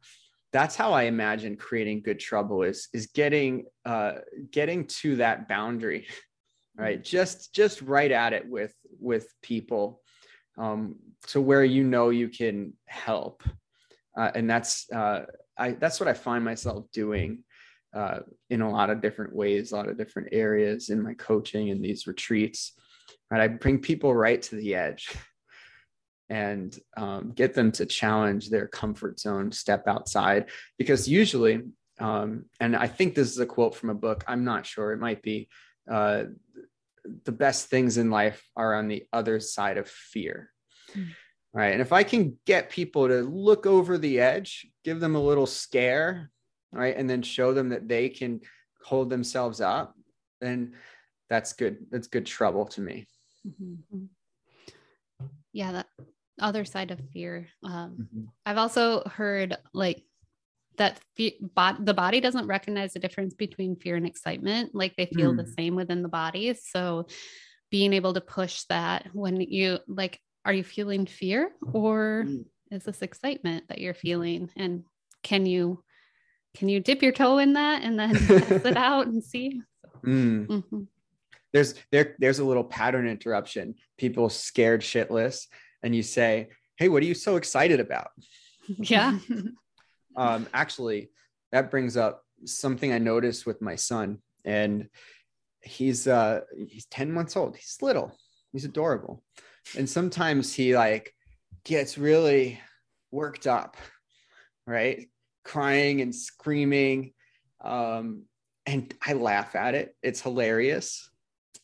that's 0.53 0.77
how 0.77 0.93
i 0.93 1.05
imagine 1.05 1.57
creating 1.57 2.03
good 2.03 2.19
trouble 2.19 2.63
is 2.63 2.89
is 2.93 3.07
getting 3.07 3.65
uh 3.87 4.15
getting 4.51 4.87
to 4.87 5.17
that 5.17 5.49
boundary 5.49 6.07
right? 6.77 7.03
Just 7.03 7.55
just 7.55 7.83
right 7.83 8.11
at 8.11 8.33
it 8.33 8.49
with 8.49 8.75
with 8.99 9.33
people 9.43 10.01
um 10.59 10.97
to 11.29 11.41
where 11.41 11.65
you 11.65 11.85
know 11.85 12.11
you 12.11 12.29
can 12.29 12.73
help 12.87 13.43
uh, 14.17 14.31
and 14.35 14.49
that's 14.49 14.91
uh 14.93 15.25
I 15.57 15.73
that's 15.73 16.01
what 16.01 16.09
I 16.09 16.15
find 16.15 16.45
myself 16.45 16.87
doing 16.93 17.45
uh, 17.95 18.21
in 18.49 18.63
a 18.63 18.71
lot 18.71 18.91
of 18.91 19.03
different 19.03 19.35
ways, 19.35 19.73
a 19.73 19.77
lot 19.77 19.89
of 19.89 19.99
different 19.99 20.29
areas 20.33 20.89
in 20.89 21.03
my 21.03 21.15
coaching 21.15 21.71
and 21.71 21.85
these 21.85 22.07
retreats. 22.07 22.73
Right, 23.31 23.43
I 23.43 23.49
bring 23.49 23.79
people 23.79 24.15
right 24.15 24.41
to 24.43 24.57
the 24.57 24.75
edge 24.75 25.15
and 26.29 26.77
um, 26.97 27.33
get 27.35 27.55
them 27.55 27.73
to 27.73 27.87
challenge 27.87 28.51
their 28.51 28.67
comfort 28.67 29.21
zone, 29.21 29.53
step 29.53 29.87
outside, 29.87 30.51
because 30.79 31.09
usually, 31.09 31.63
um, 32.01 32.47
and 32.61 32.75
I 32.75 32.89
think 32.89 33.15
this 33.15 33.31
is 33.31 33.39
a 33.39 33.47
quote 33.47 33.75
from 33.75 33.91
a 33.91 33.95
book. 33.95 34.25
I'm 34.27 34.45
not 34.45 34.67
sure. 34.67 34.93
It 34.93 35.01
might 35.01 35.23
be. 35.23 35.49
Uh, 35.91 36.25
the 37.25 37.33
best 37.33 37.69
things 37.69 37.99
in 37.99 38.11
life 38.11 38.43
are 38.57 38.75
on 38.75 38.89
the 38.89 39.07
other 39.13 39.41
side 39.41 39.79
of 39.79 39.89
fear. 39.89 40.51
Mm 40.97 41.11
right? 41.53 41.73
And 41.73 41.83
if 41.83 41.93
I 41.93 42.03
can 42.03 42.39
get 42.47 42.71
people 42.71 43.09
to 43.09 43.23
look 43.23 43.67
over 43.67 43.99
the 43.99 44.21
edge, 44.21 44.67
give 44.85 45.01
them 45.01 45.15
a 45.15 45.21
little 45.21 45.47
scare, 45.47 46.31
right? 46.73 46.97
And 46.97 47.09
then 47.09 47.23
show 47.23 47.53
them 47.53 47.69
that 47.71 47.89
they 47.89 48.09
can 48.09 48.41
hold 48.85 49.11
themselves 49.11 49.61
up, 49.61 49.95
then 50.41 50.75
that's 51.29 51.53
good. 51.53 51.87
That's 51.91 52.09
good 52.09 52.27
trouble 52.27 52.67
to 52.67 52.81
me. 52.81 53.07
Mm-hmm. 53.47 54.05
Yeah, 55.53 55.73
that 55.73 55.87
other 56.41 56.65
side 56.65 56.91
of 56.91 57.01
fear. 57.13 57.49
Um, 57.63 58.09
Mhm. 58.13 58.29
I've 58.47 58.59
also 58.59 59.05
heard 59.05 59.57
like 59.73 60.03
that 60.77 61.01
fe- 61.17 61.39
bod- 61.55 61.85
the 61.85 61.95
body 61.95 62.21
doesn't 62.21 62.47
recognize 62.47 62.93
the 62.95 62.99
difference 63.01 63.35
between 63.35 63.77
fear 63.77 63.97
and 63.97 64.07
excitement. 64.07 64.75
Like 64.75 64.97
they 64.97 65.07
feel 65.07 65.35
the 65.35 65.45
Mm. 65.45 65.55
same 65.55 65.75
within 65.75 66.03
the 66.03 66.09
body. 66.09 66.55
So 66.55 67.07
being 67.71 67.93
able 67.93 68.15
to 68.15 68.21
push 68.21 68.65
that 68.69 69.09
when 69.13 69.41
you 69.41 69.79
like, 69.87 70.21
are 70.45 70.53
you 70.53 70.65
feeling 70.65 71.07
fear 71.07 71.53
or 71.73 72.25
Mm. 72.27 72.45
is 72.71 72.85
this 72.85 73.03
excitement 73.03 73.69
that 73.69 73.79
you're 73.81 73.95
feeling? 73.95 74.51
And 74.57 74.85
can 75.23 75.47
you 75.47 75.83
can 76.55 76.69
you 76.69 76.81
dip 76.81 77.03
your 77.03 77.13
toe 77.13 77.39
in 77.39 77.55
that 77.55 77.83
and 77.83 77.99
then 77.99 78.11
test 78.27 78.67
it 78.67 78.77
out 78.77 79.07
and 79.07 79.23
see? 79.25 79.61
Mm. 80.05 80.47
Mhm. 80.47 80.87
there's 81.53 81.75
there 81.93 82.17
there's 82.19 82.39
a 82.41 82.45
little 82.45 82.65
pattern 82.65 83.07
interruption 83.07 83.75
people 83.99 84.29
scared 84.31 84.81
shitless 84.81 85.47
and 85.83 85.95
you 85.95 86.03
say 86.03 86.49
hey 86.77 86.89
what 86.89 87.03
are 87.03 87.07
you 87.07 87.15
so 87.15 87.37
excited 87.37 87.79
about 87.79 88.09
Yeah. 88.67 89.19
um 90.17 90.47
actually 90.53 91.11
that 91.53 91.71
brings 91.71 91.97
up 91.97 92.25
something 92.45 92.93
i 92.93 92.99
noticed 92.99 93.47
with 93.47 93.61
my 93.63 93.77
son 93.77 94.19
and 94.45 94.89
he's 95.63 96.07
uh 96.07 96.41
he's 96.69 96.87
10 96.87 97.13
months 97.13 97.37
old. 97.37 97.57
He's 97.57 97.79
little. 97.81 98.17
He's 98.53 98.65
adorable. 98.65 99.23
And 99.77 99.89
sometimes 99.89 100.53
he 100.53 100.77
like 100.77 101.15
gets 101.65 101.97
really 101.97 102.61
worked 103.11 103.47
up 103.47 103.77
right? 104.67 105.09
Crying 105.45 106.01
and 106.01 106.15
screaming 106.15 107.13
um 107.61 108.25
and 108.67 108.93
i 109.05 109.13
laugh 109.13 109.55
at 109.55 109.75
it. 109.75 109.95
It's 110.03 110.21
hilarious. 110.21 111.09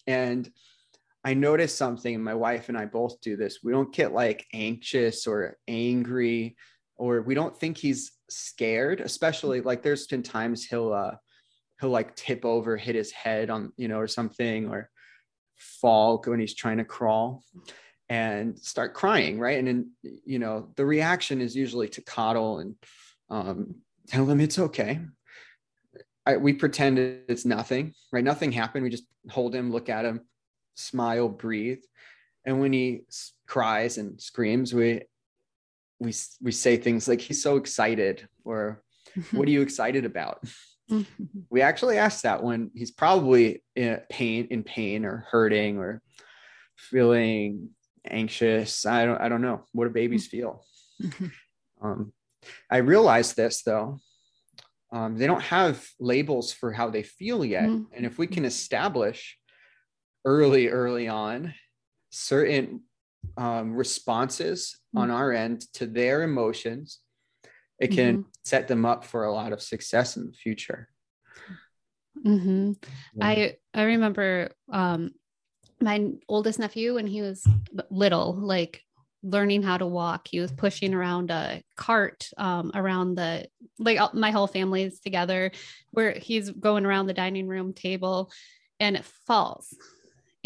And 0.06 0.50
i 1.24 1.34
noticed 1.34 1.76
something 1.76 2.22
my 2.22 2.34
wife 2.34 2.68
and 2.68 2.78
i 2.78 2.86
both 2.86 3.20
do 3.20 3.36
this. 3.36 3.58
We 3.62 3.72
don't 3.72 3.92
get 3.92 4.12
like 4.12 4.46
anxious 4.52 5.26
or 5.26 5.56
angry 5.66 6.56
or 6.96 7.22
we 7.22 7.34
don't 7.34 7.56
think 7.56 7.78
he's 7.78 8.12
scared 8.28 9.00
especially 9.00 9.60
like 9.60 9.82
there's 9.82 10.06
been 10.06 10.22
times 10.22 10.64
he'll 10.64 10.92
uh 10.92 11.14
he'll 11.80 11.90
like 11.90 12.14
tip 12.14 12.44
over 12.44 12.76
hit 12.76 12.94
his 12.94 13.10
head 13.12 13.50
on 13.50 13.72
you 13.76 13.88
know 13.88 13.98
or 13.98 14.06
something 14.06 14.68
or 14.68 14.90
fall 15.56 16.22
when 16.26 16.40
he's 16.40 16.54
trying 16.54 16.78
to 16.78 16.84
crawl 16.84 17.42
and 18.08 18.58
start 18.58 18.94
crying 18.94 19.38
right? 19.38 19.58
And 19.58 19.68
then 19.68 19.90
you 20.02 20.38
know 20.38 20.68
the 20.76 20.86
reaction 20.86 21.40
is 21.40 21.56
usually 21.56 21.88
to 21.90 22.02
coddle 22.02 22.58
and 22.58 22.74
um, 23.30 23.74
tell 24.06 24.24
him 24.24 24.40
it's 24.40 24.58
okay. 24.58 25.00
I, 26.26 26.36
we 26.36 26.52
pretend 26.52 26.98
it's 26.98 27.44
nothing 27.44 27.94
right? 28.12 28.24
Nothing 28.24 28.52
happened. 28.52 28.84
We 28.84 28.90
just 28.90 29.06
hold 29.30 29.54
him 29.54 29.72
look 29.72 29.88
at 29.88 30.04
him 30.04 30.22
smile 30.74 31.28
breathe. 31.28 31.82
And 32.46 32.60
when 32.60 32.72
he 32.72 33.02
s- 33.08 33.32
cries 33.46 33.98
and 33.98 34.20
screams 34.20 34.72
we 34.72 35.02
we 36.00 36.12
we 36.40 36.52
say 36.52 36.76
things 36.76 37.08
like 37.08 37.20
he's 37.20 37.42
so 37.42 37.56
excited 37.56 38.28
or 38.44 38.82
what 39.32 39.48
are 39.48 39.50
you 39.50 39.62
excited 39.62 40.04
about? 40.04 40.42
We 41.50 41.60
actually 41.60 41.98
ask 41.98 42.22
that 42.22 42.42
when 42.42 42.70
he's 42.74 42.90
probably 42.90 43.62
in 43.76 44.00
pain 44.08 44.46
in 44.50 44.64
pain 44.64 45.04
or 45.04 45.26
hurting 45.30 45.76
or 45.76 46.00
feeling 46.76 47.70
anxious. 48.06 48.86
I 48.86 49.04
don't 49.04 49.20
i 49.20 49.28
don't 49.28 49.42
know. 49.42 49.64
What 49.72 49.84
do 49.84 49.90
babies 49.90 50.26
feel? 50.28 50.64
Mhm. 51.02 51.30
um, 51.82 52.12
i 52.70 52.78
realized 52.78 53.36
this 53.36 53.62
though. 53.62 53.98
Um, 54.90 55.18
they 55.18 55.26
don't 55.26 55.42
have 55.42 55.86
labels 56.00 56.54
for 56.54 56.72
how 56.72 56.88
they 56.88 57.02
feel 57.02 57.44
yet. 57.44 57.68
Mhm. 57.68 57.86
and 57.92 58.06
if 58.06 58.16
we 58.16 58.26
can 58.26 58.46
establish 58.46 59.36
early 60.24 60.68
early 60.68 61.06
on 61.06 61.52
certain 62.08 62.80
um, 63.38 63.72
responses 63.74 64.76
on 65.00 65.10
our 65.10 65.32
end 65.32 65.60
to 65.74 65.86
their 65.86 66.22
emotions 66.22 66.98
it 67.78 67.88
can 67.92 68.24
set 68.44 68.66
them 68.68 68.84
up 68.84 69.04
for 69.04 69.24
a 69.24 69.32
lot 69.32 69.52
of 69.52 69.62
success 69.62 70.16
in 70.16 70.26
the 70.26 70.32
future 70.32 70.88
hmm 72.22 72.72
I 73.22 73.56
I 73.74 73.82
remember 73.84 74.50
um 74.72 75.12
my 75.80 76.10
oldest 76.28 76.58
nephew 76.58 76.94
when 76.94 77.06
he 77.06 77.22
was 77.22 77.46
little, 77.90 78.34
like 78.34 78.82
learning 79.22 79.62
how 79.62 79.78
to 79.78 79.86
walk. 79.86 80.26
He 80.28 80.40
was 80.40 80.50
pushing 80.52 80.92
around 80.94 81.30
a 81.30 81.62
cart 81.76 82.28
um, 82.36 82.72
around 82.74 83.14
the 83.14 83.46
like 83.78 84.00
all- 84.00 84.10
my 84.14 84.30
whole 84.32 84.46
family's 84.48 84.98
together, 85.00 85.52
where 85.92 86.12
he's 86.12 86.50
going 86.50 86.84
around 86.84 87.06
the 87.06 87.14
dining 87.14 87.46
room 87.46 87.72
table, 87.72 88.30
and 88.80 88.96
it 88.96 89.04
falls. 89.26 89.76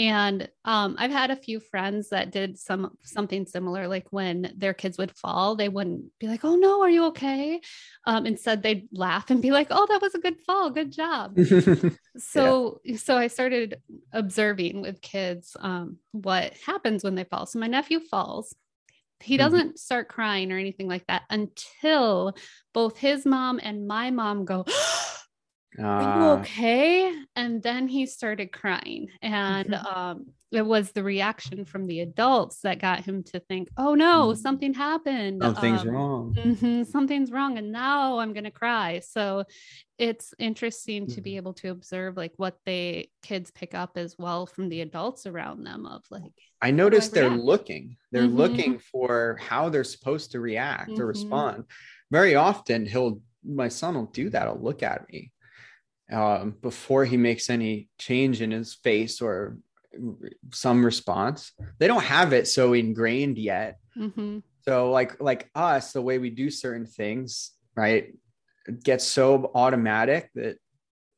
And 0.02 0.50
um, 0.64 0.96
I've 0.98 1.12
had 1.12 1.30
a 1.30 1.36
few 1.36 1.60
friends 1.60 2.10
that 2.10 2.32
did 2.32 2.58
some 2.58 2.98
something 3.04 3.46
similar. 3.46 3.88
Like 3.88 4.06
when 4.10 4.52
their 4.56 4.74
kids 4.74 4.98
would 4.98 5.12
fall, 5.16 5.56
they 5.56 5.68
wouldn't 5.70 6.06
be 6.18 6.26
like, 6.28 6.44
"Oh 6.44 6.56
no, 6.56 6.82
are 6.82 6.90
you 6.90 7.06
okay?" 7.06 7.60
Um, 8.06 8.26
instead, 8.26 8.62
they'd 8.62 8.88
laugh 8.92 9.30
and 9.30 9.40
be 9.40 9.52
like, 9.52 9.68
"Oh, 9.70 9.86
that 9.88 10.02
was 10.02 10.14
a 10.16 10.20
good 10.20 10.40
fall, 10.40 10.70
good 10.70 10.92
job." 10.92 11.38
so 12.18 12.80
so 12.96 13.16
i 13.16 13.26
started 13.26 13.76
observing 14.12 14.82
with 14.82 15.00
kids 15.00 15.56
um, 15.60 15.96
what 16.12 16.52
happens 16.66 17.02
when 17.02 17.14
they 17.14 17.24
fall 17.24 17.46
so 17.46 17.58
my 17.58 17.66
nephew 17.66 18.00
falls 18.00 18.54
he 19.20 19.36
Mhm. 19.36 19.38
doesn't 19.38 19.78
start 19.78 20.08
crying 20.08 20.52
or 20.52 20.58
anything 20.58 20.88
like 20.88 21.06
that 21.06 21.22
until 21.30 22.34
both 22.74 22.98
his 22.98 23.24
mom 23.24 23.60
and 23.62 23.86
my 23.86 24.10
mom 24.10 24.44
go 24.44 24.64
are 25.98 26.04
you 26.04 26.24
Ah, 26.24 26.30
okay 26.30 27.12
and 27.36 27.62
then 27.62 27.86
he 27.88 28.06
started 28.06 28.52
crying 28.52 29.08
and 29.22 29.74
Mhm. 29.74 29.74
um, 29.74 30.26
it 30.50 30.62
was 30.66 30.92
the 30.92 31.02
reaction 31.02 31.64
from 31.64 31.86
the 31.86 32.00
adults 32.00 32.60
that 32.62 32.78
got 32.80 33.00
him 33.04 33.22
to 33.24 33.40
think 33.40 33.68
oh 33.76 33.94
no 33.94 34.32
Mhm. 34.32 34.34
something 34.34 34.74
happened 34.74 35.42
something's 35.42 35.84
Um, 35.84 35.86
wrong 35.86 36.38
Mhm, 36.38 36.86
something's 36.86 37.30
wrong 37.30 37.58
and 37.58 37.72
now 37.72 38.18
i'm 38.18 38.32
going 38.32 38.44
to 38.44 38.50
cry 38.50 39.00
so 39.00 39.44
it's 39.98 40.34
interesting 40.38 41.06
to 41.08 41.20
Mm-hmm. 41.20 41.22
be 41.22 41.36
able 41.36 41.54
to 41.54 41.70
observe 41.70 42.16
like 42.16 42.32
what 42.36 42.58
they 42.66 43.10
kids 43.22 43.50
pick 43.50 43.74
up 43.74 43.96
as 43.96 44.16
well 44.18 44.46
from 44.46 44.68
the 44.68 44.80
adults 44.82 45.26
around 45.26 45.64
them 45.64 45.86
of 45.86 46.04
like 46.10 46.32
I 46.60 46.70
noticed 46.70 47.12
they're 47.12 47.28
react? 47.28 47.42
looking. 47.44 47.96
They're 48.12 48.26
Mhm. 48.26 48.28
looking 48.28 48.78
for 48.78 49.36
how 49.40 49.68
they're 49.68 49.84
supposed 49.84 50.30
to 50.32 50.40
react 50.40 51.00
or 51.00 51.06
Mhm. 51.06 51.06
respond. 51.06 51.64
Very 52.10 52.34
often, 52.36 52.86
he'll 52.86 53.20
my 53.44 53.68
son 53.68 53.94
will 53.96 54.06
do 54.06 54.30
that. 54.30 54.44
He'll 54.46 54.60
look 54.62 54.82
at 54.84 55.08
me 55.10 55.31
um, 56.12 56.54
before 56.60 57.04
he 57.04 57.16
makes 57.16 57.50
any 57.50 57.88
change 57.98 58.40
in 58.42 58.50
his 58.50 58.74
face 58.74 59.20
or 59.20 59.56
some 60.52 60.84
response. 60.84 61.52
They 61.78 61.86
don't 61.86 62.04
have 62.04 62.32
it 62.32 62.48
so 62.48 62.72
ingrained 62.72 63.38
yet. 63.38 63.78
mhm, 63.96 64.42
So 64.64 64.90
like 64.90 65.20
like 65.20 65.50
us, 65.54 65.92
the 65.92 66.02
way 66.02 66.18
we 66.18 66.30
do 66.30 66.50
certain 66.50 66.86
things, 66.86 67.52
right, 67.74 68.14
gets 68.84 69.04
so 69.04 69.50
automatic 69.54 70.30
that 70.34 70.56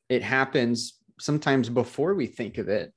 it 0.09 0.23
happens 0.23 0.99
sometimes 1.19 1.69
before 1.69 2.13
we 2.15 2.27
think 2.27 2.57
of 2.57 2.69
it. 2.69 2.93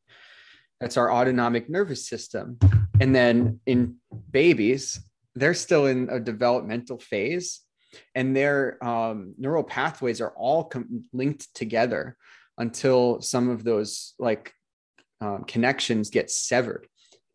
That's 0.80 0.96
our 0.96 1.12
autonomic 1.12 1.68
nervous 1.68 2.08
system. 2.08 2.58
And 3.00 3.14
then 3.14 3.60
in 3.66 3.96
babies, 4.30 5.00
they're 5.34 5.54
still 5.54 5.86
in 5.86 6.08
a 6.10 6.18
developmental 6.20 6.98
phase 6.98 7.60
and 8.14 8.36
their 8.36 8.82
um, 8.84 9.34
neural 9.38 9.64
pathways 9.64 10.20
are 10.20 10.32
all 10.36 10.64
com- 10.64 11.04
linked 11.12 11.54
together 11.54 12.16
until 12.58 13.20
some 13.20 13.48
of 13.48 13.64
those 13.64 14.14
like 14.18 14.52
um, 15.20 15.44
connections 15.44 16.10
get 16.10 16.30
severed 16.30 16.86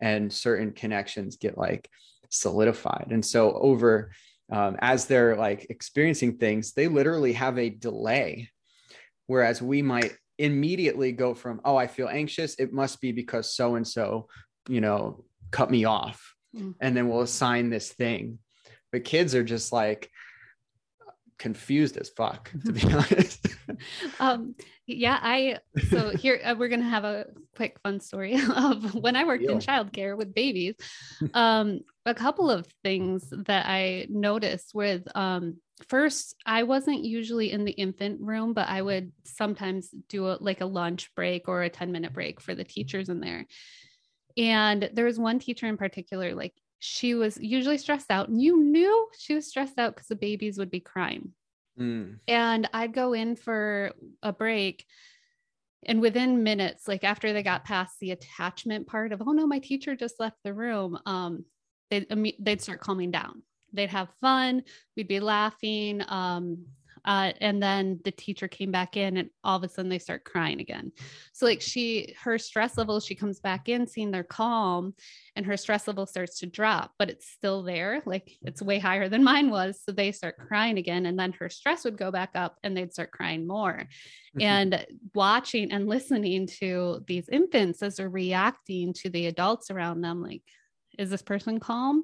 and 0.01 0.31
certain 0.31 0.71
connections 0.71 1.37
get 1.37 1.57
like 1.57 1.89
solidified. 2.29 3.07
And 3.11 3.25
so 3.25 3.53
over 3.53 4.11
um, 4.51 4.75
as 4.79 5.05
they're 5.05 5.35
like 5.35 5.67
experiencing 5.69 6.37
things 6.37 6.73
they 6.73 6.87
literally 6.87 7.33
have 7.33 7.57
a 7.57 7.69
delay. 7.69 8.49
Whereas 9.27 9.61
we 9.61 9.81
might 9.81 10.15
immediately 10.39 11.11
go 11.11 11.35
from 11.35 11.61
oh 11.63 11.77
i 11.77 11.87
feel 11.87 12.09
anxious. 12.09 12.55
It 12.55 12.73
must 12.73 12.99
be 13.01 13.11
because 13.11 13.55
so 13.55 13.75
and 13.75 13.87
so 13.87 14.27
you 14.67 14.81
know 14.81 15.23
cut 15.51 15.71
me 15.71 15.85
off. 15.85 16.33
Mm. 16.55 16.75
and 16.81 16.95
then 16.95 17.09
we'll 17.09 17.21
assign 17.21 17.69
this 17.69 17.91
thing. 17.91 18.37
But 18.91 19.05
kids 19.05 19.33
are 19.33 19.43
just 19.43 19.71
like 19.73 20.11
confused 21.43 21.97
as 21.97 22.07
fuck 22.07 22.49
to 22.65 22.71
be 22.71 22.83
honest. 22.93 23.47
Um 24.19 24.55
yeah 24.87 25.19
i 25.21 25.57
so 25.89 26.09
here 26.23 26.39
uh, 26.43 26.55
we're 26.57 26.69
gonna 26.69 26.83
have 26.97 27.03
a 27.03 27.25
quick 27.57 27.77
fun 27.83 27.99
story 27.99 28.39
of 28.55 28.95
when 28.95 29.17
i 29.17 29.25
worked 29.25 29.43
in 29.43 29.59
childcare 29.59 30.15
with 30.15 30.33
babies. 30.33 30.75
Um 31.33 31.81
a 32.05 32.13
couple 32.13 32.49
of 32.49 32.65
things 32.81 33.25
that 33.49 33.65
i 33.65 34.07
noticed 34.09 34.73
with 34.73 35.03
um 35.15 35.57
first 35.89 36.35
i 36.45 36.63
wasn't 36.63 37.03
usually 37.03 37.51
in 37.51 37.65
the 37.65 37.71
infant 37.71 38.21
room 38.21 38.53
but 38.53 38.69
i 38.69 38.81
would 38.81 39.11
sometimes 39.25 39.89
do 40.07 40.27
a, 40.27 40.37
like 40.39 40.61
a 40.61 40.65
lunch 40.65 41.13
break 41.13 41.49
or 41.49 41.63
a 41.63 41.69
10 41.69 41.91
minute 41.91 42.13
break 42.13 42.39
for 42.39 42.55
the 42.55 42.63
teachers 42.63 43.09
in 43.09 43.19
there. 43.19 43.45
And 44.37 44.89
there 44.93 45.05
was 45.05 45.19
one 45.19 45.39
teacher 45.39 45.67
in 45.67 45.77
particular 45.77 46.33
like 46.33 46.53
she 46.85 47.15
was 47.15 47.37
usually 47.39 47.77
stressed 47.77 48.11
out 48.11 48.27
and 48.27 48.41
you 48.41 48.61
knew 48.61 49.07
she 49.17 49.33
was 49.33 49.47
stressed 49.47 49.79
out 49.79 49.95
because 49.95 50.07
the 50.07 50.15
babies 50.15 50.57
would 50.57 50.69
be 50.69 50.79
crying 50.79 51.33
Mm, 51.79 52.19
and 52.27 52.69
I'd 52.73 52.93
go 52.93 53.13
in 53.13 53.35
for 53.35 53.93
a 54.21 54.31
break. 54.31 54.85
And 55.85 55.99
within 55.99 56.43
minutes, 56.43 56.87
like 56.87 57.03
after 57.03 57.33
they 57.33 57.43
got 57.43 57.65
past 57.65 57.99
the 57.99 58.11
attachment 58.11 58.87
part 58.87 59.11
of, 59.11 59.21
oh 59.21 59.31
no, 59.31 59.45
my 59.45 59.59
teacher 59.59 59.95
just 59.95 60.19
left 60.19 60.37
the 60.43 60.53
room, 60.53 60.97
um, 61.05 61.45
they'd, 61.89 62.07
they'd 62.39 62.61
start 62.61 62.79
calming 62.79 63.11
down. 63.11 63.43
They'd 63.73 63.89
have 63.89 64.09
fun. 64.21 64.63
We'd 64.95 65.07
be 65.07 65.19
laughing. 65.19 66.03
Um, 66.07 66.65
uh, 67.05 67.33
and 67.41 67.61
then 67.61 67.99
the 68.03 68.11
teacher 68.11 68.47
came 68.47 68.71
back 68.71 68.95
in 68.97 69.17
and 69.17 69.29
all 69.43 69.57
of 69.57 69.63
a 69.63 69.69
sudden 69.69 69.89
they 69.89 69.99
start 69.99 70.23
crying 70.23 70.59
again. 70.59 70.91
So 71.33 71.45
like 71.45 71.61
she 71.61 72.15
her 72.23 72.37
stress 72.37 72.77
level 72.77 72.99
she 72.99 73.15
comes 73.15 73.39
back 73.39 73.69
in 73.69 73.87
seeing 73.87 74.11
they're 74.11 74.23
calm 74.23 74.93
and 75.35 75.45
her 75.45 75.57
stress 75.57 75.87
level 75.87 76.05
starts 76.05 76.39
to 76.39 76.45
drop 76.45 76.93
but 76.97 77.09
it's 77.09 77.27
still 77.27 77.63
there. 77.63 78.01
Like 78.05 78.31
it's 78.43 78.61
way 78.61 78.79
higher 78.79 79.09
than 79.09 79.23
mine 79.23 79.49
was. 79.49 79.81
So 79.83 79.91
they 79.91 80.11
start 80.11 80.37
crying 80.37 80.77
again 80.77 81.05
and 81.05 81.17
then 81.19 81.33
her 81.33 81.49
stress 81.49 81.83
would 81.83 81.97
go 81.97 82.11
back 82.11 82.31
up 82.35 82.57
and 82.63 82.75
they'd 82.75 82.93
start 82.93 83.11
crying 83.11 83.45
more. 83.47 83.87
Mm-hmm. 84.35 84.41
and 84.41 84.85
watching 85.13 85.71
and 85.71 85.87
listening 85.87 86.47
to 86.59 87.03
these 87.05 87.29
infants 87.29 87.83
as 87.83 87.97
they're 87.97 88.09
reacting 88.09 88.91
to 88.93 89.11
the 89.11 89.27
adults 89.27 89.69
around 89.69 90.01
them 90.01 90.23
like 90.23 90.41
is 90.97 91.09
this 91.09 91.21
person 91.21 91.59
calm? 91.59 92.03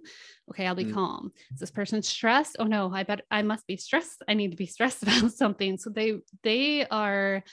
Okay, 0.49 0.65
I'll 0.65 0.75
be 0.75 0.85
mm. 0.85 0.93
calm. 0.93 1.31
Is 1.53 1.59
this 1.59 1.71
person 1.71 2.01
stressed? 2.01 2.57
Oh 2.59 2.65
no, 2.65 2.91
I 2.93 3.03
bet 3.03 3.21
I 3.31 3.41
must 3.41 3.67
be 3.67 3.77
stressed. 3.77 4.23
I 4.27 4.33
need 4.33 4.51
to 4.51 4.57
be 4.57 4.65
stressed 4.77 5.03
about 5.03 5.31
something. 5.31 5.77
So 5.77 5.89
they 5.89 6.19
they 6.43 6.87
are 6.87 7.43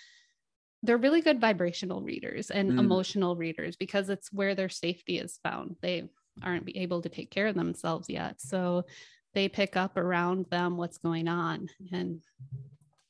they're 0.82 0.96
really 0.96 1.20
good 1.20 1.40
vibrational 1.40 2.02
readers 2.02 2.50
and 2.50 2.72
mm. 2.72 2.78
emotional 2.78 3.36
readers 3.36 3.76
because 3.76 4.08
it's 4.08 4.32
where 4.32 4.54
their 4.54 4.68
safety 4.68 5.18
is 5.18 5.38
found. 5.42 5.76
They 5.82 6.08
aren't 6.42 6.70
able 6.74 7.02
to 7.02 7.08
take 7.08 7.30
care 7.30 7.46
of 7.46 7.54
themselves 7.54 8.08
yet. 8.08 8.40
So 8.40 8.84
they 9.36 9.48
pick 9.50 9.76
up 9.76 9.98
around 9.98 10.46
them 10.50 10.78
what's 10.78 10.96
going 10.96 11.28
on 11.28 11.68
and 11.92 12.22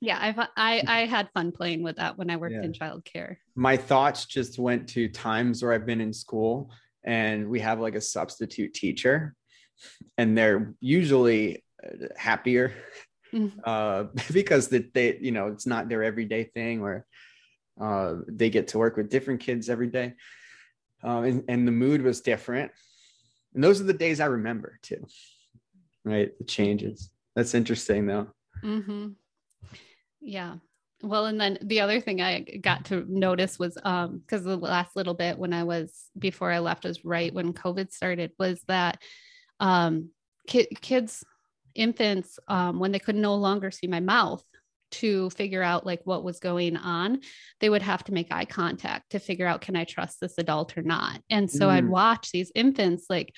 yeah 0.01 0.19
i've 0.21 0.39
i 0.57 0.83
i 0.89 1.07
had 1.07 1.31
fun 1.33 1.53
playing 1.53 1.85
with 1.85 1.97
that 1.97 2.19
when 2.19 2.29
i 2.31 2.37
worked 2.37 2.57
yeah. 2.57 2.65
in 2.65 2.73
childcare 2.73 3.37
my 3.55 3.77
thoughts 3.77 4.27
just 4.27 4.59
went 4.59 4.89
to 4.89 5.09
times 5.09 5.63
where 5.63 5.73
i've 5.73 5.87
been 5.87 6.01
in 6.01 6.13
school 6.13 6.69
and 7.07 7.49
we 7.49 7.61
have 7.61 7.81
like 7.81 7.95
a 7.95 8.01
substitute 8.01 8.75
teacher 8.75 9.35
and 10.19 10.37
they're 10.37 10.75
usually 10.81 11.65
uh, 11.85 12.07
happier 12.17 12.75
mm-hmm. 13.33 13.59
uh, 13.65 14.05
because 14.33 14.69
that 14.69 14.93
they 14.93 15.17
you 15.21 15.33
know 15.33 15.49
it's 15.49 15.67
not 15.67 15.89
their 15.89 16.03
everyday 16.03 16.45
thing 16.45 16.83
or 16.83 17.07
uh, 17.81 18.17
they 18.29 18.51
get 18.51 18.69
to 18.69 18.79
work 18.79 18.97
with 18.97 19.11
different 19.11 19.41
kids 19.41 19.69
every 19.69 19.89
day. 19.89 20.15
Um, 21.03 21.25
and, 21.25 21.45
and 21.49 21.69
the 21.69 21.73
mood 21.73 22.03
was 22.03 22.23
different. 22.23 22.73
And 23.55 23.63
those 23.63 23.81
are 23.81 23.85
the 23.85 23.93
days 23.93 24.21
i 24.21 24.27
remember 24.27 24.79
too. 24.83 25.07
Right? 26.05 26.37
The 26.39 26.45
changes. 26.45 27.11
That's 27.35 27.55
interesting 27.55 28.07
though. 28.07 28.29
Mm-hmm. 28.65 29.09
yeah 30.23 30.55
well, 31.03 31.27
and 31.27 31.41
then 31.41 31.59
the 31.63 31.81
other 31.81 32.01
thing 32.01 32.21
I 32.21 32.41
got 32.41 32.87
to 32.87 33.05
notice 33.09 33.59
was 33.59 33.77
um 33.85 34.19
because 34.19 34.45
the 34.45 34.57
last 34.57 34.97
little 34.97 35.15
bit 35.15 35.39
when 35.39 35.53
I 35.53 35.65
was 35.65 36.11
before 36.19 36.51
I 36.51 36.61
left 36.61 36.85
was 36.85 37.05
right 37.05 37.33
when 37.33 37.53
COVID 37.53 37.93
started 37.93 38.33
was 38.39 38.61
that 38.69 39.03
um 39.61 40.11
ki- 40.47 40.77
kids 40.81 41.25
infants 41.75 42.39
um 42.49 42.79
when 42.79 42.93
they 42.93 42.99
could 42.99 43.17
no 43.17 43.35
longer 43.35 43.71
see 43.71 43.87
my 43.87 44.01
mouth 44.01 44.43
to 44.91 45.29
figure 45.31 45.63
out 45.63 45.85
like 45.85 46.01
what 46.05 46.25
was 46.25 46.39
going 46.39 46.77
on 46.77 47.21
they 47.61 47.69
would 47.69 47.83
have 47.83 48.05
to 48.05 48.13
make 48.13 48.29
eye 48.31 48.45
contact 48.45 49.11
to 49.11 49.19
figure 49.19 49.47
out 49.47 49.61
can 49.61 49.77
i 49.77 49.85
trust 49.85 50.21
this 50.21 50.39
adult 50.39 50.79
or 50.79 50.83
not 50.83 51.21
and 51.29 51.51
so 51.51 51.67
mm. 51.67 51.73
i'd 51.73 51.89
watch 51.89 52.31
these 52.31 52.53
infants 52.55 53.07
like 53.11 53.35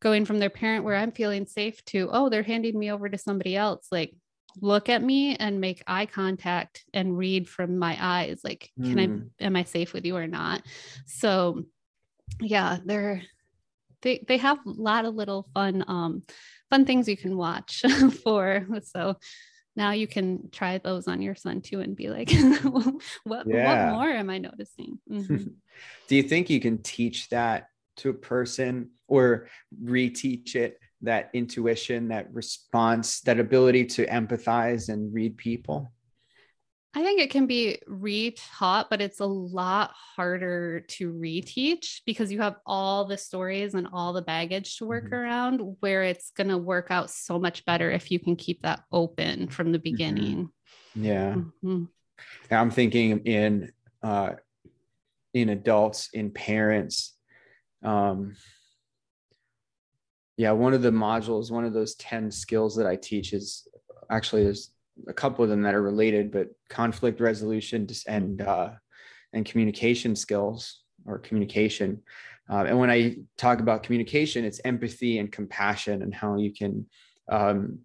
going 0.00 0.24
from 0.24 0.38
their 0.38 0.50
parent 0.50 0.84
where 0.84 0.94
i'm 0.94 1.12
feeling 1.12 1.46
safe 1.46 1.84
to 1.84 2.08
oh 2.12 2.28
they're 2.28 2.42
handing 2.42 2.78
me 2.78 2.92
over 2.92 3.08
to 3.08 3.18
somebody 3.18 3.56
else 3.56 3.88
like 3.90 4.14
look 4.60 4.88
at 4.88 5.02
me 5.02 5.36
and 5.36 5.60
make 5.60 5.82
eye 5.86 6.06
contact 6.06 6.84
and 6.92 7.16
read 7.16 7.48
from 7.48 7.78
my 7.78 7.96
eyes 8.00 8.40
like 8.44 8.70
can 8.82 8.96
mm. 8.96 9.30
i 9.40 9.44
am 9.44 9.56
i 9.56 9.64
safe 9.64 9.92
with 9.92 10.04
you 10.04 10.16
or 10.16 10.26
not 10.26 10.62
so 11.06 11.64
yeah 12.40 12.78
they're 12.84 13.22
they 14.02 14.24
they 14.28 14.36
have 14.36 14.58
a 14.66 14.70
lot 14.70 15.04
of 15.04 15.14
little 15.14 15.48
fun 15.54 15.84
um 15.88 16.22
fun 16.70 16.84
things 16.84 17.08
you 17.08 17.16
can 17.16 17.36
watch 17.36 17.82
for 18.22 18.66
so 18.82 19.16
now 19.76 19.90
you 19.90 20.06
can 20.06 20.50
try 20.50 20.78
those 20.78 21.08
on 21.08 21.20
your 21.20 21.34
son 21.34 21.60
too 21.60 21.80
and 21.80 21.96
be 21.96 22.08
like 22.08 22.30
what 23.24 23.46
yeah. 23.46 23.90
what 23.90 23.98
more 23.98 24.08
am 24.08 24.30
i 24.30 24.38
noticing 24.38 24.98
mm-hmm. 25.10 25.36
do 26.08 26.16
you 26.16 26.22
think 26.22 26.48
you 26.48 26.60
can 26.60 26.78
teach 26.78 27.28
that 27.30 27.68
to 27.96 28.10
a 28.10 28.14
person 28.14 28.90
or 29.08 29.48
reteach 29.82 30.54
it 30.54 30.78
that 31.04 31.30
intuition, 31.32 32.08
that 32.08 32.32
response, 32.32 33.20
that 33.20 33.40
ability 33.40 33.86
to 33.86 34.06
empathize 34.06 34.88
and 34.88 35.12
read 35.12 35.36
people? 35.36 35.92
I 36.96 37.02
think 37.02 37.20
it 37.20 37.30
can 37.30 37.46
be 37.46 37.78
retaught, 37.88 38.86
but 38.88 39.00
it's 39.00 39.18
a 39.18 39.26
lot 39.26 39.92
harder 40.14 40.80
to 40.80 41.12
reteach 41.12 42.02
because 42.06 42.30
you 42.30 42.40
have 42.40 42.56
all 42.64 43.04
the 43.04 43.18
stories 43.18 43.74
and 43.74 43.88
all 43.92 44.12
the 44.12 44.22
baggage 44.22 44.78
to 44.78 44.86
work 44.86 45.06
mm-hmm. 45.06 45.14
around 45.14 45.76
where 45.80 46.04
it's 46.04 46.30
going 46.30 46.50
to 46.50 46.58
work 46.58 46.88
out 46.90 47.10
so 47.10 47.38
much 47.38 47.64
better 47.64 47.90
if 47.90 48.12
you 48.12 48.20
can 48.20 48.36
keep 48.36 48.62
that 48.62 48.84
open 48.92 49.48
from 49.48 49.72
the 49.72 49.78
mm-hmm. 49.78 49.82
beginning. 49.82 50.36
Mm-hmm. 50.96 51.04
Yeah. 51.04 51.34
Mm-hmm. 51.34 51.84
I'm 52.52 52.70
thinking 52.70 53.20
in 53.20 53.72
uh 54.02 54.34
in 55.32 55.48
adults, 55.48 56.10
in 56.12 56.30
parents, 56.30 57.14
um, 57.82 58.36
yeah 60.36 60.50
one 60.50 60.74
of 60.74 60.82
the 60.82 60.90
modules 60.90 61.50
one 61.50 61.64
of 61.64 61.72
those 61.72 61.94
10 61.96 62.30
skills 62.30 62.76
that 62.76 62.86
i 62.86 62.96
teach 62.96 63.32
is 63.32 63.68
actually 64.10 64.44
there's 64.44 64.70
a 65.08 65.12
couple 65.12 65.42
of 65.42 65.50
them 65.50 65.62
that 65.62 65.74
are 65.74 65.82
related 65.82 66.30
but 66.30 66.48
conflict 66.68 67.20
resolution 67.20 67.86
and 68.06 68.42
uh, 68.42 68.70
and 69.32 69.44
communication 69.44 70.14
skills 70.14 70.82
or 71.04 71.18
communication. 71.18 72.00
Uh, 72.48 72.64
and 72.68 72.78
when 72.78 72.90
i 72.90 73.16
talk 73.38 73.60
about 73.60 73.82
communication 73.82 74.44
it's 74.44 74.60
empathy 74.64 75.18
and 75.18 75.32
compassion 75.32 76.02
and 76.02 76.14
how 76.14 76.36
you 76.36 76.52
can 76.52 76.86
um, 77.30 77.78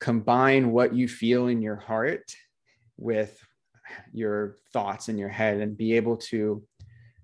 combine 0.00 0.70
what 0.70 0.94
you 0.94 1.08
feel 1.08 1.48
in 1.48 1.60
your 1.60 1.76
heart 1.76 2.32
with 2.96 3.44
your 4.12 4.56
thoughts 4.72 5.08
in 5.08 5.18
your 5.18 5.28
head 5.28 5.60
and 5.60 5.76
be 5.76 5.96
able 5.96 6.16
to 6.16 6.62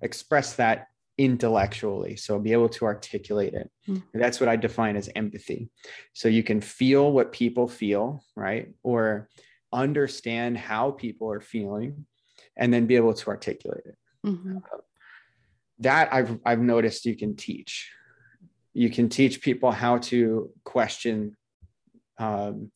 express 0.03 0.55
that 0.55 0.88
intellectually. 1.19 2.15
So 2.17 2.39
be 2.39 2.53
able 2.53 2.69
to 2.71 2.85
articulate 2.85 3.53
it. 3.53 3.71
Mm. 3.89 4.03
that's 4.15 4.39
what 4.39 4.49
i 4.49 4.57
define 4.57 4.97
as 4.97 5.11
empathy. 5.17 5.69
So 6.15 6.29
you 6.29 6.43
can 6.43 6.61
feel 6.61 7.13
what 7.13 7.33
people 7.33 7.69
feel 7.69 8.23
right? 8.37 8.69
Or 8.83 9.29
understand 9.73 10.57
how 10.57 10.93
people 10.93 11.31
are 11.31 11.41
feeling 11.41 12.07
and 12.57 12.73
then 12.73 12.87
be 12.87 12.97
able 12.97 13.15
to 13.15 13.29
articulate 13.29 13.85
it. 13.85 13.97
Mm-hmm. 14.27 14.57
uh, 14.59 14.79
that 15.81 16.13
i've 16.13 16.39
i've 16.45 16.61
noticed 16.61 17.05
you 17.05 17.17
can 17.17 17.37
teach. 17.37 17.91
You 18.75 18.91
can 18.91 19.09
teach 19.09 19.41
people 19.43 19.73
how 19.73 19.99
to 19.99 20.51
question 20.65 21.37
um, 22.19 22.71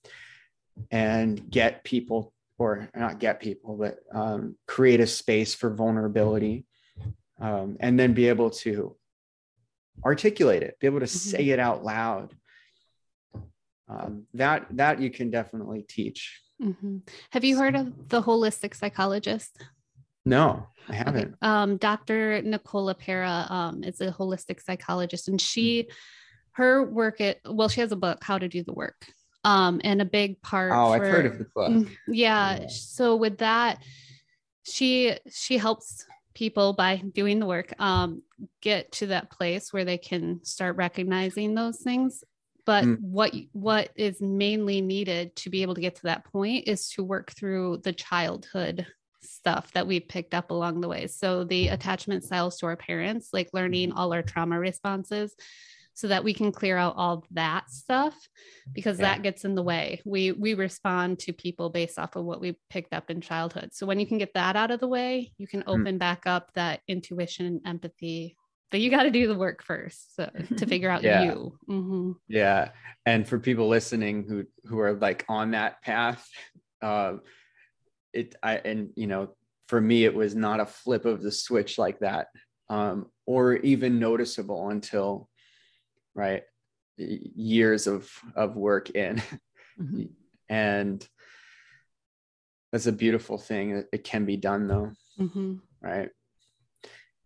and 0.90 1.50
get 1.50 1.84
people 1.84 2.32
or 2.58 2.88
not 2.94 3.18
get 3.20 3.40
people 3.40 3.76
but 3.76 3.98
um, 4.12 4.56
create 4.66 5.00
a 5.00 5.06
space 5.06 5.54
for 5.54 5.74
vulnerability 5.74 6.64
um, 7.42 7.76
and 7.80 7.98
then 7.98 8.14
be 8.14 8.28
able 8.28 8.50
to 8.50 8.96
articulate 10.04 10.62
it, 10.62 10.78
be 10.80 10.86
able 10.86 11.00
to 11.00 11.06
mm-hmm. 11.06 11.30
say 11.30 11.48
it 11.48 11.58
out 11.58 11.84
loud. 11.84 12.34
Um, 13.88 14.26
that 14.34 14.66
that 14.70 15.00
you 15.00 15.10
can 15.10 15.30
definitely 15.30 15.82
teach. 15.82 16.40
Mm-hmm. 16.62 16.98
Have 17.30 17.44
you 17.44 17.58
heard 17.58 17.74
of 17.74 18.08
the 18.08 18.22
holistic 18.22 18.74
psychologist? 18.74 19.58
No, 20.24 20.68
I 20.88 20.94
haven't. 20.94 21.34
Okay. 21.34 21.36
Um, 21.42 21.76
Dr. 21.76 22.40
Nicola 22.42 22.94
LePera 22.94 23.50
um, 23.50 23.82
is 23.82 24.00
a 24.00 24.12
holistic 24.12 24.62
psychologist, 24.62 25.26
and 25.26 25.40
she, 25.40 25.88
her 26.52 26.88
work 26.88 27.20
at 27.20 27.38
well, 27.44 27.68
she 27.68 27.80
has 27.80 27.90
a 27.90 27.96
book, 27.96 28.22
How 28.22 28.38
to 28.38 28.48
Do 28.48 28.62
the 28.62 28.72
Work, 28.72 29.04
um, 29.42 29.80
and 29.82 30.00
a 30.00 30.06
big 30.06 30.40
part. 30.40 30.72
Oh, 30.72 30.94
for, 30.94 31.04
I've 31.04 31.10
heard 31.10 31.26
of 31.26 31.38
the 31.38 31.46
book. 31.52 31.70
Mm, 31.70 31.90
yeah, 32.06 32.60
yeah. 32.60 32.66
So 32.68 33.16
with 33.16 33.38
that, 33.38 33.82
she 34.62 35.16
she 35.28 35.58
helps 35.58 36.06
people 36.34 36.72
by 36.72 36.96
doing 36.96 37.38
the 37.38 37.46
work 37.46 37.72
um, 37.80 38.22
get 38.60 38.90
to 38.92 39.06
that 39.08 39.30
place 39.30 39.72
where 39.72 39.84
they 39.84 39.98
can 39.98 40.42
start 40.44 40.76
recognizing 40.76 41.54
those 41.54 41.78
things 41.78 42.24
but 42.64 42.84
mm. 42.84 43.00
what 43.00 43.34
what 43.52 43.90
is 43.96 44.20
mainly 44.20 44.80
needed 44.80 45.34
to 45.36 45.50
be 45.50 45.62
able 45.62 45.74
to 45.74 45.80
get 45.80 45.96
to 45.96 46.02
that 46.04 46.24
point 46.24 46.68
is 46.68 46.88
to 46.90 47.02
work 47.02 47.32
through 47.32 47.80
the 47.84 47.92
childhood 47.92 48.86
stuff 49.20 49.72
that 49.72 49.86
we 49.86 50.00
picked 50.00 50.34
up 50.34 50.50
along 50.50 50.80
the 50.80 50.88
way 50.88 51.06
so 51.06 51.44
the 51.44 51.68
attachment 51.68 52.24
styles 52.24 52.56
to 52.58 52.66
our 52.66 52.76
parents 52.76 53.28
like 53.32 53.48
learning 53.52 53.90
mm-hmm. 53.90 53.98
all 53.98 54.12
our 54.12 54.22
trauma 54.22 54.58
responses 54.58 55.34
so 55.94 56.08
that 56.08 56.24
we 56.24 56.32
can 56.32 56.52
clear 56.52 56.76
out 56.76 56.94
all 56.96 57.24
that 57.32 57.70
stuff 57.70 58.14
because 58.72 58.98
yeah. 58.98 59.06
that 59.14 59.22
gets 59.22 59.44
in 59.44 59.54
the 59.54 59.62
way. 59.62 60.00
We 60.04 60.32
we 60.32 60.54
respond 60.54 61.18
to 61.20 61.32
people 61.32 61.70
based 61.70 61.98
off 61.98 62.16
of 62.16 62.24
what 62.24 62.40
we 62.40 62.56
picked 62.70 62.94
up 62.94 63.10
in 63.10 63.20
childhood. 63.20 63.70
So 63.72 63.86
when 63.86 64.00
you 64.00 64.06
can 64.06 64.18
get 64.18 64.34
that 64.34 64.56
out 64.56 64.70
of 64.70 64.80
the 64.80 64.88
way, 64.88 65.32
you 65.38 65.46
can 65.46 65.62
hmm. 65.62 65.70
open 65.70 65.96
mm. 65.96 65.98
back 65.98 66.26
up 66.26 66.50
that 66.54 66.80
intuition 66.88 67.46
and 67.46 67.60
empathy. 67.66 68.36
But 68.70 68.80
you 68.80 68.90
got 68.90 69.02
to 69.02 69.10
do 69.10 69.26
the 69.26 69.34
work 69.34 69.62
first 69.62 70.16
so, 70.16 70.30
to 70.56 70.66
figure 70.66 70.88
out 70.88 71.02
yeah. 71.02 71.24
you. 71.24 71.58
Mm-hmm. 71.68 72.12
Yeah, 72.28 72.70
and 73.04 73.28
for 73.28 73.38
people 73.38 73.68
listening 73.68 74.24
who 74.26 74.44
who 74.64 74.80
are 74.80 74.94
like 74.94 75.24
on 75.28 75.50
that 75.50 75.82
path, 75.82 76.26
uh, 76.80 77.14
it 78.14 78.34
I 78.42 78.56
and 78.56 78.90
you 78.96 79.06
know 79.06 79.30
for 79.68 79.80
me 79.80 80.04
it 80.04 80.14
was 80.14 80.34
not 80.34 80.60
a 80.60 80.66
flip 80.66 81.04
of 81.04 81.22
the 81.22 81.32
switch 81.32 81.78
like 81.78 81.98
that 82.00 82.28
um, 82.68 83.06
or 83.26 83.56
even 83.56 83.98
noticeable 83.98 84.70
until 84.70 85.28
right? 86.14 86.42
Years 86.96 87.86
of 87.86 88.10
of 88.34 88.56
work 88.56 88.90
in. 88.90 89.22
Mm-hmm. 89.80 90.04
and 90.48 91.06
that's 92.70 92.86
a 92.86 92.92
beautiful 92.92 93.38
thing. 93.38 93.84
It 93.92 94.04
can 94.04 94.24
be 94.24 94.36
done 94.36 94.66
though. 94.66 94.92
Mm-hmm. 95.18 95.54
right? 95.82 96.08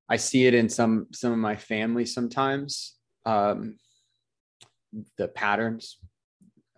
I 0.09 0.17
see 0.17 0.47
it 0.47 0.55
in 0.55 0.69
some 0.69 1.07
some 1.13 1.33
of 1.33 1.39
my 1.39 1.57
family 1.57 2.07
sometimes 2.07 2.95
um 3.25 3.77
the 5.19 5.29
patterns 5.29 5.99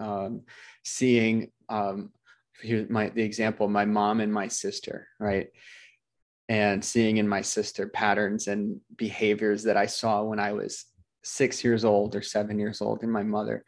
um 0.01 0.43
seeing 0.85 1.51
um 1.69 2.11
here's 2.61 2.89
my 2.89 3.11
the 3.11 3.23
example 3.23 3.69
my 3.69 3.85
mom 3.85 4.21
and 4.21 4.33
my 4.33 4.49
sister 4.49 5.09
right? 5.19 5.49
And 6.51 6.83
seeing 6.83 7.19
in 7.19 7.29
my 7.29 7.43
sister 7.43 7.89
patterns 7.89 8.49
and 8.49 8.81
behaviors 8.97 9.65
that 9.65 9.77
i 9.77 9.85
saw 9.85 10.23
when 10.23 10.41
i 10.41 10.53
was 10.53 10.87
six 11.23 11.63
years 11.65 11.85
old 11.85 12.15
or 12.15 12.23
seven 12.23 12.59
years 12.59 12.81
old 12.81 13.03
and 13.03 13.13
my 13.13 13.23
mother. 13.23 13.65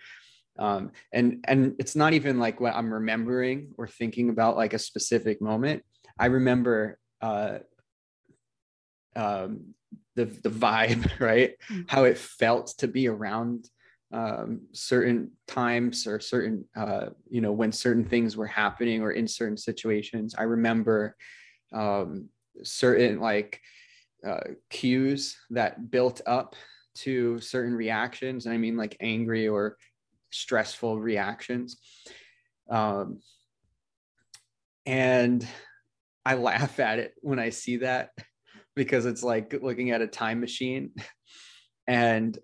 Um, 0.59 0.92
and 1.12 1.44
and 1.48 1.74
it's 1.78 1.96
not 1.96 2.12
even 2.12 2.38
like 2.38 2.61
what 2.61 2.74
i'm 2.74 2.92
remembering 2.92 3.72
or 3.78 3.86
thinking 3.86 4.28
about 4.28 4.57
like 4.57 4.74
a 4.74 4.78
specific 4.78 5.40
moment. 5.40 5.82
I 6.18 6.26
remember 6.26 6.98
uh, 7.22 7.59
um, 9.16 9.74
the 10.16 10.26
the 10.26 10.51
vibe 10.51 11.11
right? 11.20 11.53
Mm-hmm. 11.70 11.82
how 11.86 12.05
it 12.05 12.18
felt 12.18 12.74
to 12.78 12.88
be 12.88 13.09
around 13.09 13.68
um, 14.12 14.62
certain 14.72 15.30
times 15.46 16.07
or 16.07 16.20
certain 16.20 16.64
uh, 16.76 17.07
you 17.28 17.40
know 17.40 17.53
when 17.53 17.72
certain 17.72 18.05
things 18.05 18.36
were 18.36 18.46
happening 18.46 19.03
or 19.03 19.12
in 19.12 19.28
certain 19.28 19.57
situations. 19.57 20.34
I 20.36 20.42
remember 20.42 21.16
um, 21.72 22.28
certain 22.62 23.20
like 23.20 23.61
uh, 24.26 24.40
cues 24.68 25.38
that 25.51 25.90
built 25.90 26.20
up 26.26 26.55
to 26.95 27.41
certain 27.41 27.74
reactions 27.74 28.47
and 28.47 28.55
i 28.55 28.59
mean 28.59 28.76
like 28.76 28.97
angry 29.01 29.49
or 29.49 29.76
stressful 30.32 31.01
reactions. 31.01 31.78
Um, 32.70 33.20
and 34.86 35.47
i 36.24 36.34
laugh 36.34 36.78
at 36.78 36.99
it 36.99 37.14
when 37.20 37.38
i 37.38 37.51
see 37.51 37.78
that 37.78 38.11
because 38.76 39.07
it's 39.07 39.22
like 39.22 39.53
looking 39.61 39.91
at 39.91 40.03
a 40.03 40.07
time 40.07 40.41
machine. 40.41 40.93
And 41.88 42.38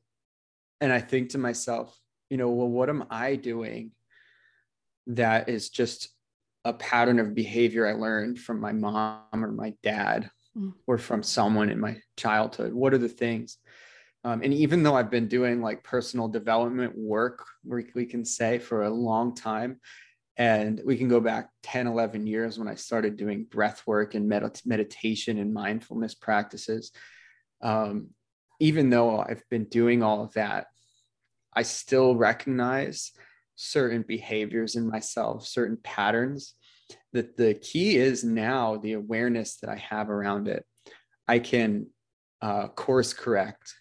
and 0.81 0.93
i 0.93 0.99
think 0.99 1.29
to 1.31 1.39
myself 1.39 1.97
you 2.31 2.37
know 2.37 2.51
well 2.51 2.69
what 2.69 2.89
am 2.89 3.05
i 3.11 3.37
doing 3.37 3.93
that 5.07 5.49
is 5.49 5.69
just 5.69 6.09
a 6.65 6.73
pattern 6.73 7.21
of 7.21 7.35
behavior 7.35 7.87
i 7.87 7.93
learned 7.93 8.41
from 8.41 8.59
my 8.59 8.73
mom 8.73 9.23
or 9.33 9.53
my 9.53 9.73
dad 9.85 10.31
mm. 10.57 10.73
or 10.87 10.99
from 10.99 11.23
someone 11.23 11.69
in 11.69 11.79
my 11.79 11.97
childhood? 12.17 12.73
What 12.73 12.95
are 12.95 12.99
the 12.99 13.09
things 13.09 13.59
um, 14.27 14.43
and 14.43 14.53
even 14.53 14.83
though 14.83 14.97
I've 14.97 15.11
been 15.11 15.29
doing 15.29 15.62
like 15.62 15.85
personal 15.85 16.27
development 16.27 16.99
work, 16.99 17.47
we 17.64 18.05
can 18.07 18.24
say 18.24 18.59
for 18.59 18.83
a 18.83 18.91
long 18.91 19.37
time, 19.37 19.79
and 20.37 20.83
we 20.85 20.97
can 20.97 21.07
go 21.07 21.20
back 21.20 21.49
10, 21.62 21.87
11 21.87 22.27
years 22.27 22.59
when 22.59 22.66
I 22.66 22.74
started 22.74 23.16
doing 23.16 23.45
breath 23.45 23.85
work 23.87 24.16
and 24.16 24.29
med- 24.29 24.61
meditation 24.66 25.39
and 25.39 25.55
mindfulness 25.55 26.16
practices. 26.16 26.91
Um, 27.62 28.09
even 28.59 28.91
though 28.91 29.20
I've 29.20 29.49
been 29.49 29.66
doing 29.66 30.03
all 30.03 30.24
of 30.24 30.33
that, 30.33 30.66
I 31.55 31.62
still 31.62 32.16
recognize 32.16 33.12
certain 33.55 34.03
behaviors 34.03 34.74
in 34.74 34.91
myself, 34.91 35.47
certain 35.47 35.79
patterns. 35.85 36.55
That 37.12 37.37
the 37.37 37.55
key 37.55 37.97
is 37.97 38.24
now 38.24 38.79
the 38.79 38.95
awareness 38.95 39.59
that 39.59 39.70
I 39.70 39.77
have 39.77 40.11
around 40.11 40.49
it. 40.49 40.64
I 41.29 41.39
can 41.39 41.87
uh, 42.43 42.66
course 42.68 43.12
correct 43.12 43.72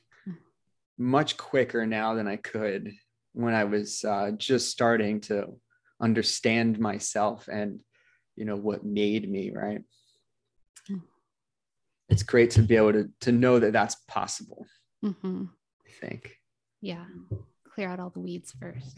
much 0.98 1.38
quicker 1.38 1.86
now 1.86 2.14
than 2.16 2.28
I 2.28 2.38
could 2.38 2.94
when 3.34 3.54
I 3.54 3.66
was 3.66 4.04
uh, 4.04 4.32
just 4.38 4.70
starting 4.70 5.22
to 5.22 5.60
understand 6.02 6.80
myself 6.80 7.48
and 7.48 7.80
you 8.36 8.46
know 8.46 8.56
what 8.56 8.86
made 8.86 9.30
me 9.30 9.52
right. 9.54 9.82
Mm. 10.90 11.02
It's 12.10 12.24
great 12.24 12.52
to 12.52 12.62
be 12.62 12.76
able 12.76 12.94
to 12.94 13.10
to 13.22 13.32
know 13.32 13.60
that 13.60 13.74
that's 13.74 13.96
possible. 14.08 14.66
Mm-hmm. 15.04 15.46
I 15.86 16.08
think. 16.08 16.36
Yeah, 16.82 17.06
clear 17.74 17.90
out 17.90 18.00
all 18.00 18.10
the 18.10 18.20
weeds 18.20 18.54
first. 18.60 18.98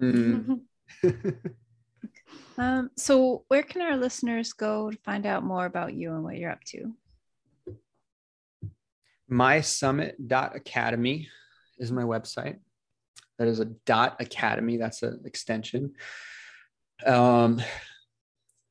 mm. 0.00 0.60
um, 2.58 2.90
so, 2.96 3.44
where 3.48 3.62
can 3.62 3.82
our 3.82 3.96
listeners 3.96 4.52
go 4.52 4.90
to 4.90 4.96
find 4.98 5.26
out 5.26 5.44
more 5.44 5.66
about 5.66 5.94
you 5.94 6.12
and 6.12 6.22
what 6.22 6.36
you're 6.36 6.50
up 6.50 6.64
to? 6.64 6.92
mysummit.academy 9.30 11.28
is 11.78 11.92
my 11.92 12.02
website. 12.02 12.58
That 13.38 13.48
is 13.48 13.60
a 13.60 13.64
dot 13.64 14.16
academy. 14.20 14.76
That's 14.76 15.02
an 15.02 15.22
extension. 15.24 15.94
Um, 17.04 17.60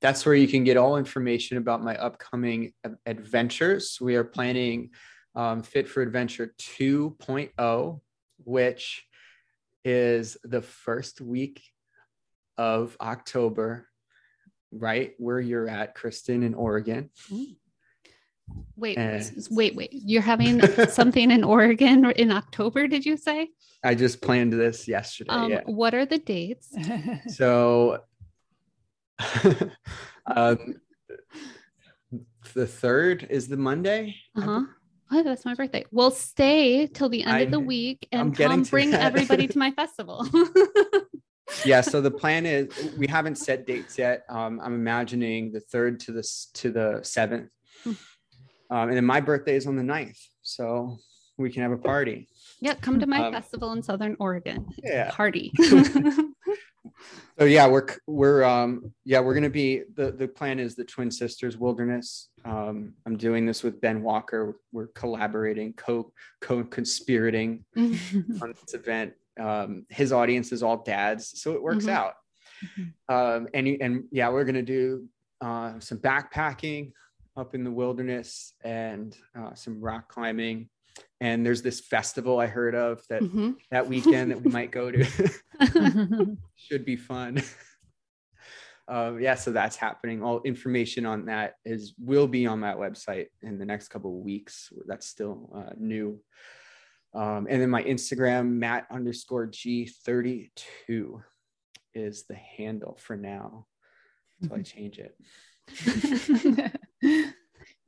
that's 0.02 0.26
where 0.26 0.36
you 0.36 0.48
can 0.48 0.64
get 0.64 0.78
all 0.78 0.98
information 0.98 1.58
about 1.58 1.84
my 1.84 1.96
upcoming 1.96 2.74
adventures. 3.06 3.98
We 4.02 4.16
are 4.16 4.24
planning 4.24 4.92
um, 5.36 5.64
Fit 5.64 5.88
for 5.88 6.02
Adventure 6.02 6.54
2.0, 6.60 8.02
which 8.44 9.06
is 9.86 10.38
the 10.44 10.62
first 10.62 11.22
week 11.22 11.62
of 12.58 12.96
October, 13.02 13.88
right 14.72 15.14
where 15.18 15.40
you're 15.40 15.70
at, 15.70 15.96
Kristen, 15.96 16.44
in 16.44 16.54
Oregon. 16.54 17.10
Mm. 17.32 17.56
Wait, 18.76 18.98
wait, 19.52 19.76
wait. 19.76 19.90
You're 19.92 20.22
having 20.22 20.62
something 20.88 21.32
in 21.32 21.44
Oregon 21.56 22.12
in 22.12 22.32
October, 22.32 22.88
did 22.88 23.06
you 23.06 23.18
say? 23.18 23.50
I 23.84 23.96
just 23.96 24.22
planned 24.22 24.54
this 24.54 24.88
yesterday. 24.88 25.30
Um, 25.30 25.52
yeah. 25.52 25.62
What 25.66 25.94
are 25.94 26.06
the 26.06 26.18
dates? 26.18 26.76
so 27.36 28.00
um, 30.36 30.82
the 32.54 32.68
third 32.68 33.28
is 33.30 33.48
the 33.48 33.58
Monday. 33.58 34.16
Uh-huh. 34.36 34.64
Oh, 35.12 35.24
that's 35.24 35.46
my 35.46 35.54
birthday. 35.54 35.86
We'll 35.92 36.12
stay 36.12 36.88
till 36.88 37.10
the 37.10 37.24
end 37.24 37.36
I, 37.36 37.40
of 37.42 37.52
the 37.52 37.60
week 37.60 38.08
and 38.12 38.36
come 38.36 38.64
bring 38.64 38.92
that. 38.92 39.02
everybody 39.02 39.48
to 39.48 39.58
my 39.58 39.70
festival. 39.72 40.28
yeah. 41.66 41.82
So 41.82 42.02
the 42.02 42.10
plan 42.10 42.48
is 42.48 42.96
we 42.98 43.06
haven't 43.06 43.38
set 43.38 43.68
dates 43.68 44.00
yet. 44.00 44.24
Um, 44.30 44.60
I'm 44.64 44.74
imagining 44.74 45.52
the 45.52 45.60
third 45.60 46.00
to 46.02 46.12
the 46.12 46.48
to 46.56 46.72
the 46.72 47.00
seventh. 47.04 47.52
Um, 48.74 48.88
and 48.88 48.98
then 48.98 49.06
my 49.06 49.22
birthday 49.22 49.56
is 49.56 49.68
on 49.68 49.76
the 49.76 49.84
9th. 49.84 50.20
So 50.42 50.98
we 51.38 51.52
can 51.52 51.62
have 51.62 51.72
a 51.72 51.78
party. 51.78 52.28
Yeah, 52.60 52.74
come 52.74 53.00
to 53.00 53.06
my 53.06 53.28
um, 53.28 53.32
festival 53.32 53.72
in 53.72 53.84
Southern 53.84 54.16
Oregon. 54.20 54.68
Yeah. 54.84 55.12
Party. 55.12 55.52
so 57.38 57.46
yeah, 57.46 57.68
we're 57.68 57.86
we're 58.08 58.44
um 58.44 58.92
yeah, 59.06 59.20
we're 59.20 59.36
gonna 59.36 59.50
be 59.50 59.84
the 59.96 60.12
the 60.12 60.28
plan 60.28 60.60
is 60.60 60.76
the 60.76 60.86
Twin 60.86 61.12
Sisters 61.12 61.56
Wilderness. 61.56 62.30
Um, 62.46 62.94
I'm 63.06 63.16
doing 63.16 63.46
this 63.46 63.62
with 63.62 63.80
Ben 63.80 64.02
Walker. 64.02 64.58
We're 64.72 64.88
collaborating, 64.88 65.74
co 65.74 66.12
co 66.42 66.64
conspirating 66.64 67.66
on 67.78 68.56
this 68.62 68.74
event. 68.74 69.14
Um, 69.40 69.86
his 69.90 70.12
audience 70.12 70.52
is 70.52 70.64
all 70.64 70.78
dads, 70.78 71.40
so 71.42 71.54
it 71.54 71.62
works 71.62 71.86
mm-hmm. 71.86 71.96
out. 71.96 72.14
Mm-hmm. 72.64 73.16
Um, 73.16 73.48
and 73.54 73.68
and 73.82 74.04
yeah, 74.12 74.30
we're 74.30 74.46
gonna 74.46 74.64
do 74.64 75.08
uh, 75.42 75.80
some 75.80 76.00
backpacking 76.00 76.92
up 77.36 77.56
in 77.56 77.64
the 77.64 77.72
wilderness 77.72 78.54
and 78.64 79.16
uh, 79.38 79.54
some 79.54 79.82
rock 79.82 80.10
climbing. 80.10 80.70
And 81.20 81.46
there's 81.46 81.62
this 81.62 81.80
festival 81.80 82.40
I 82.40 82.48
heard 82.48 82.76
of 82.76 83.02
that 83.10 83.22
mm-hmm. 83.22 83.52
that 83.72 83.88
weekend 83.88 84.32
that 84.32 84.42
we 84.42 84.52
might 84.52 84.72
go 84.72 84.92
to. 84.92 85.06
Should 86.56 86.86
be 86.86 86.96
fun. 86.96 87.42
Um, 88.86 89.22
yeah, 89.22 89.36
so 89.36 89.54
that's 89.54 89.78
happening. 89.78 90.22
All 90.22 90.42
information 90.42 91.06
on 91.06 91.28
that 91.28 91.54
is 91.64 91.94
will 91.98 92.28
be 92.28 92.46
on 92.46 92.60
that 92.62 92.76
website 92.76 93.28
in 93.42 93.58
the 93.58 93.66
next 93.66 93.88
couple 93.88 94.18
of 94.18 94.26
weeks. 94.26 94.74
That's 94.86 95.08
still 95.08 95.50
uh, 95.56 95.72
new. 95.78 96.20
Um, 97.14 97.48
and 97.50 97.62
then 97.62 97.70
my 97.70 97.84
Instagram, 97.84 98.50
Matt 98.50 98.88
underscore 98.92 99.48
G32 99.48 101.22
is 101.94 102.26
the 102.28 102.36
handle 102.36 103.00
for 103.02 103.16
now 103.16 103.68
until 104.42 104.58
I 104.58 104.62
change 104.64 105.00
it. 105.00 105.16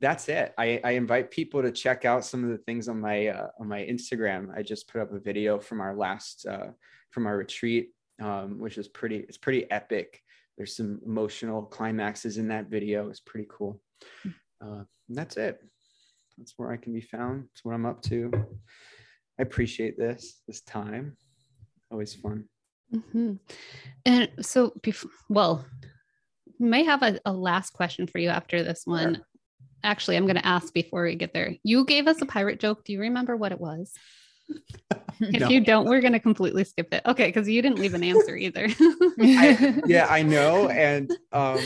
That's 0.00 0.28
it. 0.28 0.52
I, 0.58 0.80
I 0.84 0.92
invite 0.92 1.30
people 1.30 1.62
to 1.62 1.72
check 1.72 2.04
out 2.04 2.24
some 2.24 2.44
of 2.44 2.50
the 2.50 2.58
things 2.58 2.88
on 2.88 3.00
my 3.00 3.28
uh, 3.28 3.48
on 3.58 3.68
my 3.68 3.80
Instagram. 3.80 4.56
I 4.56 4.62
just 4.62 4.88
put 4.88 5.00
up 5.00 5.12
a 5.12 5.18
video 5.18 5.58
from 5.58 5.80
our 5.80 5.94
last 5.96 6.46
uh, 6.46 6.68
from 7.10 7.26
our 7.26 7.36
retreat, 7.36 7.90
um, 8.20 8.58
which 8.58 8.78
is 8.78 8.88
pretty. 8.88 9.16
It's 9.16 9.38
pretty 9.38 9.70
epic. 9.70 10.22
There's 10.56 10.76
some 10.76 11.00
emotional 11.04 11.62
climaxes 11.62 12.38
in 12.38 12.48
that 12.48 12.68
video. 12.68 13.08
It's 13.08 13.20
pretty 13.20 13.46
cool. 13.50 13.80
Uh, 14.58 14.84
that's 15.08 15.36
it. 15.36 15.60
That's 16.38 16.54
where 16.56 16.72
I 16.72 16.76
can 16.76 16.92
be 16.92 17.00
found. 17.00 17.44
That's 17.44 17.64
what 17.64 17.74
I'm 17.74 17.86
up 17.86 18.02
to. 18.02 18.30
I 19.38 19.42
appreciate 19.42 19.98
this 19.98 20.40
this 20.46 20.60
time. 20.62 21.16
Always 21.90 22.14
fun. 22.14 22.44
Mm-hmm. 22.94 23.34
And 24.04 24.30
so, 24.40 24.72
before, 24.82 25.10
well, 25.28 25.66
may 26.58 26.84
have 26.84 27.02
a, 27.02 27.18
a, 27.24 27.32
last 27.32 27.72
question 27.72 28.06
for 28.06 28.18
you 28.18 28.28
after 28.28 28.62
this 28.62 28.82
one. 28.84 29.16
Sure. 29.16 29.24
Actually, 29.86 30.16
I'm 30.16 30.26
going 30.26 30.36
to 30.36 30.44
ask 30.46 30.74
before 30.74 31.04
we 31.04 31.14
get 31.14 31.32
there. 31.32 31.54
You 31.62 31.84
gave 31.84 32.08
us 32.08 32.20
a 32.20 32.26
pirate 32.26 32.58
joke. 32.58 32.84
Do 32.84 32.92
you 32.92 33.00
remember 33.00 33.36
what 33.36 33.52
it 33.52 33.60
was? 33.60 33.92
If 35.18 35.40
No. 35.40 35.48
you 35.48 35.60
don't, 35.62 35.88
we're 35.88 36.02
going 36.02 36.12
to 36.12 36.20
completely 36.20 36.62
skip 36.64 36.92
it. 36.92 37.00
Okay, 37.06 37.28
because 37.28 37.48
you 37.48 37.62
didn't 37.62 37.78
leave 37.78 37.94
an 37.94 38.04
answer 38.04 38.36
either. 38.36 38.68
I, 39.20 39.80
yeah, 39.86 40.06
I 40.10 40.22
know, 40.22 40.68
and 40.68 41.10
um, 41.32 41.58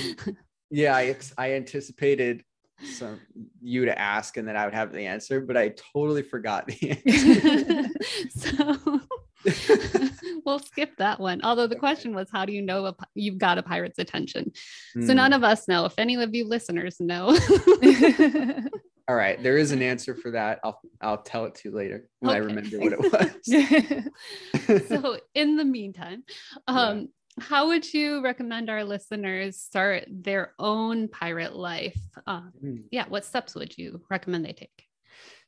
yeah, 0.71 0.95
I 0.95 1.17
I 1.37 1.55
anticipated 1.55 2.45
some 2.85 3.21
you 3.61 3.87
to 3.87 3.99
ask, 3.99 4.37
and 4.37 4.47
then 4.47 4.57
I 4.57 4.67
would 4.67 4.75
have 4.75 4.93
the 4.93 5.05
answer, 5.05 5.41
but 5.41 5.57
I 5.57 5.75
totally 5.93 6.23
forgot 6.23 6.69
the 6.69 6.91
answer. 6.93 7.89
so 8.31 9.01
we'll 10.45 10.59
skip 10.59 10.97
that 10.99 11.19
one. 11.21 11.41
Although 11.43 11.67
the 11.67 11.77
question 11.77 12.15
was, 12.15 12.29
how 12.33 12.45
do 12.45 12.53
you 12.53 12.63
know 12.63 12.87
a, 12.87 12.95
you've 13.15 13.39
got 13.39 13.59
a 13.59 13.63
pirate's 13.63 13.99
attention? 13.99 14.53
So 14.95 14.99
Hmm. 15.13 15.15
none 15.15 15.33
of 15.33 15.43
us 15.45 15.67
know. 15.69 15.85
If 15.87 15.95
any 15.99 16.15
of 16.17 16.35
you 16.35 16.47
listeners 16.47 16.97
know, 17.01 17.29
All 19.09 19.17
right, 19.17 19.43
there 19.43 19.57
is 19.57 19.73
an 19.73 19.83
answer 19.83 20.15
for 20.15 20.31
that. 20.33 20.61
I'll 20.63 20.81
I'll 21.01 21.23
tell 21.23 21.45
it 21.47 21.57
to 21.57 21.69
you 21.69 21.75
later 21.75 22.07
when 22.21 22.33
I 22.37 22.39
remember 22.39 22.79
what 22.79 22.93
it 22.93 23.01
was. 23.01 24.89
so 24.89 25.19
in 25.35 25.57
the 25.57 25.65
meantime, 25.65 26.23
um, 26.69 27.09
how 27.41 27.69
would 27.69 27.93
you 27.93 28.23
recommend 28.23 28.71
our 28.71 28.85
listeners 28.85 29.57
start 29.57 30.05
their 30.09 30.55
own 30.59 31.09
pirate 31.09 31.57
life? 31.57 31.99
Uh, 32.27 32.43
Hmm. 32.61 32.77
yeah, 32.93 33.07
what 33.09 33.25
steps 33.25 33.55
would 33.57 33.77
you 33.77 34.03
recommend 34.11 34.45
they 34.45 34.53
take? 34.53 34.85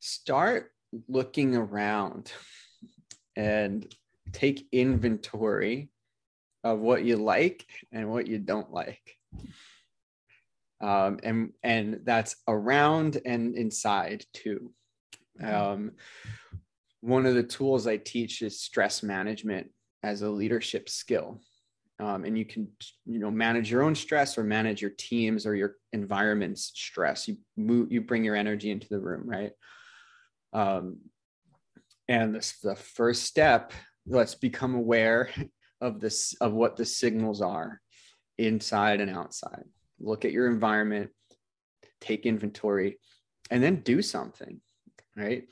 Start 0.01 0.73
looking 1.09 1.55
around 1.55 2.33
and 3.37 3.93
take 4.33 4.69
inventory 4.73 5.91
of 6.65 6.79
what 6.79 7.05
you 7.05 7.17
like 7.17 7.67
and 7.93 8.11
what 8.11 8.27
you 8.27 8.39
don't 8.39 8.73
like. 8.73 9.17
Um, 10.81 11.19
and 11.23 11.53
and 11.63 12.01
that's 12.05 12.37
around 12.49 13.21
and 13.25 13.57
inside 13.57 14.25
too. 14.33 14.73
Um, 15.43 15.93
one 17.01 17.27
of 17.27 17.35
the 17.35 17.43
tools 17.43 17.87
I 17.87 17.97
teach 17.97 18.43
is 18.43 18.61
stress 18.61 19.03
management 19.03 19.71
as 20.03 20.23
a 20.23 20.31
leadership 20.31 20.89
skill. 20.89 21.41
Um, 21.99 22.25
and 22.25 22.37
you 22.37 22.45
can, 22.45 22.69
you 23.07 23.19
know, 23.19 23.31
manage 23.31 23.71
your 23.71 23.83
own 23.83 23.95
stress 23.95 24.37
or 24.37 24.43
manage 24.43 24.81
your 24.81 24.93
teams 24.99 25.47
or 25.47 25.55
your 25.55 25.77
environment's 25.93 26.73
stress. 26.75 27.29
You 27.29 27.37
move, 27.57 27.93
you 27.93 28.01
bring 28.01 28.25
your 28.25 28.35
energy 28.35 28.71
into 28.71 28.89
the 28.89 28.99
room, 28.99 29.23
right? 29.25 29.53
And 32.09 32.35
this, 32.35 32.59
the 32.63 32.77
first 32.77 33.25
step, 33.25 33.73
let's 34.07 34.35
become 34.35 34.75
aware 34.75 35.31
of 35.81 36.01
this, 36.01 36.35
of 36.41 36.53
what 36.53 36.77
the 36.77 36.85
signals 36.85 37.41
are 37.41 37.81
inside 38.39 39.01
and 39.01 39.11
outside. 39.11 39.65
Look 40.01 40.25
at 40.25 40.33
your 40.33 40.51
environment, 40.51 41.11
take 42.01 42.27
inventory, 42.27 42.99
and 43.51 43.63
then 43.63 43.77
do 43.83 44.03
something, 44.03 44.61
right? 45.17 45.45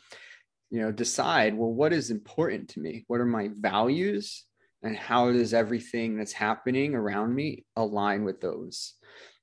You 0.71 0.81
know, 0.81 0.93
decide, 0.93 1.57
well, 1.57 1.73
what 1.73 1.93
is 1.93 2.11
important 2.11 2.69
to 2.71 2.81
me? 2.81 3.05
What 3.07 3.21
are 3.21 3.27
my 3.27 3.51
values? 3.59 4.45
And 4.83 4.97
how 4.97 5.31
does 5.31 5.53
everything 5.53 6.17
that's 6.17 6.33
happening 6.33 6.95
around 6.95 7.35
me 7.35 7.67
align 7.77 8.25
with 8.25 8.41
those? 8.41 8.95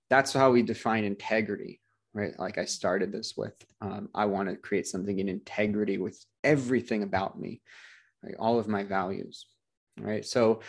That's 0.09 0.33
how 0.33 0.51
we 0.51 0.63
define 0.63 1.03
integrity, 1.03 1.79
right? 2.17 2.37
Like 2.39 2.57
I 2.57 2.65
started 2.65 3.11
this 3.11 3.37
with, 3.37 3.53
um, 3.79 4.09
I 4.15 4.25
want 4.25 4.49
to 4.49 4.55
create 4.55 4.87
something 4.87 5.19
in 5.19 5.29
integrity 5.29 5.99
with 5.99 6.25
everything 6.43 7.03
about 7.03 7.39
me, 7.39 7.61
right? 8.23 8.33
All 8.39 8.57
of 8.57 8.67
my 8.67 8.83
values, 8.83 9.45
right? 9.99 10.25
So 10.25 10.61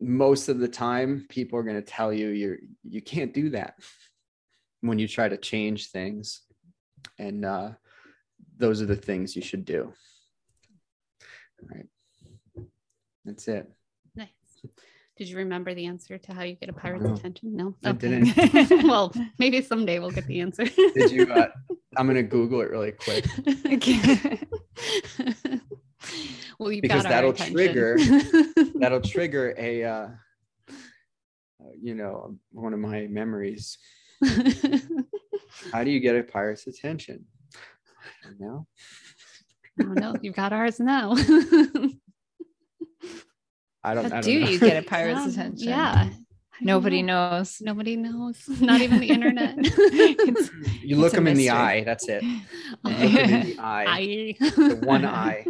most 0.00 0.50
of 0.50 0.58
the 0.58 0.68
time, 0.68 1.24
people 1.30 1.58
are 1.58 1.62
going 1.62 1.82
to 1.82 1.82
tell 1.82 2.12
you 2.12 2.28
you're 2.28 2.58
you 2.82 3.00
can't 3.00 3.32
do 3.32 3.48
that 3.50 3.76
when 4.82 4.98
you 4.98 5.08
try 5.08 5.26
to 5.26 5.38
change 5.38 5.90
things, 5.90 6.42
and 7.18 7.46
uh, 7.46 7.70
those 8.58 8.82
are 8.82 8.86
the 8.86 8.96
things 8.96 9.34
you 9.34 9.40
should 9.40 9.64
do. 9.64 9.90
All 11.62 11.68
right, 11.74 11.86
that's 13.24 13.48
it. 13.48 13.72
Nice. 14.14 14.28
Did 15.16 15.28
you 15.28 15.36
remember 15.36 15.74
the 15.74 15.86
answer 15.86 16.18
to 16.18 16.34
how 16.34 16.42
you 16.42 16.56
get 16.56 16.68
a 16.68 16.72
pirate's 16.72 17.04
No. 17.04 17.14
attention? 17.14 17.54
No. 17.56 17.74
I 17.84 17.90
Okay. 17.90 18.08
didn't. 18.08 18.84
well, 18.88 19.12
maybe 19.38 19.62
someday 19.62 20.00
we'll 20.00 20.10
get 20.10 20.26
the 20.26 20.40
answer. 20.40 20.64
Did 20.64 21.10
you? 21.12 21.32
Uh, 21.32 21.48
I'm 21.96 22.06
going 22.06 22.16
to 22.16 22.22
Google 22.24 22.60
it 22.62 22.70
really 22.70 22.90
quick. 22.90 23.24
well, 26.58 26.72
you've 26.72 26.82
Because 26.82 27.04
that'll 27.04 27.30
attention. 27.30 27.54
trigger- 27.54 27.96
That'll 28.74 29.00
trigger 29.00 29.54
a, 29.56 29.84
uh, 29.84 30.08
uh, 30.68 30.74
you 31.80 31.94
know, 31.94 32.36
one 32.50 32.72
of 32.74 32.80
my 32.80 33.06
memories. 33.06 33.78
How 35.72 35.84
do 35.84 35.90
you 35.92 36.00
get 36.00 36.16
a 36.16 36.24
pirate's 36.24 36.66
attention? 36.66 37.24
I 38.24 38.26
don't 38.28 38.40
know. 38.40 38.66
oh 39.82 39.92
no, 39.94 40.14
you've 40.20 40.34
got 40.34 40.52
ours 40.52 40.80
now. 40.80 41.14
I 43.84 43.94
don't. 43.94 44.06
I 44.06 44.08
How 44.08 44.20
don't 44.20 44.22
do 44.22 44.40
know. 44.40 44.48
you 44.48 44.58
get 44.68 44.82
a 44.82 44.86
pirate's 44.86 45.20
Um, 45.20 45.28
attention? 45.30 45.68
Yeah. 45.68 46.08
Nobody 46.60 47.02
know. 47.02 47.30
knows. 47.30 47.60
Nobody 47.60 47.96
knows. 47.96 48.48
Not 48.60 48.80
even 48.80 49.00
the 49.00 49.08
internet. 49.10 49.56
It's- 49.58 50.50
You 50.82 50.96
look 50.96 51.06
It's 51.06 51.14
a 51.14 51.16
them 51.18 51.26
in 51.26 51.36
the 51.36 51.50
eye. 51.50 51.82
That's 51.84 52.08
it. 52.08 52.22
You 52.22 52.40
look 52.84 52.94
'em 52.94 53.30
in 53.30 53.46
the 53.46 53.58
eye. 53.58 53.84
I. 53.88 54.36
The 54.40 54.80
one 54.84 55.04
eye. 55.04 55.44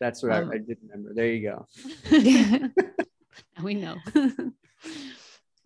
That's 0.00 0.22
what 0.22 0.32
Um, 0.32 0.50
I, 0.50 0.54
I 0.56 0.58
did 0.58 0.78
remember. 0.82 1.14
There 1.14 1.26
you 1.32 1.42
go. 1.50 1.66
Now 3.56 3.64
we 3.64 3.74
know. 3.74 3.96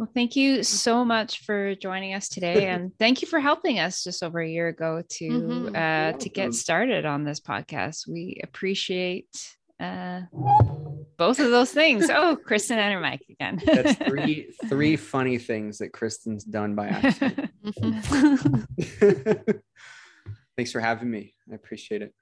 Well, 0.00 0.08
thank 0.14 0.34
you 0.34 0.62
so 0.62 1.04
much 1.04 1.40
for 1.44 1.74
joining 1.74 2.14
us 2.14 2.30
today, 2.30 2.68
and 2.70 2.90
thank 2.98 3.20
you 3.20 3.28
for 3.28 3.38
helping 3.38 3.80
us 3.80 4.02
just 4.02 4.22
over 4.22 4.40
a 4.40 4.48
year 4.48 4.68
ago 4.68 5.02
to 5.06 5.28
Mhm. 5.28 5.76
uh, 5.76 6.16
to 6.16 6.28
get 6.30 6.54
started 6.54 7.04
on 7.04 7.22
this 7.24 7.38
podcast. 7.38 8.08
We 8.08 8.40
appreciate 8.42 9.28
uh, 9.78 10.22
both 11.18 11.38
of 11.38 11.50
those 11.50 11.70
things. 11.70 12.08
Oh, 12.10 12.34
Kristen 12.34 12.78
and 12.78 12.94
her 12.94 13.00
mic 13.00 13.20
again. 13.28 13.60
That's 13.62 13.92
three 14.08 14.48
three 14.70 14.96
funny 14.96 15.36
things 15.36 15.76
that 15.78 15.92
Kristen's 15.92 16.44
done 16.44 16.74
by 16.74 16.88
accident. 16.88 17.50
Thanks 20.56 20.72
for 20.72 20.80
having 20.80 21.10
me. 21.10 21.34
I 21.52 21.56
appreciate 21.56 22.00
it. 22.00 22.14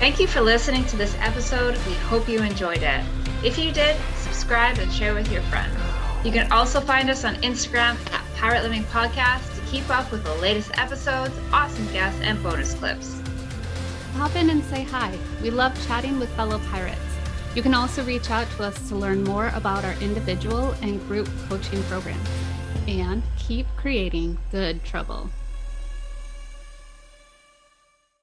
Thank 0.00 0.18
you 0.18 0.26
for 0.26 0.40
listening 0.40 0.84
to 0.86 0.96
this 0.96 1.14
episode. 1.20 1.74
We 1.86 1.94
hope 1.94 2.28
you 2.28 2.42
enjoyed 2.42 2.82
it. 2.82 3.21
If 3.44 3.58
you 3.58 3.72
did, 3.72 3.96
subscribe 4.18 4.78
and 4.78 4.92
share 4.92 5.14
with 5.14 5.32
your 5.32 5.42
friends. 5.42 5.76
You 6.24 6.30
can 6.30 6.52
also 6.52 6.80
find 6.80 7.10
us 7.10 7.24
on 7.24 7.34
Instagram 7.36 7.96
at 8.12 8.24
Pirate 8.36 8.62
Living 8.62 8.84
Podcast 8.84 9.52
to 9.56 9.66
keep 9.68 9.90
up 9.90 10.12
with 10.12 10.22
the 10.22 10.34
latest 10.36 10.70
episodes, 10.78 11.36
awesome 11.52 11.92
guests, 11.92 12.20
and 12.22 12.40
bonus 12.40 12.74
clips. 12.74 13.20
Hop 14.14 14.36
in 14.36 14.48
and 14.50 14.62
say 14.64 14.84
hi. 14.84 15.18
We 15.42 15.50
love 15.50 15.74
chatting 15.88 16.20
with 16.20 16.28
fellow 16.36 16.60
pirates. 16.70 17.00
You 17.56 17.62
can 17.62 17.74
also 17.74 18.04
reach 18.04 18.30
out 18.30 18.48
to 18.52 18.62
us 18.62 18.88
to 18.88 18.94
learn 18.94 19.24
more 19.24 19.48
about 19.56 19.84
our 19.84 19.94
individual 19.94 20.76
and 20.80 21.04
group 21.08 21.28
coaching 21.48 21.82
programs. 21.84 22.28
And 22.86 23.24
keep 23.36 23.66
creating 23.76 24.38
good 24.52 24.84
trouble. 24.84 25.30